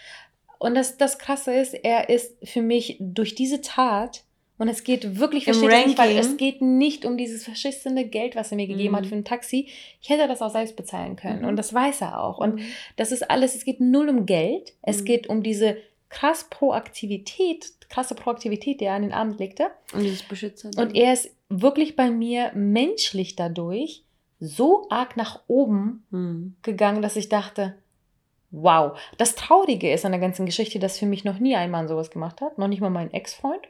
Und 0.59 0.75
das, 0.75 0.97
das 0.97 1.19
Krasse 1.19 1.53
ist, 1.55 1.75
er 1.75 2.09
ist 2.09 2.35
für 2.43 2.63
mich 2.63 2.97
durch 3.01 3.35
diese 3.35 3.61
Tat, 3.61 4.23
und 4.59 4.69
es 4.69 4.85
geht 4.85 5.19
wirklich, 5.19 5.47
Im 5.47 5.55
versteht 5.55 5.87
nicht, 5.87 5.99
weil 5.99 6.17
es 6.19 6.37
geht 6.37 6.61
nicht 6.61 7.05
um 7.05 7.17
dieses 7.17 7.45
verschissene 7.45 8.05
Geld, 8.07 8.37
was 8.37 8.51
er 8.51 8.57
mir 8.57 8.67
gegeben 8.67 8.93
Mhm. 8.93 8.97
hat 8.97 9.07
für 9.07 9.15
ein 9.15 9.25
Taxi. 9.25 9.69
Ich 10.01 10.09
hätte 10.09 10.27
das 10.29 10.43
auch 10.43 10.51
selbst 10.51 10.77
bezahlen 10.77 11.17
können. 11.17 11.43
Mhm. 11.43 11.49
Und 11.49 11.57
das 11.57 11.73
weiß 11.73 12.01
er 12.03 12.23
auch. 12.23 12.39
Und 12.39 12.61
das 12.97 13.13
ist 13.13 13.31
alles, 13.31 13.55
es 13.55 13.65
geht 13.65 13.81
null 13.81 14.09
um 14.09 14.27
Geld. 14.27 14.73
Es 14.83 15.01
Mhm. 15.01 15.05
geht 15.05 15.27
um 15.29 15.43
diese 15.43 15.77
krass 16.11 16.49
Proaktivität, 16.51 17.67
krasse 17.89 18.15
Proaktivität, 18.15 18.81
die 18.81 18.85
er 18.87 18.95
an 18.95 19.03
den 19.03 19.13
Abend 19.13 19.39
legte. 19.39 19.69
Und 19.93 20.03
dieses 20.03 20.23
Beschützer. 20.23 20.71
Und 20.77 20.95
er 20.97 21.13
ist 21.13 21.31
wirklich 21.49 21.97
bei 21.97 22.11
mir 22.11 22.51
menschlich 22.55 23.37
dadurch 23.37 24.05
so 24.41 24.87
arg 24.91 25.17
nach 25.17 25.41
oben 25.49 26.05
Mhm. 26.11 26.57
gegangen, 26.63 27.03
dass 27.03 27.17
ich 27.17 27.29
dachte, 27.29 27.75
wow. 28.51 28.99
Das 29.19 29.35
Traurige 29.35 29.93
ist 29.93 30.05
an 30.05 30.13
der 30.13 30.21
ganzen 30.21 30.47
Geschichte, 30.47 30.79
dass 30.79 30.99
für 30.99 31.07
mich 31.07 31.25
noch 31.25 31.39
nie 31.39 31.57
ein 31.57 31.71
Mann 31.71 31.89
sowas 31.89 32.11
gemacht 32.11 32.41
hat, 32.41 32.57
noch 32.59 32.69
nicht 32.69 32.81
mal 32.81 32.91
mein 32.91 33.13
Ex-Freund. 33.13 33.61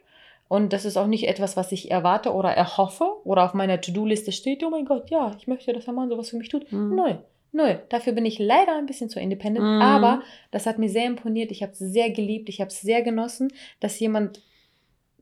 Und 0.48 0.72
das 0.72 0.84
ist 0.86 0.96
auch 0.96 1.06
nicht 1.06 1.28
etwas, 1.28 1.56
was 1.56 1.72
ich 1.72 1.90
erwarte 1.90 2.32
oder 2.32 2.50
erhoffe 2.50 3.04
oder 3.24 3.44
auf 3.44 3.52
meiner 3.54 3.80
To-Do-Liste 3.80 4.32
steht, 4.32 4.64
oh 4.64 4.70
mein 4.70 4.86
Gott, 4.86 5.10
ja, 5.10 5.32
ich 5.38 5.46
möchte, 5.46 5.72
dass 5.74 5.86
ein 5.88 5.94
Mann 5.94 6.08
sowas 6.08 6.30
für 6.30 6.36
mich 6.38 6.48
tut. 6.48 6.70
Mhm. 6.72 6.94
Null. 6.96 7.18
Null. 7.52 7.82
Dafür 7.90 8.12
bin 8.14 8.24
ich 8.26 8.38
leider 8.38 8.76
ein 8.76 8.86
bisschen 8.86 9.10
zu 9.10 9.20
independent, 9.20 9.64
Mhm. 9.64 9.82
aber 9.82 10.22
das 10.50 10.66
hat 10.66 10.78
mir 10.78 10.88
sehr 10.88 11.04
imponiert. 11.06 11.50
Ich 11.50 11.62
habe 11.62 11.72
es 11.72 11.78
sehr 11.78 12.10
geliebt, 12.10 12.48
ich 12.48 12.60
habe 12.60 12.68
es 12.68 12.80
sehr 12.80 13.02
genossen, 13.02 13.52
dass 13.80 13.98
jemand 14.00 14.40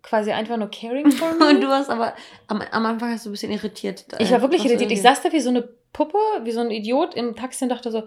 quasi 0.03 0.31
einfach 0.31 0.57
nur 0.57 0.71
caring 0.71 1.11
for 1.11 1.33
me. 1.39 1.49
Und 1.49 1.61
du 1.61 1.69
hast 1.69 1.91
aber, 1.91 2.15
am, 2.47 2.63
am 2.71 2.87
Anfang 2.87 3.11
hast 3.11 3.27
du 3.27 3.31
ein 3.31 3.33
bisschen 3.33 3.51
irritiert. 3.53 4.07
Ich 4.21 4.31
war 4.31 4.41
wirklich 4.43 4.61
Warst 4.63 4.71
irritiert. 4.73 4.93
Ich 4.93 5.03
saß 5.03 5.23
da 5.23 5.33
wie 5.33 5.41
so 5.41 5.51
eine 5.51 5.63
Puppe, 5.93 6.19
wie 6.45 6.53
so 6.53 6.61
ein 6.61 6.71
Idiot 6.71 7.15
im 7.15 7.35
Taxi 7.35 7.65
und 7.65 7.71
dachte 7.71 7.91
so, 7.91 8.05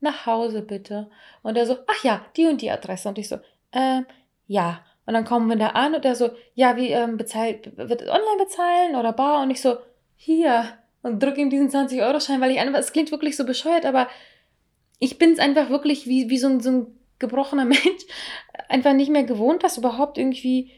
nach 0.00 0.26
Hause 0.26 0.62
bitte. 0.62 1.10
Und 1.42 1.56
er 1.56 1.66
so, 1.66 1.76
ach 1.86 2.02
ja, 2.04 2.24
die 2.36 2.46
und 2.46 2.60
die 2.62 2.70
Adresse. 2.70 3.08
Und 3.08 3.18
ich 3.18 3.28
so, 3.28 3.36
ähm, 3.72 4.06
ja. 4.48 4.80
Und 5.06 5.14
dann 5.14 5.24
kommen 5.24 5.48
wir 5.48 5.56
da 5.56 5.68
an 5.68 5.94
und 5.94 6.04
er 6.04 6.14
so, 6.14 6.30
ja, 6.54 6.76
wie 6.76 6.88
ähm, 6.88 7.16
bezahlt, 7.16 7.76
wird 7.76 8.02
es 8.02 8.08
online 8.08 8.38
bezahlen 8.38 8.96
oder 8.96 9.12
bar? 9.12 9.42
Und 9.42 9.50
ich 9.50 9.60
so, 9.60 9.76
hier. 10.16 10.64
Und 11.02 11.22
drücke 11.22 11.40
ihm 11.40 11.50
diesen 11.50 11.70
20-Euro-Schein, 11.70 12.40
weil 12.40 12.50
ich 12.50 12.60
einfach, 12.60 12.78
es 12.78 12.92
klingt 12.92 13.10
wirklich 13.10 13.36
so 13.36 13.44
bescheuert, 13.46 13.86
aber 13.86 14.08
ich 14.98 15.18
bin 15.18 15.32
es 15.32 15.38
einfach 15.38 15.70
wirklich 15.70 16.06
wie, 16.06 16.28
wie 16.28 16.38
so, 16.38 16.46
ein, 16.48 16.60
so 16.60 16.70
ein 16.70 16.86
gebrochener 17.18 17.64
Mensch, 17.66 18.04
einfach 18.68 18.92
nicht 18.92 19.10
mehr 19.10 19.24
gewohnt, 19.24 19.62
dass 19.64 19.78
überhaupt 19.78 20.18
irgendwie 20.18 20.70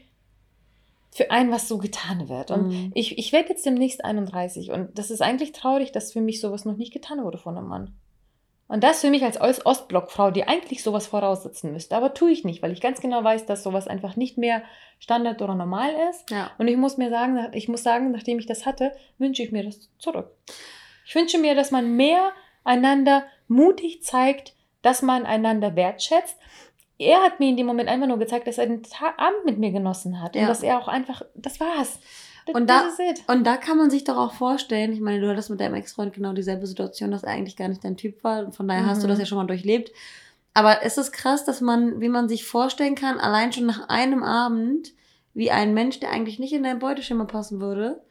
für 1.11 1.29
einen 1.29 1.51
was 1.51 1.67
so 1.67 1.77
getan 1.77 2.29
wird. 2.29 2.51
Und 2.51 2.69
Mhm. 2.69 2.91
ich, 2.95 3.17
ich 3.17 3.31
werde 3.33 3.49
jetzt 3.49 3.65
demnächst 3.65 4.03
31 4.03 4.71
und 4.71 4.97
das 4.97 5.11
ist 5.11 5.21
eigentlich 5.21 5.51
traurig, 5.51 5.91
dass 5.91 6.13
für 6.13 6.21
mich 6.21 6.41
sowas 6.41 6.65
noch 6.65 6.77
nicht 6.77 6.93
getan 6.93 7.23
wurde 7.23 7.37
von 7.37 7.57
einem 7.57 7.67
Mann. 7.67 7.93
Und 8.73 8.83
das 8.83 9.01
für 9.01 9.11
mich 9.11 9.23
als 9.23 9.39
Ost- 9.39 9.67
Ostblockfrau, 9.67 10.31
die 10.31 10.47
eigentlich 10.47 10.81
sowas 10.81 11.05
voraussetzen 11.05 11.71
müsste. 11.73 11.95
Aber 11.95 12.15
tue 12.15 12.31
ich 12.31 12.43
nicht, 12.43 12.63
weil 12.63 12.71
ich 12.71 12.81
ganz 12.81 13.01
genau 13.01 13.23
weiß, 13.23 13.45
dass 13.45 13.61
sowas 13.61 13.87
einfach 13.87 14.15
nicht 14.15 14.39
mehr 14.39 14.63
Standard 14.97 15.43
oder 15.43 15.53
normal 15.53 15.91
ist. 16.09 16.31
Ja. 16.31 16.49
Und 16.57 16.67
ich 16.67 16.75
muss 16.75 16.97
mir 16.97 17.11
sagen, 17.11 17.49
ich 17.51 17.67
muss 17.67 17.83
sagen, 17.83 18.09
nachdem 18.09 18.39
ich 18.39 18.47
das 18.47 18.65
hatte, 18.65 18.91
wünsche 19.19 19.43
ich 19.43 19.51
mir 19.51 19.63
das 19.63 19.91
zurück. 19.99 20.31
Ich 21.05 21.13
wünsche 21.13 21.37
mir, 21.37 21.53
dass 21.53 21.69
man 21.69 21.95
mehr 21.95 22.31
einander 22.63 23.25
mutig 23.47 24.01
zeigt, 24.01 24.55
dass 24.81 25.03
man 25.03 25.27
einander 25.27 25.75
wertschätzt. 25.75 26.39
Er 26.97 27.21
hat 27.21 27.39
mir 27.39 27.49
in 27.49 27.57
dem 27.57 27.67
Moment 27.67 27.89
einfach 27.89 28.07
nur 28.07 28.17
gezeigt, 28.17 28.47
dass 28.47 28.57
er 28.57 28.65
den 28.65 28.81
Abend 29.17 29.45
mit 29.45 29.59
mir 29.59 29.71
genossen 29.71 30.19
hat. 30.19 30.35
Ja. 30.35 30.41
Und 30.41 30.47
dass 30.47 30.63
er 30.63 30.79
auch 30.79 30.87
einfach, 30.87 31.21
das 31.35 31.59
war's. 31.59 31.99
Das, 32.45 32.55
Und 32.55 32.69
da- 32.69 32.81
ist. 32.87 33.29
Und 33.29 33.45
da 33.45 33.57
kann 33.57 33.77
man 33.77 33.89
sich 33.89 34.03
doch 34.03 34.17
auch 34.17 34.33
vorstellen, 34.33 34.91
ich 34.93 34.99
meine, 34.99 35.21
du 35.21 35.29
hattest 35.29 35.49
mit 35.49 35.59
deinem 35.59 35.75
Ex-Freund 35.75 36.13
genau 36.13 36.33
dieselbe 36.33 36.67
Situation, 36.67 37.11
dass 37.11 37.23
er 37.23 37.31
eigentlich 37.31 37.55
gar 37.55 37.67
nicht 37.67 37.83
dein 37.83 37.97
Typ 37.97 38.23
war. 38.23 38.45
Und 38.45 38.55
von 38.55 38.67
daher 38.67 38.85
hast 38.85 39.01
du 39.01 39.07
Mhm. 39.07 39.11
das 39.11 39.19
ja 39.19 39.25
schon 39.25 39.37
mal 39.37 39.47
durchlebt. 39.47 39.91
Aber 40.53 40.83
es 40.83 40.97
ist 40.97 41.11
krass, 41.13 41.45
dass 41.45 41.61
man, 41.61 41.99
wie 42.01 42.09
man 42.09 42.29
sich 42.29 42.45
vorstellen 42.45 42.95
kann, 42.95 43.17
allein 43.19 43.51
schon 43.53 43.65
nach 43.65 43.89
einem 43.89 44.23
Abend, 44.23 44.93
wie 45.33 45.49
ein 45.51 45.73
Mensch, 45.73 45.99
der 45.99 46.11
eigentlich 46.11 46.37
nicht 46.37 46.53
in 46.53 46.63
dein 46.63 46.79
Beuteschema 46.79 47.25
passen 47.25 47.59
würde, 47.59 48.03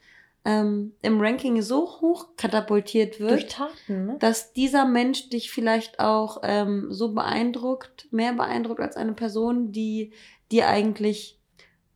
ähm, 0.44 0.92
im 1.02 1.20
Ranking 1.20 1.62
so 1.62 2.00
hoch 2.00 2.30
katapultiert 2.36 3.20
wird. 3.20 3.30
Durch 3.30 3.46
Taten, 3.46 4.06
ne? 4.06 4.16
dass 4.18 4.52
dieser 4.52 4.86
Mensch 4.86 5.28
dich 5.28 5.52
vielleicht 5.52 6.00
auch 6.00 6.38
ähm, 6.42 6.86
so 6.90 7.12
beeindruckt, 7.14 8.08
mehr 8.10 8.32
beeindruckt 8.32 8.80
als 8.80 8.96
eine 8.96 9.12
Person, 9.12 9.70
die 9.70 10.12
dir 10.50 10.66
eigentlich 10.66 11.38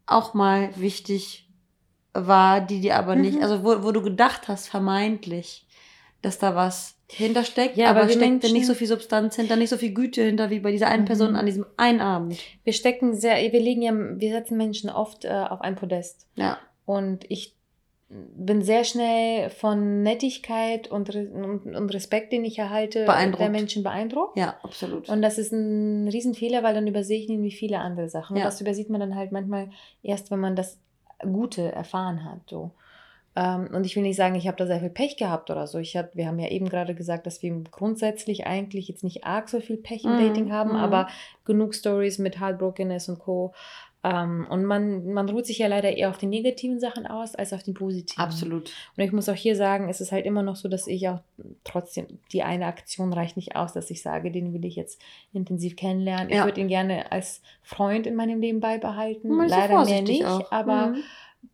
auch 0.07 0.33
mal 0.33 0.71
wichtig 0.77 1.46
war, 2.27 2.61
die 2.61 2.81
dir 2.81 2.97
aber 2.97 3.17
nicht, 3.17 3.37
Mhm. 3.37 3.43
also 3.43 3.65
wo, 3.65 3.83
wo 3.85 3.93
du 3.93 4.03
gedacht 4.03 4.49
hast, 4.49 4.69
vermeintlich, 4.69 5.67
dass 6.23 6.39
da 6.39 6.55
was 6.55 6.95
hintersteckt, 7.09 7.77
Ja, 7.77 7.91
aber 7.91 8.03
aber 8.03 8.11
steckt 8.11 8.43
da 8.45 8.49
nicht 8.49 8.67
so 8.67 8.75
viel 8.75 8.87
Substanz 8.89 9.37
hinter, 9.37 9.55
nicht 9.57 9.71
so 9.71 9.77
viel 9.77 9.93
Güte 9.95 10.23
hinter 10.25 10.51
wie 10.51 10.59
bei 10.61 10.73
dieser 10.73 10.89
einen 10.89 11.03
Mhm. 11.03 11.07
Person 11.07 11.37
an 11.37 11.47
diesem 11.47 11.65
einen 11.77 12.01
Abend. 12.01 12.37
Wir 12.65 12.73
stecken 12.73 13.15
sehr, 13.15 13.37
wir 13.53 13.61
legen 13.61 13.83
ja, 13.83 13.93
wir 13.95 14.33
setzen 14.33 14.57
Menschen 14.57 14.91
oft 14.91 15.25
äh, 15.25 15.29
auf 15.29 15.61
ein 15.61 15.77
Podest. 15.77 16.27
Ja. 16.35 16.59
Und 16.85 17.25
ich 17.29 17.55
bin 18.09 18.63
sehr 18.63 18.85
schnell 18.85 19.51
von 19.51 20.03
Nettigkeit 20.05 20.89
und, 20.89 21.13
und, 21.15 21.75
und 21.75 21.95
Respekt, 21.95 22.33
den 22.33 22.45
ich 22.45 22.57
erhalte, 22.59 23.05
der 23.05 23.51
Menschen 23.51 23.83
beeindruckt. 23.83 24.39
Ja, 24.39 24.57
absolut. 24.63 25.09
Und 25.09 25.23
das 25.23 25.39
ist 25.39 25.53
ein 25.53 26.07
Riesenfehler, 26.07 26.63
weil 26.63 26.75
dann 26.75 26.87
übersehe 26.87 27.19
ich 27.19 27.29
nämlich 27.29 27.57
viele 27.57 27.79
andere 27.79 28.09
Sachen. 28.09 28.37
Ja. 28.37 28.43
Und 28.45 28.47
das 28.47 28.61
übersieht 28.61 28.91
man 28.91 29.01
dann 29.01 29.17
halt 29.17 29.33
manchmal 29.33 29.71
erst, 30.05 30.31
wenn 30.31 30.39
man 30.39 30.55
das 30.55 30.79
Gute 31.23 31.73
erfahren 31.73 32.25
hat. 32.25 32.41
So. 32.49 32.73
Ähm, 33.37 33.69
und 33.73 33.85
ich 33.85 33.95
will 33.95 34.03
nicht 34.03 34.17
sagen, 34.17 34.35
ich 34.35 34.47
habe 34.47 34.57
da 34.57 34.67
sehr 34.67 34.81
viel 34.81 34.91
Pech 34.91 35.17
gehabt 35.17 35.51
oder 35.51 35.67
so. 35.67 35.79
Ich 35.79 35.97
hab, 35.97 36.15
wir 36.17 36.27
haben 36.27 36.39
ja 36.39 36.49
eben 36.49 36.69
gerade 36.69 36.95
gesagt, 36.95 37.27
dass 37.27 37.43
wir 37.43 37.53
grundsätzlich 37.71 38.47
eigentlich 38.47 38.89
jetzt 38.89 39.05
nicht 39.05 39.25
arg 39.25 39.49
so 39.49 39.61
viel 39.61 39.77
Pech 39.77 40.05
im 40.05 40.17
Mhm, 40.17 40.21
Dating 40.21 40.53
haben, 40.53 40.71
mhm. 40.71 40.77
aber 40.77 41.09
genug 41.45 41.75
Stories 41.75 42.19
mit 42.19 42.41
Heartbrokenness 42.41 43.09
und 43.11 43.19
Co. 43.19 43.53
Ähm, 44.09 44.47
und 44.49 44.65
man, 44.65 45.13
man 45.13 45.29
ruht 45.29 45.47
sich 45.47 45.59
ja 45.59 45.67
leider 45.67 45.91
eher 45.91 46.11
auf 46.11 46.19
die 46.19 46.27
negativen 46.27 46.79
Sachen 46.79 47.09
aus, 47.09 47.35
als 47.35 47.53
auf 47.53 47.65
die 47.65 47.73
positiven. 47.73 48.23
absolut. 48.23 48.71
Und 48.97 49.03
ich 49.03 49.11
muss 49.11 49.29
auch 49.29 49.35
hier 49.35 49.57
sagen, 49.57 49.89
es 49.89 50.01
ist 50.01 50.13
halt 50.13 50.27
immer 50.27 50.45
noch 50.45 50.55
so, 50.55 50.69
dass 50.69 50.87
ich 50.87 51.09
auch 51.09 51.19
trotzdem, 51.65 52.07
die 52.31 52.45
eine 52.45 52.67
Aktion 52.67 53.13
reicht 53.13 53.37
nicht 53.37 53.57
aus, 53.57 53.73
dass 53.73 53.91
ich 53.91 54.03
sage, 54.03 54.31
den 54.31 54.53
will 54.55 54.65
ich 54.65 54.77
jetzt 54.77 55.01
intensiv 55.33 55.75
kennenlernen. 55.75 56.29
Ich 56.29 56.37
Ja. 56.37 56.45
würde 56.45 56.61
ihn 56.61 56.69
gerne 56.69 57.11
als 57.11 57.43
Freund 57.63 58.07
in 58.07 58.15
meinem 58.15 58.41
Leben 58.41 58.61
beibehalten. 58.61 59.29
Man 59.35 59.49
Leider 59.49 59.85
mehr 59.85 60.03
nicht, 60.03 60.25
auch. 60.25 60.53
aber 60.53 60.89
Mhm. 60.89 61.03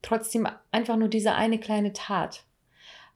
trotzdem 0.02 0.46
einfach 0.72 0.96
nur 0.96 1.08
diese 1.08 1.34
eine 1.34 1.58
kleine 1.58 1.94
Tat. 1.94 2.44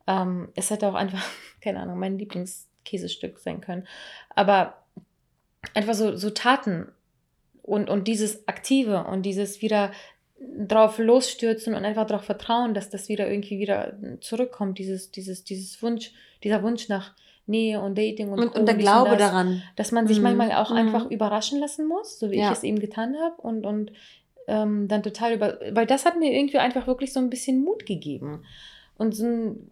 Ähm, 0.06 0.48
es 0.54 0.70
hätte 0.70 0.88
auch 0.88 0.94
einfach, 0.94 1.22
keine 1.60 1.80
Ahnung, 1.80 1.98
mein 1.98 2.16
Lieblingskäsestück 2.18 3.38
sein 3.38 3.60
können. 3.60 3.86
Aber 4.34 4.78
einfach 5.74 5.94
so, 5.94 6.16
so 6.16 6.30
Taten 6.30 6.88
und, 7.66 7.90
und 7.90 8.08
dieses 8.08 8.46
Aktive 8.48 9.04
und 9.04 9.22
dieses 9.22 9.60
wieder 9.62 9.92
drauf 10.68 10.98
losstürzen 10.98 11.74
und 11.74 11.84
einfach 11.84 12.06
darauf 12.06 12.24
vertrauen, 12.24 12.74
dass 12.74 12.90
das 12.90 13.08
wieder 13.08 13.28
irgendwie 13.28 13.58
wieder 13.58 13.98
zurückkommt, 14.20 14.78
dieses, 14.78 15.10
dieses, 15.10 15.44
dieses 15.44 15.82
Wunsch, 15.82 16.12
dieser 16.44 16.62
Wunsch 16.62 16.88
nach 16.88 17.14
Nähe 17.46 17.80
und 17.80 17.96
Dating 17.96 18.30
und, 18.30 18.40
Und, 18.40 18.56
und 18.56 18.66
der 18.66 18.74
Glaube 18.74 19.10
das 19.16 19.30
daran. 19.30 19.62
dass 19.76 19.92
man 19.92 20.06
sich 20.06 20.18
Mhm. 20.18 20.22
manchmal 20.24 20.52
auch 20.52 20.70
Mhm. 20.70 20.76
einfach 20.76 21.10
überraschen 21.10 21.58
lassen 21.60 21.86
muss, 21.86 22.18
so 22.18 22.30
wie 22.30 22.38
Ja. 22.38 22.50
ich 22.50 22.58
es 22.58 22.64
eben 22.64 22.78
getan 22.80 23.16
habe 23.18 23.40
und, 23.40 23.64
und 23.64 23.92
ähm, 24.48 24.88
dann 24.88 25.02
total 25.02 25.32
über, 25.34 25.58
weil 25.72 25.86
das 25.86 26.04
hat 26.04 26.18
mir 26.18 26.32
irgendwie 26.32 26.58
einfach 26.58 26.86
wirklich 26.86 27.12
so 27.12 27.20
ein 27.20 27.30
bisschen 27.30 27.62
Mut 27.64 27.86
gegeben 27.86 28.44
und 28.98 29.12
so 29.14 29.24
ein, 29.26 29.70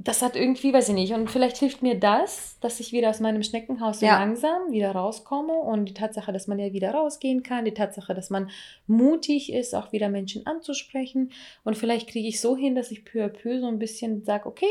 das 0.00 0.22
hat 0.22 0.36
irgendwie, 0.36 0.72
weiß 0.72 0.90
ich 0.90 0.94
nicht, 0.94 1.12
und 1.12 1.28
vielleicht 1.28 1.56
hilft 1.56 1.82
mir 1.82 1.98
das, 1.98 2.56
dass 2.60 2.78
ich 2.78 2.92
wieder 2.92 3.10
aus 3.10 3.18
meinem 3.18 3.42
Schneckenhaus 3.42 3.98
so 3.98 4.06
Ja. 4.06 4.18
langsam 4.20 4.70
wieder 4.70 4.92
rauskomme 4.92 5.52
und 5.52 5.86
die 5.86 5.94
Tatsache, 5.94 6.32
dass 6.32 6.46
man 6.46 6.58
ja 6.60 6.72
wieder 6.72 6.92
rausgehen 6.92 7.42
kann, 7.42 7.64
die 7.64 7.74
Tatsache, 7.74 8.14
dass 8.14 8.30
man 8.30 8.48
mutig 8.86 9.52
ist, 9.52 9.74
auch 9.74 9.90
wieder 9.92 10.08
Menschen 10.08 10.46
anzusprechen 10.46 11.32
und 11.64 11.76
vielleicht 11.76 12.08
kriege 12.08 12.28
ich 12.28 12.40
so 12.40 12.56
hin, 12.56 12.76
dass 12.76 12.92
ich 12.92 13.04
peu 13.04 13.24
à 13.24 13.28
peu 13.28 13.60
so 13.60 13.66
ein 13.66 13.78
bisschen 13.80 14.22
sage, 14.24 14.46
okay, 14.46 14.70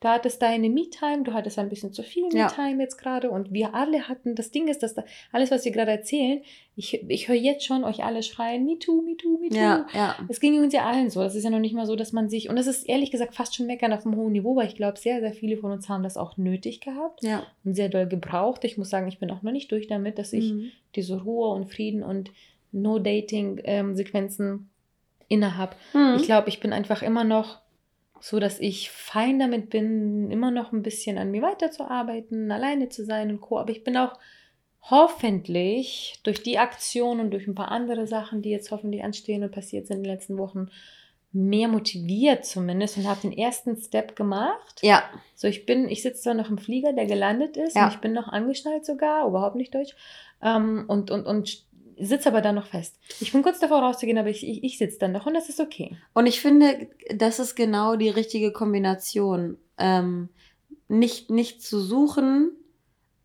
du 0.00 0.08
hattest 0.08 0.42
deine 0.42 0.68
Me-Time, 0.68 1.22
du 1.22 1.32
hattest 1.32 1.58
ein 1.58 1.68
bisschen 1.70 1.92
zu 1.92 2.02
viel 2.02 2.24
Ja. 2.32 2.46
Me-Time 2.46 2.82
jetzt 2.82 2.98
gerade 2.98 3.30
und 3.30 3.52
wir 3.52 3.74
alle 3.74 4.06
hatten, 4.08 4.34
das 4.34 4.50
Ding 4.50 4.68
ist, 4.68 4.82
dass 4.82 4.94
da, 4.94 5.04
alles, 5.32 5.50
was 5.50 5.64
wir 5.64 5.72
gerade 5.72 5.90
erzählen, 5.92 6.42
ich, 6.76 7.02
ich 7.08 7.28
höre 7.28 7.36
jetzt 7.36 7.64
schon 7.64 7.84
euch 7.84 8.02
alle 8.04 8.22
schreien, 8.22 8.64
me 8.66 8.78
too, 8.78 9.00
me 9.00 9.16
too, 9.16 9.38
me 9.38 9.48
too. 9.48 9.56
Ja, 9.56 9.86
ja. 9.94 10.16
Es 10.28 10.40
ging 10.40 10.58
uns 10.60 10.74
ja 10.74 10.84
allen 10.84 11.08
so. 11.08 11.20
Das 11.20 11.34
ist 11.36 11.44
ja 11.44 11.50
noch 11.50 11.60
nicht 11.60 11.74
mal 11.74 11.86
so, 11.86 11.94
dass 11.96 12.12
man 12.12 12.28
sich, 12.28 12.48
und 12.50 12.56
das 12.56 12.66
ist 12.66 12.82
ehrlich 12.88 13.10
gesagt 13.12 13.34
fast 13.34 13.54
schon 13.54 13.66
meckern 13.66 13.92
auf 13.92 14.04
einem 14.04 14.16
hohen 14.16 14.32
Niveau, 14.32 14.56
weil 14.56 14.66
ich 14.66 14.74
glaube, 14.76 14.98
sehr, 14.98 15.20
sehr 15.20 15.32
viele 15.32 15.56
von 15.56 15.70
uns 15.70 15.88
haben 15.88 16.02
das 16.02 16.16
auch 16.16 16.36
nötig 16.36 16.80
gehabt 16.80 17.22
Ja. 17.22 17.46
und 17.64 17.74
sehr 17.74 17.88
doll 17.88 18.06
gebraucht. 18.06 18.64
Ich 18.64 18.76
muss 18.76 18.90
sagen, 18.90 19.06
ich 19.08 19.18
bin 19.20 19.30
auch 19.30 19.42
noch 19.42 19.52
nicht 19.52 19.70
durch 19.72 19.86
damit, 19.86 20.18
dass 20.18 20.32
ich 20.32 20.52
Mhm. 20.52 20.70
diese 20.96 21.22
Ruhe 21.22 21.48
und 21.54 21.66
Frieden 21.66 22.02
und 22.02 22.30
No-Dating-Sequenzen 22.72 24.68
innehab. 25.28 25.76
Mhm. 25.92 26.14
Ich 26.16 26.24
glaube, 26.24 26.48
ich 26.48 26.60
bin 26.60 26.72
einfach 26.72 27.02
immer 27.02 27.24
noch 27.24 27.58
so, 28.26 28.40
dass 28.40 28.58
ich 28.58 28.90
fein 28.90 29.38
damit 29.38 29.68
bin, 29.68 30.30
immer 30.30 30.50
noch 30.50 30.72
ein 30.72 30.80
bisschen 30.80 31.18
an 31.18 31.30
mir 31.30 31.42
weiterzuarbeiten, 31.42 32.50
alleine 32.50 32.88
zu 32.88 33.04
sein 33.04 33.28
und 33.28 33.42
Co. 33.42 33.58
Aber 33.58 33.68
ich 33.70 33.84
bin 33.84 33.98
auch 33.98 34.14
hoffentlich 34.80 36.18
durch 36.22 36.42
die 36.42 36.56
Aktion 36.56 37.20
und 37.20 37.32
durch 37.32 37.46
ein 37.46 37.54
paar 37.54 37.70
andere 37.70 38.06
Sachen, 38.06 38.40
die 38.40 38.48
jetzt 38.48 38.70
hoffentlich 38.70 39.04
anstehen 39.04 39.42
und 39.42 39.52
passiert 39.52 39.86
sind 39.86 39.98
in 39.98 40.04
den 40.04 40.12
letzten 40.12 40.38
Wochen, 40.38 40.70
mehr 41.32 41.68
motiviert 41.68 42.46
zumindest 42.46 42.96
und 42.96 43.06
habe 43.06 43.20
den 43.20 43.36
ersten 43.36 43.76
Step 43.76 44.16
gemacht. 44.16 44.80
Ja. 44.80 45.02
So, 45.34 45.46
ich 45.46 45.66
bin, 45.66 45.90
ich 45.90 46.00
sitze 46.00 46.22
zwar 46.22 46.34
noch 46.34 46.48
im 46.48 46.56
Flieger, 46.56 46.94
der 46.94 47.04
gelandet 47.04 47.58
ist, 47.58 47.76
Ja. 47.76 47.84
und 47.88 47.92
ich 47.92 48.00
bin 48.00 48.14
noch 48.14 48.28
angeschnallt 48.28 48.86
sogar, 48.86 49.28
überhaupt 49.28 49.56
nicht 49.56 49.74
deutsch, 49.74 49.94
ähm, 50.42 50.86
und, 50.88 51.10
und, 51.10 51.26
und 51.26 51.66
sitze 51.98 52.28
aber 52.28 52.40
dann 52.40 52.54
noch 52.54 52.66
fest. 52.66 52.98
Ich 53.20 53.32
bin 53.32 53.42
kurz 53.42 53.58
davor 53.60 53.80
rauszugehen, 53.80 54.18
aber 54.18 54.28
ich, 54.30 54.46
ich, 54.46 54.62
ich 54.64 54.78
sitze 54.78 54.98
dann 54.98 55.12
noch 55.12 55.26
und 55.26 55.34
das 55.34 55.48
ist 55.48 55.60
okay. 55.60 55.96
Und 56.12 56.26
ich 56.26 56.40
finde, 56.40 56.88
das 57.14 57.38
ist 57.38 57.54
genau 57.54 57.96
die 57.96 58.08
richtige 58.08 58.52
Kombination. 58.52 59.58
Ähm, 59.78 60.28
nicht, 60.88 61.30
nicht 61.30 61.62
zu 61.62 61.80
suchen, 61.80 62.52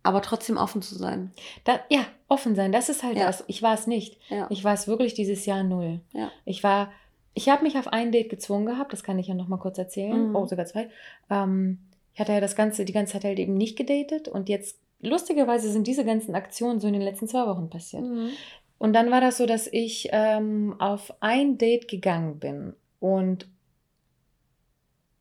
aber 0.03 0.21
trotzdem 0.21 0.57
offen 0.57 0.81
zu 0.81 0.95
sein. 0.95 1.31
Da, 1.65 1.79
ja, 1.89 2.05
offen 2.27 2.55
sein, 2.55 2.71
das 2.71 2.89
ist 2.89 3.03
halt 3.03 3.17
Ja. 3.17 3.25
das. 3.27 3.43
Ich 3.47 3.61
war 3.61 3.73
es 3.73 3.85
nicht. 3.87 4.17
Ja. 4.29 4.47
Ich 4.49 4.63
war 4.63 4.73
es 4.73 4.87
wirklich 4.87 5.13
dieses 5.13 5.45
Jahr 5.45 5.63
null. 5.63 5.99
Ja. 6.13 6.31
Ich 6.45 6.63
war, 6.63 6.91
ich 7.33 7.49
habe 7.49 7.63
mich 7.63 7.77
auf 7.77 7.87
ein 7.87 8.11
Date 8.11 8.29
gezwungen 8.29 8.65
gehabt, 8.65 8.93
das 8.93 9.03
kann 9.03 9.19
ich 9.19 9.27
ja 9.27 9.35
noch 9.35 9.47
mal 9.47 9.57
kurz 9.57 9.77
erzählen. 9.77 10.29
Mhm. 10.29 10.35
Oh, 10.35 10.45
sogar 10.45 10.65
zwei. 10.65 10.89
Ähm, 11.29 11.79
ich 12.13 12.19
hatte 12.19 12.31
ja 12.33 12.41
das 12.41 12.55
Ganze, 12.55 12.85
die 12.85 12.93
ganze 12.93 13.13
Zeit 13.13 13.23
halt 13.23 13.39
eben 13.39 13.53
nicht 13.55 13.77
gedatet 13.77 14.27
und 14.27 14.49
jetzt, 14.49 14.79
lustigerweise 15.01 15.71
sind 15.71 15.87
diese 15.87 16.05
ganzen 16.05 16.35
Aktionen 16.35 16.79
so 16.79 16.87
in 16.87 16.93
den 16.93 17.01
letzten 17.01 17.27
zwei 17.27 17.45
Wochen 17.47 17.69
passiert. 17.69 18.03
Mhm. 18.03 18.29
Und 18.77 18.93
dann 18.93 19.11
war 19.11 19.21
das 19.21 19.37
so, 19.37 19.45
dass 19.45 19.67
ich 19.67 20.09
ähm, 20.11 20.75
auf 20.79 21.13
ein 21.19 21.57
Date 21.57 21.87
gegangen 21.87 22.39
bin 22.39 22.73
und 22.99 23.47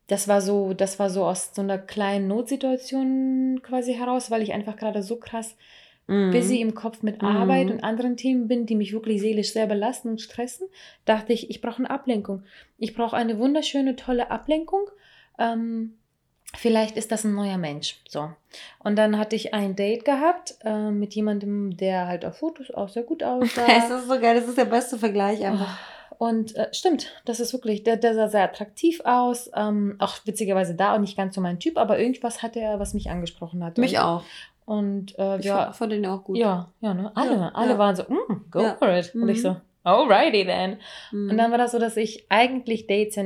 das 0.07 0.27
war 0.27 0.41
so, 0.41 0.73
das 0.73 0.99
war 0.99 1.11
so 1.11 1.25
aus 1.27 1.51
so 1.55 1.61
einer 1.61 1.77
kleinen 1.77 2.29
Notsituation 2.29 3.61
quasi 3.63 3.95
heraus, 3.95 4.31
weil 4.31 4.43
ich 4.43 4.53
einfach 4.53 4.77
gerade 4.77 5.03
so 5.03 5.17
krass 5.17 5.57
Mhm. 6.09 6.31
busy 6.31 6.61
im 6.63 6.75
Kopf 6.75 7.03
mit 7.03 7.21
Mhm. 7.21 7.29
Arbeit 7.29 7.71
und 7.71 7.85
anderen 7.85 8.17
Themen 8.17 8.49
bin, 8.49 8.65
die 8.65 8.75
mich 8.75 8.95
wirklich 8.95 9.21
seelisch 9.21 9.53
sehr 9.53 9.67
belasten 9.67 10.09
und 10.09 10.23
stressen, 10.23 10.67
dachte 11.05 11.35
ich, 11.35 11.51
ich 11.51 11.61
brauche 11.61 11.79
eine 11.79 11.91
Ablenkung. 11.91 12.45
Ich 12.79 12.95
brauche 12.95 13.15
eine 13.15 13.39
wunderschöne, 13.39 13.95
tolle 13.95 14.31
Ablenkung. 14.31 14.89
Ähm, 15.39 15.99
vielleicht 16.57 16.97
ist 16.97 17.13
das 17.13 17.25
ein 17.25 17.35
neuer 17.35 17.59
Mensch. 17.59 18.01
So. 18.09 18.31
Und 18.81 18.97
dann 18.97 19.19
hatte 19.19 19.37
ich 19.37 19.55
ein 19.55 19.77
Date 19.77 20.05
gehabt 20.05 20.57
äh, 20.65 20.91
mit 20.91 21.15
jemandem, 21.15 21.77
der 21.77 22.07
halt 22.07 22.25
auf 22.25 22.39
Fotos 22.39 22.71
auch 22.71 22.89
sehr 22.89 23.03
gut 23.05 23.23
aussah. 23.25 23.67
Es 23.67 23.91
ist 23.91 24.09
so 24.09 24.19
geil, 24.19 24.35
das 24.41 24.49
ist 24.49 24.59
der 24.59 24.65
beste 24.65 24.99
Vergleich 24.99 25.45
einfach. 25.45 25.77
Und 26.19 26.57
äh, 26.57 26.69
stimmt, 26.73 27.13
das 27.27 27.39
ist 27.39 27.53
wirklich, 27.53 27.85
der, 27.85 27.97
der 27.97 28.15
sah 28.15 28.29
sehr 28.29 28.43
attraktiv 28.43 29.01
aus. 29.05 29.51
Ähm, 29.55 29.95
auch 30.01 30.17
witzigerweise 30.25 30.75
da 30.75 30.95
auch 30.95 30.99
nicht 30.99 31.17
ganz 31.17 31.35
so 31.37 31.41
mein 31.41 31.61
Typ, 31.61 31.77
aber 31.79 31.99
irgendwas 32.01 32.43
hatte 32.43 32.59
er, 32.61 32.81
was 32.81 32.93
mich 32.93 33.09
angesprochen 33.09 33.63
hat. 33.63 33.79
Mich 33.79 33.93
und, 33.93 33.99
auch. 34.05 34.23
Und 34.65 35.19
äh, 35.19 35.39
Ich 35.39 35.45
ja, 35.45 35.65
fand, 35.67 35.77
fand 35.77 35.93
den 35.93 36.07
auch 36.07 36.25
gut. 36.25 36.37
ja, 36.37 36.71
ja, 36.81 36.93
ne? 36.93 37.13
Alle, 37.15 37.37
Ja, 37.37 37.51
alle 37.55 37.71
ja. 37.73 37.79
waren 37.79 37.95
so, 37.95 38.03
mm, 38.03 38.47
go 38.51 38.63
Ja. 38.63 38.75
for 38.75 38.89
it. 38.91 39.15
Und 39.15 39.29
ich 39.29 39.39
Mhm. 39.39 39.43
so, 39.43 39.57
alrighty 39.89 40.45
then. 40.45 40.79
Mhm. 41.13 41.31
Und 41.31 41.39
dann 41.39 41.51
war 41.51 41.59
das 41.59 41.73
so, 41.73 41.79
dass 41.79 41.97
ich 41.97 42.27
eigentlich 42.29 42.87
Dates, 42.87 43.19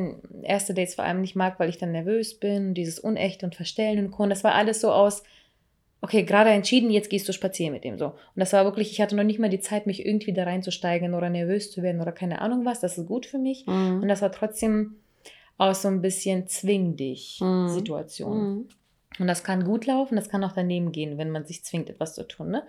erste 0.43 0.75
Dates 0.75 0.95
vor 0.95 1.05
allem 1.05 1.21
nicht 1.21 1.37
mag, 1.37 1.59
weil 1.59 1.69
ich 1.69 1.79
dann 1.79 1.93
nervös 1.93 2.35
bin, 2.39 2.69
und 2.69 2.75
dieses 2.75 2.99
Unecht 2.99 3.43
und 3.45 3.55
Verstellen 3.55 4.05
und 4.05 4.11
Co. 4.13 4.23
Und 4.23 4.31
das 4.31 4.45
war 4.45 4.55
alles 4.55 4.81
so 4.81 4.93
aus, 4.93 5.23
okay, 6.01 6.23
gerade 6.25 6.51
entschieden, 6.51 6.91
jetzt 6.91 7.11
gehst 7.11 7.29
du 7.29 7.33
spazieren 7.33 7.73
mit 7.73 7.85
dem 7.85 7.99
so. 7.99 8.07
Und 8.07 8.17
das 8.37 8.53
war 8.53 8.65
wirklich, 8.65 8.91
ich 8.93 9.01
hatte 9.01 9.15
noch 9.17 9.25
nicht 9.25 9.39
mal 9.39 9.51
die 9.51 9.61
Zeit, 9.61 9.87
mich 9.87 10.05
irgendwie 10.05 10.33
da 10.33 10.45
reinzusteigen 10.45 11.15
oder 11.15 11.31
nervös 11.31 11.71
zu 11.71 11.83
werden 11.83 12.01
oder 12.01 12.13
keine 12.13 12.41
Ahnung 12.41 12.65
was. 12.65 12.81
Das 12.81 12.99
ist 12.99 13.07
gut 13.07 13.27
für 13.27 13.39
mich. 13.39 13.67
Und 13.67 14.01
Mhm. 14.01 14.09
das 14.09 14.23
war 14.23 14.33
trotzdem 14.33 14.97
aus 15.59 15.83
so 15.83 15.89
ein 15.89 16.01
bisschen 16.03 16.47
zwing 16.49 16.97
dich 16.97 17.39
Mhm. 17.41 17.69
Situation. 17.69 18.39
Mhm. 18.39 18.69
Und 19.19 19.27
das 19.27 19.45
kann 19.45 19.65
gut 19.65 19.87
laufen, 19.87 20.17
das 20.17 20.31
kann 20.31 20.43
auch 20.43 20.53
daneben 20.53 20.91
gehen, 20.91 21.19
wenn 21.19 21.31
man 21.31 21.45
sich 21.45 21.63
zwingt, 21.65 21.91
etwas 21.91 22.15
zu 22.15 22.23
tun. 22.27 22.51
Ne? 22.51 22.63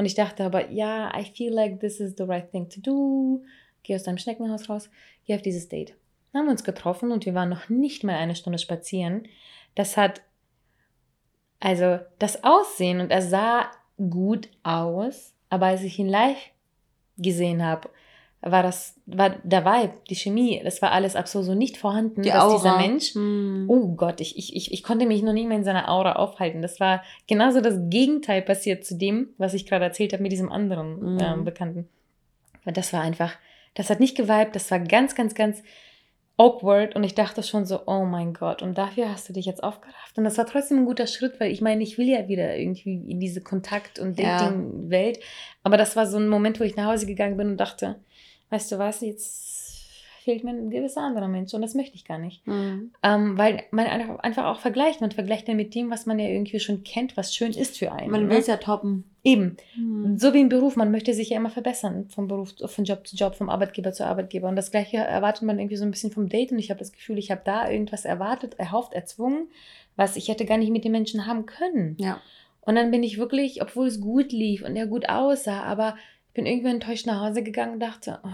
Und 0.00 0.06
ich 0.06 0.14
dachte 0.14 0.44
aber, 0.44 0.70
ja, 0.70 1.14
I 1.14 1.24
feel 1.24 1.52
like 1.52 1.78
this 1.78 2.00
is 2.00 2.14
the 2.16 2.22
right 2.22 2.50
thing 2.50 2.70
to 2.70 2.80
do. 2.80 3.44
Geh 3.82 3.94
aus 3.94 4.04
deinem 4.04 4.16
Schneckenhaus 4.16 4.70
raus, 4.70 4.88
geh 5.26 5.34
auf 5.34 5.42
dieses 5.42 5.68
Date. 5.68 5.92
Dann 6.32 6.40
haben 6.40 6.46
wir 6.46 6.52
uns 6.52 6.64
getroffen 6.64 7.12
und 7.12 7.26
wir 7.26 7.34
waren 7.34 7.50
noch 7.50 7.68
nicht 7.68 8.02
mal 8.02 8.14
eine 8.14 8.34
Stunde 8.34 8.58
spazieren. 8.58 9.28
Das 9.74 9.98
hat, 9.98 10.22
also 11.58 11.98
das 12.18 12.44
Aussehen 12.44 13.02
und 13.02 13.10
er 13.10 13.20
sah 13.20 13.70
gut 13.98 14.48
aus, 14.62 15.34
aber 15.50 15.66
als 15.66 15.82
ich 15.82 15.98
ihn 15.98 16.08
live 16.08 16.48
gesehen 17.18 17.62
habe, 17.62 17.90
war 18.42 18.62
das, 18.62 18.94
war 19.06 19.30
der 19.42 19.64
Vibe, 19.66 19.92
die 20.08 20.14
Chemie, 20.14 20.60
das 20.64 20.80
war 20.80 20.92
alles 20.92 21.14
absolut 21.14 21.46
so 21.46 21.54
nicht 21.54 21.76
vorhanden, 21.76 22.22
Die 22.22 22.30
dass 22.30 22.42
Aura. 22.42 22.54
dieser 22.56 22.76
Mensch 22.78 23.14
Mhm. 23.14 23.66
Oh 23.68 23.88
Gott, 23.94 24.20
ich, 24.20 24.38
ich, 24.38 24.56
ich, 24.56 24.72
ich 24.72 24.82
konnte 24.82 25.04
mich 25.06 25.22
noch 25.22 25.34
nie 25.34 25.46
mehr 25.46 25.58
in 25.58 25.64
seiner 25.64 25.90
Aura 25.90 26.14
aufhalten. 26.14 26.62
Das 26.62 26.80
war 26.80 27.02
genauso 27.26 27.60
das 27.60 27.74
Gegenteil 27.90 28.40
passiert 28.40 28.84
zu 28.86 28.96
dem, 28.96 29.28
was 29.36 29.52
ich 29.54 29.66
gerade 29.66 29.84
erzählt 29.84 30.12
habe 30.14 30.22
mit 30.22 30.32
diesem 30.32 30.50
anderen 30.50 31.14
Mhm. 31.14 31.18
ähm, 31.20 31.44
Bekannten. 31.44 31.88
Und 32.64 32.76
das 32.78 32.92
war 32.94 33.02
einfach, 33.02 33.32
das 33.74 33.90
hat 33.90 34.00
nicht 34.00 34.16
geweibt, 34.16 34.56
das 34.56 34.70
war 34.70 34.78
ganz, 34.80 35.14
ganz, 35.14 35.34
ganz 35.34 35.62
awkward 36.38 36.96
und 36.96 37.04
ich 37.04 37.14
dachte 37.14 37.42
schon 37.42 37.66
so, 37.66 37.80
oh 37.86 38.06
mein 38.06 38.32
Gott, 38.32 38.62
und 38.62 38.78
dafür 38.78 39.10
hast 39.10 39.28
du 39.28 39.34
dich 39.34 39.44
jetzt 39.44 39.62
aufgerafft. 39.62 40.16
Und 40.16 40.24
das 40.24 40.38
war 40.38 40.46
trotzdem 40.46 40.78
ein 40.78 40.84
guter 40.86 41.06
Schritt, 41.06 41.38
weil 41.38 41.52
ich 41.52 41.60
meine, 41.60 41.82
ich 41.82 41.98
will 41.98 42.08
ja 42.08 42.28
wieder 42.28 42.56
irgendwie 42.56 42.94
in 43.10 43.20
diese 43.20 43.42
Kontakt- 43.42 43.98
und 43.98 44.18
Ja. 44.18 44.38
Dating-Welt. 44.38 45.18
Aber 45.62 45.76
das 45.76 45.96
war 45.96 46.06
so 46.06 46.16
ein 46.16 46.28
Moment, 46.30 46.58
wo 46.58 46.64
ich 46.64 46.76
nach 46.76 46.86
Hause 46.90 47.04
gegangen 47.04 47.36
bin 47.36 47.48
und 47.48 47.56
dachte, 47.58 47.96
weißt 48.50 48.72
du 48.72 48.78
was, 48.78 49.00
jetzt 49.00 49.50
fehlt 50.20 50.44
mir 50.44 50.50
ein 50.50 50.70
gewisser 50.70 51.00
anderer 51.00 51.28
Mensch 51.28 51.54
und 51.54 51.62
das 51.62 51.74
möchte 51.74 51.96
ich 51.96 52.04
gar 52.04 52.18
nicht. 52.18 52.46
Mhm. 52.46 52.92
Ähm, 53.02 53.38
weil 53.38 53.64
man 53.70 53.86
einfach, 53.86 54.44
auch 54.44 54.60
vergleicht. 54.60 55.00
Man 55.00 55.10
vergleicht 55.10 55.48
ja 55.48 55.54
mit 55.54 55.74
dem, 55.74 55.90
was 55.90 56.06
man 56.06 56.18
ja 56.18 56.28
irgendwie 56.28 56.60
schon 56.60 56.84
kennt, 56.84 57.16
was 57.16 57.34
schön 57.34 57.52
ist 57.52 57.78
für 57.78 57.92
einen. 57.92 58.10
Man 58.10 58.24
ne? 58.24 58.30
will 58.30 58.38
es 58.38 58.46
ja 58.46 58.58
toppen. 58.58 59.04
Eben. 59.24 59.56
Mhm. 59.76 60.18
So 60.18 60.32
wie 60.34 60.40
im 60.40 60.48
Beruf, 60.48 60.76
man 60.76 60.90
möchte 60.90 61.14
sich 61.14 61.30
ja 61.30 61.36
immer 61.36 61.50
verbessern, 61.50 62.06
vom 62.08 62.28
Beruf, 62.28 62.54
von 62.66 62.84
Job 62.84 63.06
zu 63.06 63.16
Job, 63.16 63.34
vom 63.34 63.48
Arbeitgeber 63.48 63.92
zu 63.92 64.06
Arbeitgeber. 64.06 64.48
Und 64.48 64.56
das 64.56 64.70
Gleiche 64.70 64.98
erwartet 64.98 65.42
man 65.42 65.58
irgendwie 65.58 65.76
so 65.76 65.84
ein 65.84 65.90
bisschen 65.90 66.12
vom 66.12 66.28
Date. 66.28 66.52
Und 66.52 66.58
ich 66.58 66.70
habe 66.70 66.78
das 66.78 66.92
Gefühl, 66.92 67.18
ich 67.18 67.30
habe 67.30 67.42
da 67.44 67.70
irgendwas 67.70 68.04
erwartet, 68.04 68.54
erhofft, 68.58 68.92
erzwungen, 68.92 69.48
was 69.96 70.16
ich 70.16 70.28
hätte 70.28 70.44
gar 70.44 70.58
nicht 70.58 70.70
mit 70.70 70.84
den 70.84 70.92
Menschen 70.92 71.26
haben 71.26 71.46
können. 71.46 71.96
Ja. 71.98 72.20
Und 72.60 72.74
dann 72.74 72.90
bin 72.90 73.02
ich 73.02 73.18
wirklich, 73.18 73.62
obwohl 73.62 73.88
es 73.88 74.00
gut 74.00 74.32
lief 74.32 74.62
und 74.62 74.76
er 74.76 74.86
gut 74.86 75.08
aussah, 75.08 75.62
aber 75.62 75.96
bin 76.34 76.46
irgendwie 76.46 76.70
enttäuscht 76.70 77.06
nach 77.06 77.20
Hause 77.20 77.42
gegangen 77.42 77.74
und 77.74 77.80
dachte, 77.80 78.20
oh, 78.22 78.28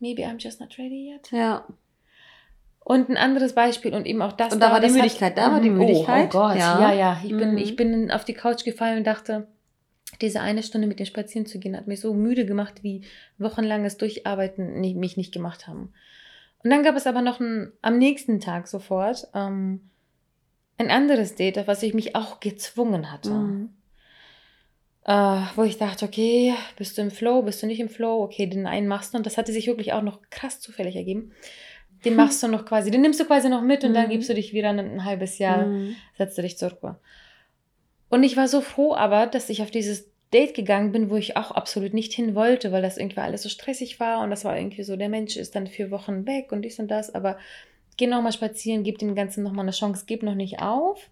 maybe 0.00 0.22
I'm 0.22 0.38
just 0.42 0.60
not 0.60 0.76
ready 0.78 1.12
yet. 1.12 1.30
Ja. 1.32 1.64
Und 2.82 3.08
ein 3.10 3.16
anderes 3.16 3.54
Beispiel 3.54 3.94
und 3.94 4.06
eben 4.06 4.22
auch 4.22 4.32
das. 4.32 4.52
Und 4.52 4.60
da 4.60 4.72
war 4.72 4.80
die 4.80 4.88
Müdigkeit, 4.90 5.36
da 5.38 5.52
war 5.52 5.60
die 5.60 5.70
Mhm. 5.70 5.78
Müdigkeit, 5.78 6.34
Oh, 6.34 6.38
oh 6.38 6.40
Gott, 6.48 6.56
ja. 6.56 6.80
ja, 6.80 6.92
ja. 6.92 7.20
Ich, 7.24 7.30
Mhm. 7.32 7.38
bin, 7.38 7.58
ich 7.58 7.76
bin 7.76 8.10
auf 8.10 8.24
die 8.24 8.34
Couch 8.34 8.64
gefallen 8.64 8.98
und 8.98 9.06
dachte, 9.06 9.46
diese 10.20 10.40
eine 10.40 10.62
Stunde 10.62 10.86
mit 10.88 10.98
dem 10.98 11.06
Spazieren 11.06 11.46
zu 11.46 11.58
gehen, 11.60 11.76
hat 11.76 11.86
mich 11.86 12.00
so 12.00 12.12
müde 12.14 12.44
gemacht, 12.46 12.82
wie 12.82 13.02
wochenlanges 13.38 13.96
Durcharbeiten 13.96 14.80
mich 14.80 15.16
nicht 15.16 15.32
gemacht 15.32 15.68
haben. 15.68 15.92
Und 16.64 16.70
dann 16.70 16.82
gab 16.82 16.96
es 16.96 17.06
aber 17.06 17.22
noch 17.22 17.38
ein, 17.40 17.70
am 17.80 17.96
nächsten 17.98 18.40
Tag 18.40 18.66
sofort 18.66 19.28
ähm, 19.34 19.88
ein 20.78 20.90
anderes 20.90 21.34
Date, 21.36 21.58
auf 21.58 21.66
was 21.68 21.82
ich 21.82 21.94
mich 21.94 22.16
auch 22.16 22.40
gezwungen 22.40 23.12
hatte. 23.12 23.30
Mhm. 23.30 23.70
Äh, 25.04 25.40
wo 25.56 25.62
ich 25.62 25.78
dachte, 25.78 26.04
okay, 26.04 26.54
bist 26.76 26.98
du 26.98 27.02
im 27.02 27.10
Flow, 27.10 27.42
bist 27.42 27.62
du 27.62 27.66
nicht 27.66 27.80
im 27.80 27.88
Flow, 27.88 28.22
okay, 28.22 28.46
den 28.46 28.66
einen 28.66 28.86
machst 28.86 29.14
du 29.14 29.18
und 29.18 29.24
das 29.26 29.38
hatte 29.38 29.52
sich 29.52 29.66
wirklich 29.66 29.92
auch 29.92 30.02
noch 30.02 30.20
krass 30.30 30.60
zufällig 30.60 30.94
ergeben. 30.96 31.32
Den 32.04 32.16
machst 32.16 32.42
du 32.42 32.48
noch 32.48 32.66
quasi, 32.66 32.90
den 32.90 33.00
nimmst 33.00 33.18
du 33.20 33.24
quasi 33.24 33.48
noch 33.48 33.62
mit 33.62 33.82
und 33.84 33.94
dann 33.94 34.06
Mhm. 34.08 34.10
gibst 34.10 34.28
du 34.28 34.34
dich 34.34 34.52
wieder 34.52 34.68
ein, 34.70 34.78
ein 34.78 35.04
halbes 35.04 35.38
Jahr, 35.38 35.66
Mhm. 35.66 35.96
setzt 36.18 36.36
du 36.36 36.42
dich 36.42 36.58
zur 36.58 36.72
Ruhe. 36.72 36.98
Und 38.10 38.24
ich 38.24 38.36
war 38.36 38.48
so 38.48 38.60
froh 38.60 38.94
aber, 38.94 39.26
dass 39.26 39.48
ich 39.48 39.62
auf 39.62 39.70
dieses 39.70 40.10
Date 40.32 40.54
gegangen 40.54 40.92
bin, 40.92 41.10
wo 41.10 41.16
ich 41.16 41.36
auch 41.36 41.50
absolut 41.50 41.94
nicht 41.94 42.12
hin 42.12 42.34
wollte, 42.34 42.70
weil 42.70 42.82
das 42.82 42.98
irgendwie 42.98 43.20
alles 43.20 43.42
so 43.42 43.48
stressig 43.48 43.98
war 44.00 44.20
und 44.22 44.30
das 44.30 44.44
war 44.44 44.56
irgendwie 44.56 44.82
so, 44.82 44.96
der 44.96 45.08
Mensch 45.08 45.36
ist 45.36 45.54
dann 45.54 45.66
vier 45.66 45.90
Wochen 45.90 46.26
weg 46.26 46.52
und 46.52 46.62
dies 46.62 46.78
und 46.78 46.88
das, 46.88 47.12
aber 47.14 47.38
geh 47.96 48.06
noch 48.06 48.22
mal 48.22 48.32
spazieren, 48.32 48.84
gib 48.84 48.98
dem 48.98 49.14
Ganzen 49.14 49.42
noch 49.42 49.52
mal 49.52 49.62
eine 49.62 49.72
Chance, 49.72 50.04
gib 50.06 50.22
noch 50.22 50.34
nicht 50.34 50.60
auf. 50.60 51.10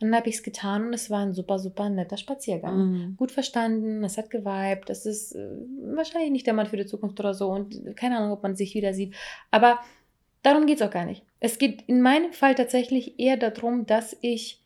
Und 0.00 0.08
dann 0.10 0.16
habe 0.16 0.28
ich 0.28 0.36
es 0.36 0.42
getan 0.42 0.86
und 0.86 0.92
es 0.94 1.08
war 1.08 1.20
ein 1.20 1.32
super, 1.34 1.58
super 1.58 1.88
netter 1.88 2.16
Spaziergang 2.16 2.76
Mhm. 2.76 3.16
gut 3.16 3.30
verstanden, 3.30 4.02
es 4.04 4.18
hat 4.18 4.28
geweibt, 4.30 4.90
das 4.90 5.06
ist 5.06 5.32
äh, 5.34 5.48
wahrscheinlich 5.94 6.30
nicht 6.32 6.46
der 6.46 6.54
Mann 6.54 6.66
für 6.66 6.76
die 6.76 6.86
Zukunft 6.86 7.18
oder 7.20 7.32
so 7.32 7.50
und 7.50 7.96
keine 7.96 8.18
Ahnung, 8.18 8.32
ob 8.32 8.42
man 8.42 8.56
sich 8.56 8.74
wieder 8.74 8.92
sieht. 8.92 9.14
Aber 9.50 9.78
darum 10.42 10.66
geht 10.66 10.80
es 10.80 10.86
auch 10.86 10.90
gar 10.90 11.04
nicht. 11.04 11.24
Es 11.40 11.58
geht 11.58 11.82
in 11.82 12.02
meinem 12.02 12.32
Fall 12.32 12.54
tatsächlich 12.54 13.18
eher 13.20 13.36
darum, 13.36 13.86
dass 13.86 14.16
ich 14.20 14.60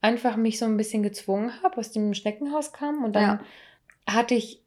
einfach 0.00 0.36
mich 0.36 0.58
so 0.58 0.64
ein 0.64 0.76
bisschen 0.76 1.02
gezwungen 1.02 1.62
habe, 1.62 1.76
aus 1.78 1.92
dem 1.92 2.14
Schneckenhaus 2.14 2.72
kam 2.72 3.04
und 3.04 3.14
dann 3.14 3.22
Ja. 3.22 3.40
hatte 4.08 4.34
ich 4.34 4.61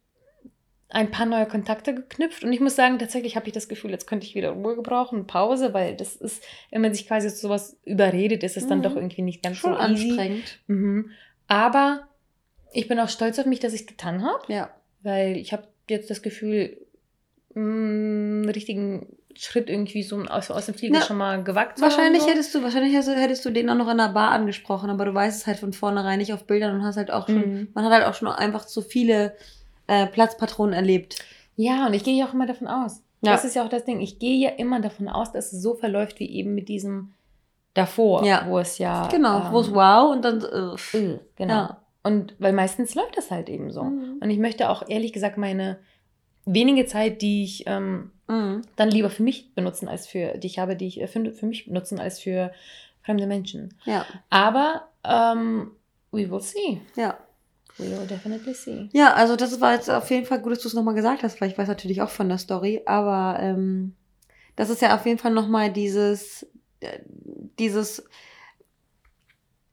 ein 0.88 1.10
paar 1.10 1.26
neue 1.26 1.46
Kontakte 1.46 1.94
geknüpft 1.94 2.44
und 2.44 2.52
ich 2.52 2.60
muss 2.60 2.76
sagen, 2.76 2.98
tatsächlich 2.98 3.34
habe 3.34 3.46
ich 3.48 3.52
das 3.52 3.68
Gefühl, 3.68 3.90
jetzt 3.90 4.06
könnte 4.06 4.24
ich 4.26 4.34
wieder 4.36 4.50
Ruhe 4.50 4.76
gebrauchen, 4.76 5.26
Pause, 5.26 5.74
weil 5.74 5.96
das 5.96 6.14
ist, 6.16 6.44
wenn 6.70 6.80
man 6.80 6.94
sich 6.94 7.08
quasi 7.08 7.28
zu 7.28 7.40
sowas 7.48 7.76
überredet, 7.84 8.42
ist 8.44 8.56
es 8.56 8.68
dann 8.68 8.78
Mhm. 8.78 8.82
doch 8.82 8.94
irgendwie 8.96 9.22
nicht 9.22 9.42
ganz 9.42 9.56
Schon 9.56 9.72
so 9.72 9.78
anstrengend. 9.78 10.60
Mhm. 10.68 11.10
Aber 11.48 12.06
ich 12.72 12.86
bin 12.88 13.00
auch 13.00 13.08
stolz 13.08 13.38
auf 13.38 13.46
mich, 13.46 13.58
dass 13.60 13.72
ich 13.72 13.80
es 13.82 13.86
getan 13.86 14.22
habe, 14.24 14.42
Ja. 14.52 14.70
weil 15.02 15.36
ich 15.36 15.52
habe 15.52 15.64
jetzt 15.88 16.08
das 16.10 16.22
Gefühl, 16.22 16.76
mh, 17.54 17.60
einen 18.42 18.48
richtigen 18.50 19.16
Schritt 19.38 19.68
irgendwie 19.68 20.02
so 20.02 20.18
aus, 20.22 20.50
aus 20.50 20.66
dem 20.66 20.74
Flieger 20.74 20.98
Na, 21.00 21.04
schon 21.04 21.18
mal 21.18 21.42
gewagt 21.44 21.80
Wahrscheinlich 21.80 22.22
so. 22.22 22.28
hättest 22.28 22.54
du, 22.54 22.62
wahrscheinlich 22.62 22.92
hättest 22.94 23.08
du, 23.08 23.12
hättest 23.14 23.44
du 23.44 23.50
den 23.50 23.68
auch 23.68 23.74
noch 23.74 23.90
in 23.90 23.98
der 23.98 24.08
Bar 24.08 24.30
angesprochen, 24.30 24.88
aber 24.88 25.04
du 25.04 25.12
weißt 25.14 25.40
es 25.42 25.46
halt 25.46 25.58
von 25.58 25.72
vornherein 25.72 26.18
nicht 26.18 26.32
auf 26.32 26.46
Bildern 26.46 26.74
und 26.76 26.84
hast 26.84 26.96
halt 26.96 27.10
auch 27.10 27.26
schon, 27.26 27.36
Mhm. 27.60 27.68
man 27.74 27.84
hat 27.84 27.92
halt 27.92 28.04
auch 28.06 28.14
schon 28.14 28.28
einfach 28.28 28.64
zu 28.64 28.80
viele 28.82 29.34
äh, 29.86 30.06
Platzpatronen 30.06 30.74
erlebt. 30.74 31.24
Ja, 31.56 31.86
und 31.86 31.94
ich 31.94 32.04
gehe 32.04 32.18
ja 32.18 32.26
auch 32.26 32.34
immer 32.34 32.46
davon 32.46 32.68
aus. 32.68 33.02
Ja. 33.22 33.32
Das 33.32 33.44
ist 33.44 33.56
ja 33.56 33.64
auch 33.64 33.68
das 33.68 33.84
Ding. 33.84 34.00
Ich 34.00 34.18
gehe 34.18 34.36
ja 34.36 34.50
immer 34.50 34.80
davon 34.80 35.08
aus, 35.08 35.32
dass 35.32 35.52
es 35.52 35.62
so 35.62 35.74
verläuft 35.74 36.20
wie 36.20 36.30
eben 36.30 36.54
mit 36.54 36.68
diesem 36.68 37.14
davor, 37.74 38.24
ja. 38.24 38.46
wo 38.48 38.58
es 38.58 38.78
ja. 38.78 39.08
Genau, 39.08 39.46
ähm, 39.46 39.52
wo 39.52 39.60
es 39.60 39.72
wow 39.72 40.12
und 40.12 40.24
dann. 40.24 40.42
Äh, 40.42 40.98
äh 40.98 41.18
genau. 41.36 41.54
Ja. 41.54 41.82
Und 42.02 42.36
weil 42.38 42.52
meistens 42.52 42.94
läuft 42.94 43.16
das 43.16 43.30
halt 43.30 43.48
eben 43.48 43.72
so. 43.72 43.82
Mhm. 43.82 44.18
Und 44.20 44.30
ich 44.30 44.38
möchte 44.38 44.70
auch 44.70 44.88
ehrlich 44.88 45.12
gesagt 45.12 45.38
meine 45.38 45.78
wenige 46.44 46.86
Zeit, 46.86 47.20
die 47.20 47.42
ich 47.42 47.64
ähm, 47.66 48.12
mhm. 48.28 48.62
dann 48.76 48.90
lieber 48.90 49.10
für 49.10 49.24
mich 49.24 49.54
benutzen 49.54 49.88
als 49.88 50.06
für, 50.06 50.38
die 50.38 50.46
ich 50.46 50.58
habe, 50.58 50.76
die 50.76 50.86
ich 50.86 51.00
äh, 51.00 51.08
für, 51.08 51.32
für 51.32 51.46
mich 51.46 51.66
benutzen 51.66 51.98
als 51.98 52.20
für 52.20 52.52
fremde 53.02 53.26
Menschen. 53.26 53.74
Ja. 53.84 54.06
Aber 54.30 54.88
ähm, 55.04 55.72
we 56.12 56.30
will 56.30 56.40
see. 56.40 56.80
Ja. 56.96 57.18
We 57.78 57.90
will 57.90 58.06
definitely 58.06 58.54
see. 58.54 58.88
Ja, 58.92 59.14
also 59.14 59.36
das 59.36 59.60
war 59.60 59.74
jetzt 59.74 59.90
auf 59.90 60.10
jeden 60.10 60.26
Fall 60.26 60.40
gut, 60.40 60.52
dass 60.52 60.60
du 60.60 60.68
es 60.68 60.74
nochmal 60.74 60.94
gesagt 60.94 61.22
hast, 61.22 61.40
weil 61.40 61.50
ich 61.50 61.58
weiß 61.58 61.68
natürlich 61.68 62.00
auch 62.00 62.08
von 62.08 62.28
der 62.28 62.38
Story, 62.38 62.82
aber 62.86 63.38
ähm, 63.40 63.94
das 64.56 64.70
ist 64.70 64.80
ja 64.82 64.94
auf 64.94 65.04
jeden 65.04 65.18
Fall 65.18 65.32
nochmal 65.32 65.70
dieses, 65.70 66.46
äh, 66.80 67.00
dieses 67.58 68.04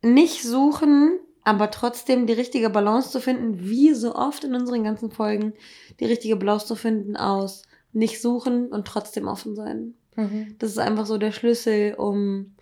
nicht 0.02 0.44
suchen, 0.44 1.20
aber 1.44 1.72
trotzdem 1.72 2.28
die 2.28 2.34
richtige 2.34 2.70
Balance 2.70 3.10
zu 3.10 3.22
finden, 3.22 3.70
wie 3.70 3.94
so 3.94 4.16
oft 4.16 4.44
in 4.44 4.54
unseren 4.54 4.84
ganzen 4.84 5.12
Folgen, 5.12 5.54
die 6.00 6.06
richtige 6.06 6.36
Balance 6.36 6.68
zu 6.68 6.76
finden 6.76 7.16
aus 7.16 7.64
nicht 7.94 8.22
suchen 8.22 8.68
und 8.68 8.88
trotzdem 8.88 9.28
offen 9.28 9.56
sein. 9.56 9.94
Mhm. 10.16 10.56
Das 10.60 10.72
ist 10.72 10.80
einfach 10.80 11.06
so 11.06 11.18
der 11.18 11.32
Schlüssel, 11.32 11.96
um, 11.96 12.56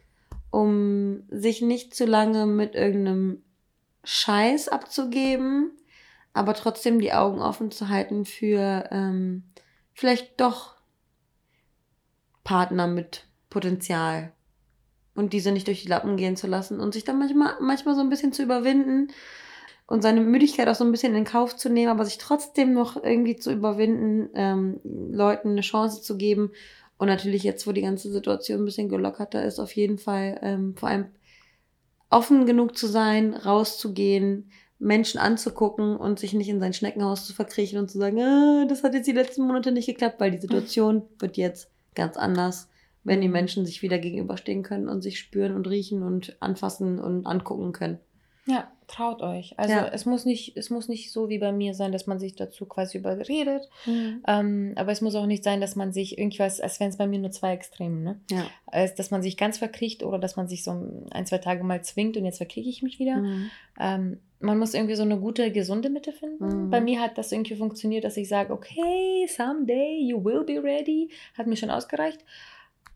um 0.52 1.24
sich 1.30 1.62
nicht 1.62 1.96
zu 1.96 2.06
lange 2.06 2.46
mit 2.46 2.76
irgendeinem 2.76 3.42
Scheiß 4.04 4.68
abzugeben, 4.70 5.72
aber 6.34 6.54
trotzdem 6.54 7.00
die 7.00 7.14
Augen 7.14 7.42
offen 7.42 7.72
zu 7.72 7.90
halten 7.90 8.26
für 8.26 8.90
ähm, 8.92 9.44
vielleicht 9.94 10.40
doch 10.40 10.76
Partner 12.44 12.88
mit 12.88 13.28
Potenzial 13.50 14.32
und 15.16 15.34
diese 15.34 15.52
nicht 15.52 15.68
durch 15.68 15.84
die 15.84 15.90
Lappen 15.90 16.18
gehen 16.18 16.36
zu 16.36 16.48
lassen 16.48 16.80
und 16.80 16.94
sich 16.94 17.04
dann 17.04 17.20
manchmal, 17.20 17.56
manchmal 17.60 17.96
so 17.96 18.02
ein 18.02 18.10
bisschen 18.10 18.34
zu 18.34 18.44
überwinden 18.44 19.10
und 19.92 20.02
seine 20.02 20.22
Müdigkeit 20.22 20.70
auch 20.70 20.76
so 20.76 20.86
ein 20.86 20.92
bisschen 20.92 21.16
in 21.16 21.26
Kauf 21.26 21.58
zu 21.58 21.70
nehmen, 21.70 21.92
aber 21.92 22.06
sich 22.06 22.18
trotzdem 22.18 22.74
noch 22.74 22.96
irgendwie 23.02 23.36
zu 23.36 23.52
überwinden, 23.52 24.30
ähm, 24.36 24.80
Leuten 24.84 25.50
eine 25.50 25.62
Chance 25.62 26.02
zu 26.02 26.16
geben. 26.16 26.52
Und 26.98 27.08
natürlich 27.08 27.44
jetzt, 27.44 27.68
wo 27.68 27.74
die 27.74 27.82
ganze 27.82 28.10
Situation 28.10 28.62
ein 28.62 28.66
bisschen 28.66 28.88
gelockerter 28.88 29.44
ist, 29.44 29.60
auf 29.60 29.76
jeden 29.76 29.98
Fall 29.98 30.40
ähm, 30.44 30.78
vor 30.78 30.88
allem 30.88 31.08
offen 32.12 32.46
genug 32.46 32.78
zu 32.78 32.88
sein, 32.88 33.34
rauszugehen, 33.34 34.52
Menschen 34.78 35.20
anzugucken 35.20 35.96
und 35.96 36.20
sich 36.20 36.34
nicht 36.34 36.50
in 36.50 36.60
sein 36.60 36.74
Schneckenhaus 36.74 37.26
zu 37.26 37.34
verkriechen 37.34 37.80
und 37.80 37.90
zu 37.90 37.98
sagen, 37.98 38.20
ah, 38.20 38.66
das 38.68 38.84
hat 38.84 38.94
jetzt 38.94 39.08
die 39.08 39.12
letzten 39.12 39.46
Monate 39.46 39.72
nicht 39.72 39.88
geklappt, 39.88 40.20
weil 40.20 40.32
die 40.32 40.42
Situation 40.42 41.04
wird 41.20 41.38
jetzt 41.38 41.72
ganz 41.96 42.18
anders 42.18 42.68
wenn 43.04 43.22
die 43.22 43.30
Menschen 43.30 43.66
sich 43.66 43.82
wieder 43.82 44.00
gegenüberstehen 44.00 44.64
können 44.64 44.88
und 44.88 45.02
sich 45.02 45.20
spüren 45.20 45.56
und 45.56 45.68
riechen 45.68 46.04
und 46.04 46.38
anfassen 46.40 47.00
und 47.00 47.26
angucken 47.26 47.72
können. 47.72 48.00
Ja, 48.52 48.72
traut 48.88 49.22
euch. 49.22 49.58
Also 49.58 49.74
ja. 49.74 49.88
es 49.88 50.06
muss 50.06 50.26
nicht, 50.26 50.58
es 50.58 50.70
muss 50.70 50.90
nicht 50.90 51.12
so 51.12 51.30
wie 51.30 51.40
bei 51.40 51.52
mir 51.52 51.74
sein, 51.74 51.92
dass 51.92 52.08
man 52.08 52.20
sich 52.20 52.36
dazu 52.36 52.66
quasi 52.66 52.98
überredet. 52.98 53.70
Mhm. 53.86 54.24
Ähm, 54.28 54.74
aber 54.76 54.92
es 54.92 55.02
muss 55.02 55.16
auch 55.16 55.26
nicht 55.26 55.44
sein, 55.44 55.62
dass 55.62 55.76
man 55.76 55.94
sich 55.94 56.18
irgendwas, 56.18 56.60
als 56.60 56.80
wenn 56.80 56.90
es 56.90 56.98
bei 56.98 57.08
mir 57.08 57.20
nur 57.20 57.32
zwei 57.32 57.54
Extreme, 57.54 58.02
ne? 58.02 58.20
Ja. 58.30 58.46
Als 58.66 58.96
dass 58.96 59.12
man 59.12 59.24
sich 59.24 59.38
ganz 59.38 59.58
verkriecht 59.58 60.04
oder 60.04 60.20
dass 60.20 60.36
man 60.36 60.48
sich 60.48 60.64
so 60.64 61.06
ein, 61.12 61.26
zwei 61.26 61.38
Tage 61.38 61.64
mal 61.64 61.84
zwingt 61.84 62.18
und 62.18 62.26
jetzt 62.26 62.38
verkriege 62.38 62.70
ich 62.70 62.84
mich 62.84 63.00
wieder. 63.00 63.18
Mhm. 63.18 63.52
Ähm, 63.80 64.20
man 64.40 64.58
muss 64.58 64.74
irgendwie 64.74 64.96
so 64.96 65.04
eine 65.04 65.20
gute, 65.20 65.52
gesunde 65.52 65.90
Mitte 65.90 66.12
finden. 66.12 66.66
Mhm. 66.66 66.70
Bei 66.70 66.82
mir 66.82 67.00
hat 67.00 67.18
das 67.18 67.32
irgendwie 67.32 67.56
funktioniert, 67.56 68.04
dass 68.04 68.18
ich 68.18 68.28
sage, 68.28 68.52
okay, 68.52 69.28
someday 69.28 70.00
you 70.02 70.24
will 70.24 70.44
be 70.44 70.62
ready. 70.62 71.10
Hat 71.38 71.48
mir 71.48 71.56
schon 71.56 71.70
ausgereicht. 71.70 72.26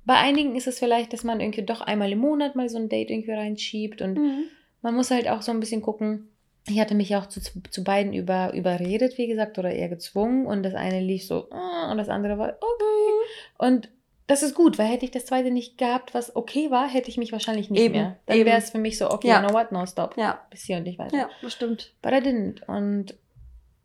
Bei 0.05 0.15
einigen 0.15 0.55
ist 0.55 0.67
es 0.67 0.79
vielleicht, 0.79 1.13
dass 1.13 1.23
man 1.23 1.39
irgendwie 1.39 1.63
doch 1.63 1.81
einmal 1.81 2.11
im 2.11 2.19
Monat 2.19 2.55
mal 2.55 2.69
so 2.69 2.77
ein 2.77 2.89
Date 2.89 3.09
irgendwie 3.09 3.31
reinschiebt 3.31 4.01
und 4.01 4.17
mhm. 4.17 4.43
Man 4.85 4.93
muss 4.93 5.09
halt 5.09 5.27
auch 5.27 5.41
so 5.41 5.51
ein 5.51 5.59
bisschen 5.59 5.81
gucken. 5.81 6.29
Ich 6.67 6.79
hatte 6.79 6.93
mich 6.93 7.15
auch 7.15 7.25
zu, 7.25 7.41
zu 7.41 7.83
beiden 7.83 8.13
über, 8.13 8.53
überredet, 8.53 9.17
wie 9.17 9.25
gesagt, 9.25 9.57
oder 9.57 9.71
eher 9.71 9.89
gezwungen 9.89 10.45
und 10.45 10.61
das 10.61 10.75
eine 10.75 10.99
lief 10.99 11.25
so 11.25 11.49
uh, 11.49 11.91
und 11.91 11.97
das 11.97 12.07
andere 12.07 12.37
war 12.37 12.49
okay. 12.49 12.59
Mhm. 12.61 13.67
Und 13.67 13.89
das 14.27 14.43
ist 14.43 14.53
gut, 14.53 14.77
weil 14.77 14.87
hätte 14.87 15.03
ich 15.03 15.09
das 15.09 15.25
zweite 15.25 15.49
nicht 15.49 15.79
gehabt, 15.79 16.13
was 16.13 16.35
okay 16.35 16.69
war, 16.69 16.87
hätte 16.87 17.09
ich 17.09 17.17
mich 17.17 17.31
wahrscheinlich 17.31 17.71
nicht 17.71 17.81
eben, 17.81 17.95
mehr. 17.95 18.19
Dann 18.27 18.45
wäre 18.45 18.59
es 18.59 18.69
für 18.69 18.77
mich 18.77 18.99
so, 18.99 19.09
okay, 19.09 19.29
ja. 19.29 19.39
know 19.39 19.55
what, 19.55 19.71
no 19.71 19.87
stop. 19.87 20.17
Ja. 20.17 20.45
Bis 20.51 20.63
hier 20.63 20.77
und 20.77 20.83
nicht 20.83 20.99
weiter. 20.99 21.17
Ja, 21.17 21.29
das 21.41 21.53
stimmt. 21.53 21.95
But 22.03 22.11
I 22.13 22.17
didn't. 22.17 22.63
Und 22.65 23.17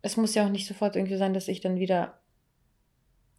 es 0.03 0.17
muss 0.17 0.35
ja 0.35 0.45
auch 0.45 0.49
nicht 0.49 0.67
sofort 0.67 0.95
irgendwie 0.95 1.17
sein, 1.17 1.33
dass 1.33 1.47
ich 1.47 1.61
dann 1.61 1.79
wieder 1.79 2.19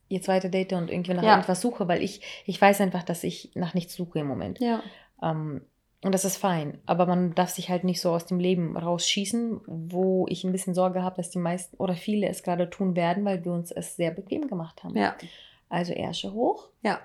ihr 0.09 0.21
zweite 0.21 0.51
Date 0.51 0.73
und 0.73 0.91
irgendwie 0.91 1.15
nach 1.15 1.23
ja. 1.23 1.35
irgendwas 1.35 1.61
suche, 1.61 1.87
weil 1.87 2.03
ich, 2.03 2.23
ich 2.45 2.61
weiß 2.61 2.81
einfach, 2.81 3.05
dass 3.05 3.23
ich 3.23 3.53
nach 3.55 3.75
nichts 3.75 3.95
suche 3.95 4.19
im 4.19 4.27
Moment. 4.27 4.59
Ja. 4.59 4.83
Ähm, 5.23 5.63
und 6.05 6.13
das 6.13 6.25
ist 6.25 6.37
fein. 6.37 6.79
Aber 6.85 7.07
man 7.07 7.35
darf 7.35 7.51
sich 7.51 7.71
halt 7.71 7.85
nicht 7.85 8.01
so 8.01 8.11
aus 8.11 8.27
dem 8.27 8.41
Leben 8.41 8.77
rausschießen, 8.77 9.61
wo 9.67 10.27
ich 10.29 10.43
ein 10.43 10.53
bisschen 10.53 10.75
Sorge 10.75 11.03
habe, 11.03 11.17
dass 11.17 11.31
die 11.31 11.39
meisten 11.39 11.77
oder 11.77 11.95
viele 11.95 12.29
es 12.29 12.43
gerade 12.43 12.69
tun 12.69 12.97
werden, 12.97 13.25
weil 13.25 13.45
wir 13.45 13.53
uns 13.53 13.71
es 13.71 13.97
sehr 13.97 14.11
bequem 14.11 14.49
gemacht 14.49 14.83
haben. 14.83 14.97
Ja. 14.97 15.15
Also 15.69 15.93
Ärsche 15.93 16.33
hoch. 16.33 16.69
Ja. 16.83 16.99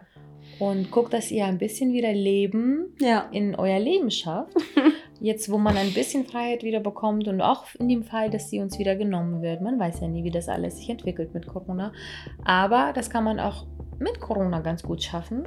Und 0.60 0.91
guckt, 0.91 1.14
dass 1.14 1.32
ihr 1.32 1.45
ein 1.45 1.60
bisschen 1.60 1.93
wieder 1.93 2.12
Leben 2.12 2.95
ja. 3.00 3.30
in 3.32 3.56
euer 3.56 3.80
Leben 3.80 4.10
schafft. 4.10 4.54
Jetzt, 5.20 5.50
wo 5.52 5.58
man 5.58 5.78
ein 5.78 5.93
bisschen 5.93 6.26
Freiheit 6.26 6.64
wieder 6.64 6.80
bekommt 6.80 7.28
und 7.28 7.41
auch 7.41 7.66
in 7.80 7.88
dem 7.89 8.04
Fall, 8.04 8.30
dass 8.30 8.50
sie 8.50 8.60
uns 8.60 8.78
wieder 8.78 8.95
genommen 8.95 9.41
wird. 9.41 9.62
Man 9.62 9.80
weiß 9.80 10.02
ja 10.02 10.08
nie, 10.08 10.24
wie 10.24 10.32
das 10.32 10.50
alles 10.50 10.78
sich 10.78 10.89
entwickelt 10.89 11.34
mit 11.34 11.48
Corona. 11.48 11.91
Aber 12.43 12.93
das 12.93 13.10
kann 13.10 13.24
man 13.24 13.39
auch 13.39 13.66
mit 14.00 14.20
Corona 14.20 14.60
ganz 14.60 14.84
gut 14.84 15.04
schaffen. 15.04 15.43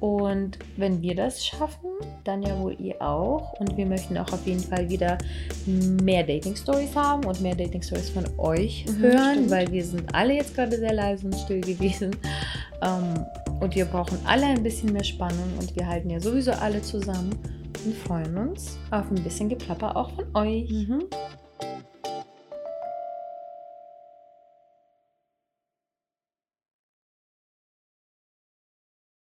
Und 0.00 0.58
wenn 0.76 1.02
wir 1.02 1.14
das 1.14 1.44
schaffen, 1.44 1.90
dann 2.24 2.42
ja 2.42 2.58
wohl 2.58 2.74
ihr 2.80 3.00
auch. 3.02 3.52
Und 3.60 3.76
wir 3.76 3.84
möchten 3.84 4.16
auch 4.16 4.32
auf 4.32 4.46
jeden 4.46 4.60
Fall 4.60 4.88
wieder 4.88 5.18
mehr 5.66 6.24
Dating-Stories 6.24 6.96
haben 6.96 7.24
und 7.26 7.40
mehr 7.42 7.54
Dating-Stories 7.54 8.08
von 8.10 8.24
euch 8.38 8.86
mhm, 8.86 8.98
hören, 8.98 9.32
stimmt. 9.32 9.50
weil 9.50 9.70
wir 9.70 9.84
sind 9.84 10.14
alle 10.14 10.34
jetzt 10.34 10.54
gerade 10.54 10.78
sehr 10.78 10.94
leise 10.94 11.26
und 11.26 11.34
still 11.34 11.60
gewesen. 11.60 12.16
Ähm, 12.82 13.26
und 13.60 13.74
wir 13.74 13.84
brauchen 13.84 14.18
alle 14.24 14.46
ein 14.46 14.62
bisschen 14.62 14.92
mehr 14.92 15.04
Spannung 15.04 15.52
und 15.58 15.76
wir 15.76 15.86
halten 15.86 16.08
ja 16.08 16.18
sowieso 16.18 16.52
alle 16.52 16.80
zusammen 16.80 17.38
und 17.84 17.94
freuen 17.94 18.36
uns 18.38 18.78
auf 18.90 19.10
ein 19.10 19.22
bisschen 19.22 19.50
Geplapper 19.50 19.96
auch 19.96 20.10
von 20.12 20.24
euch. 20.34 20.70
Mhm. 20.70 21.04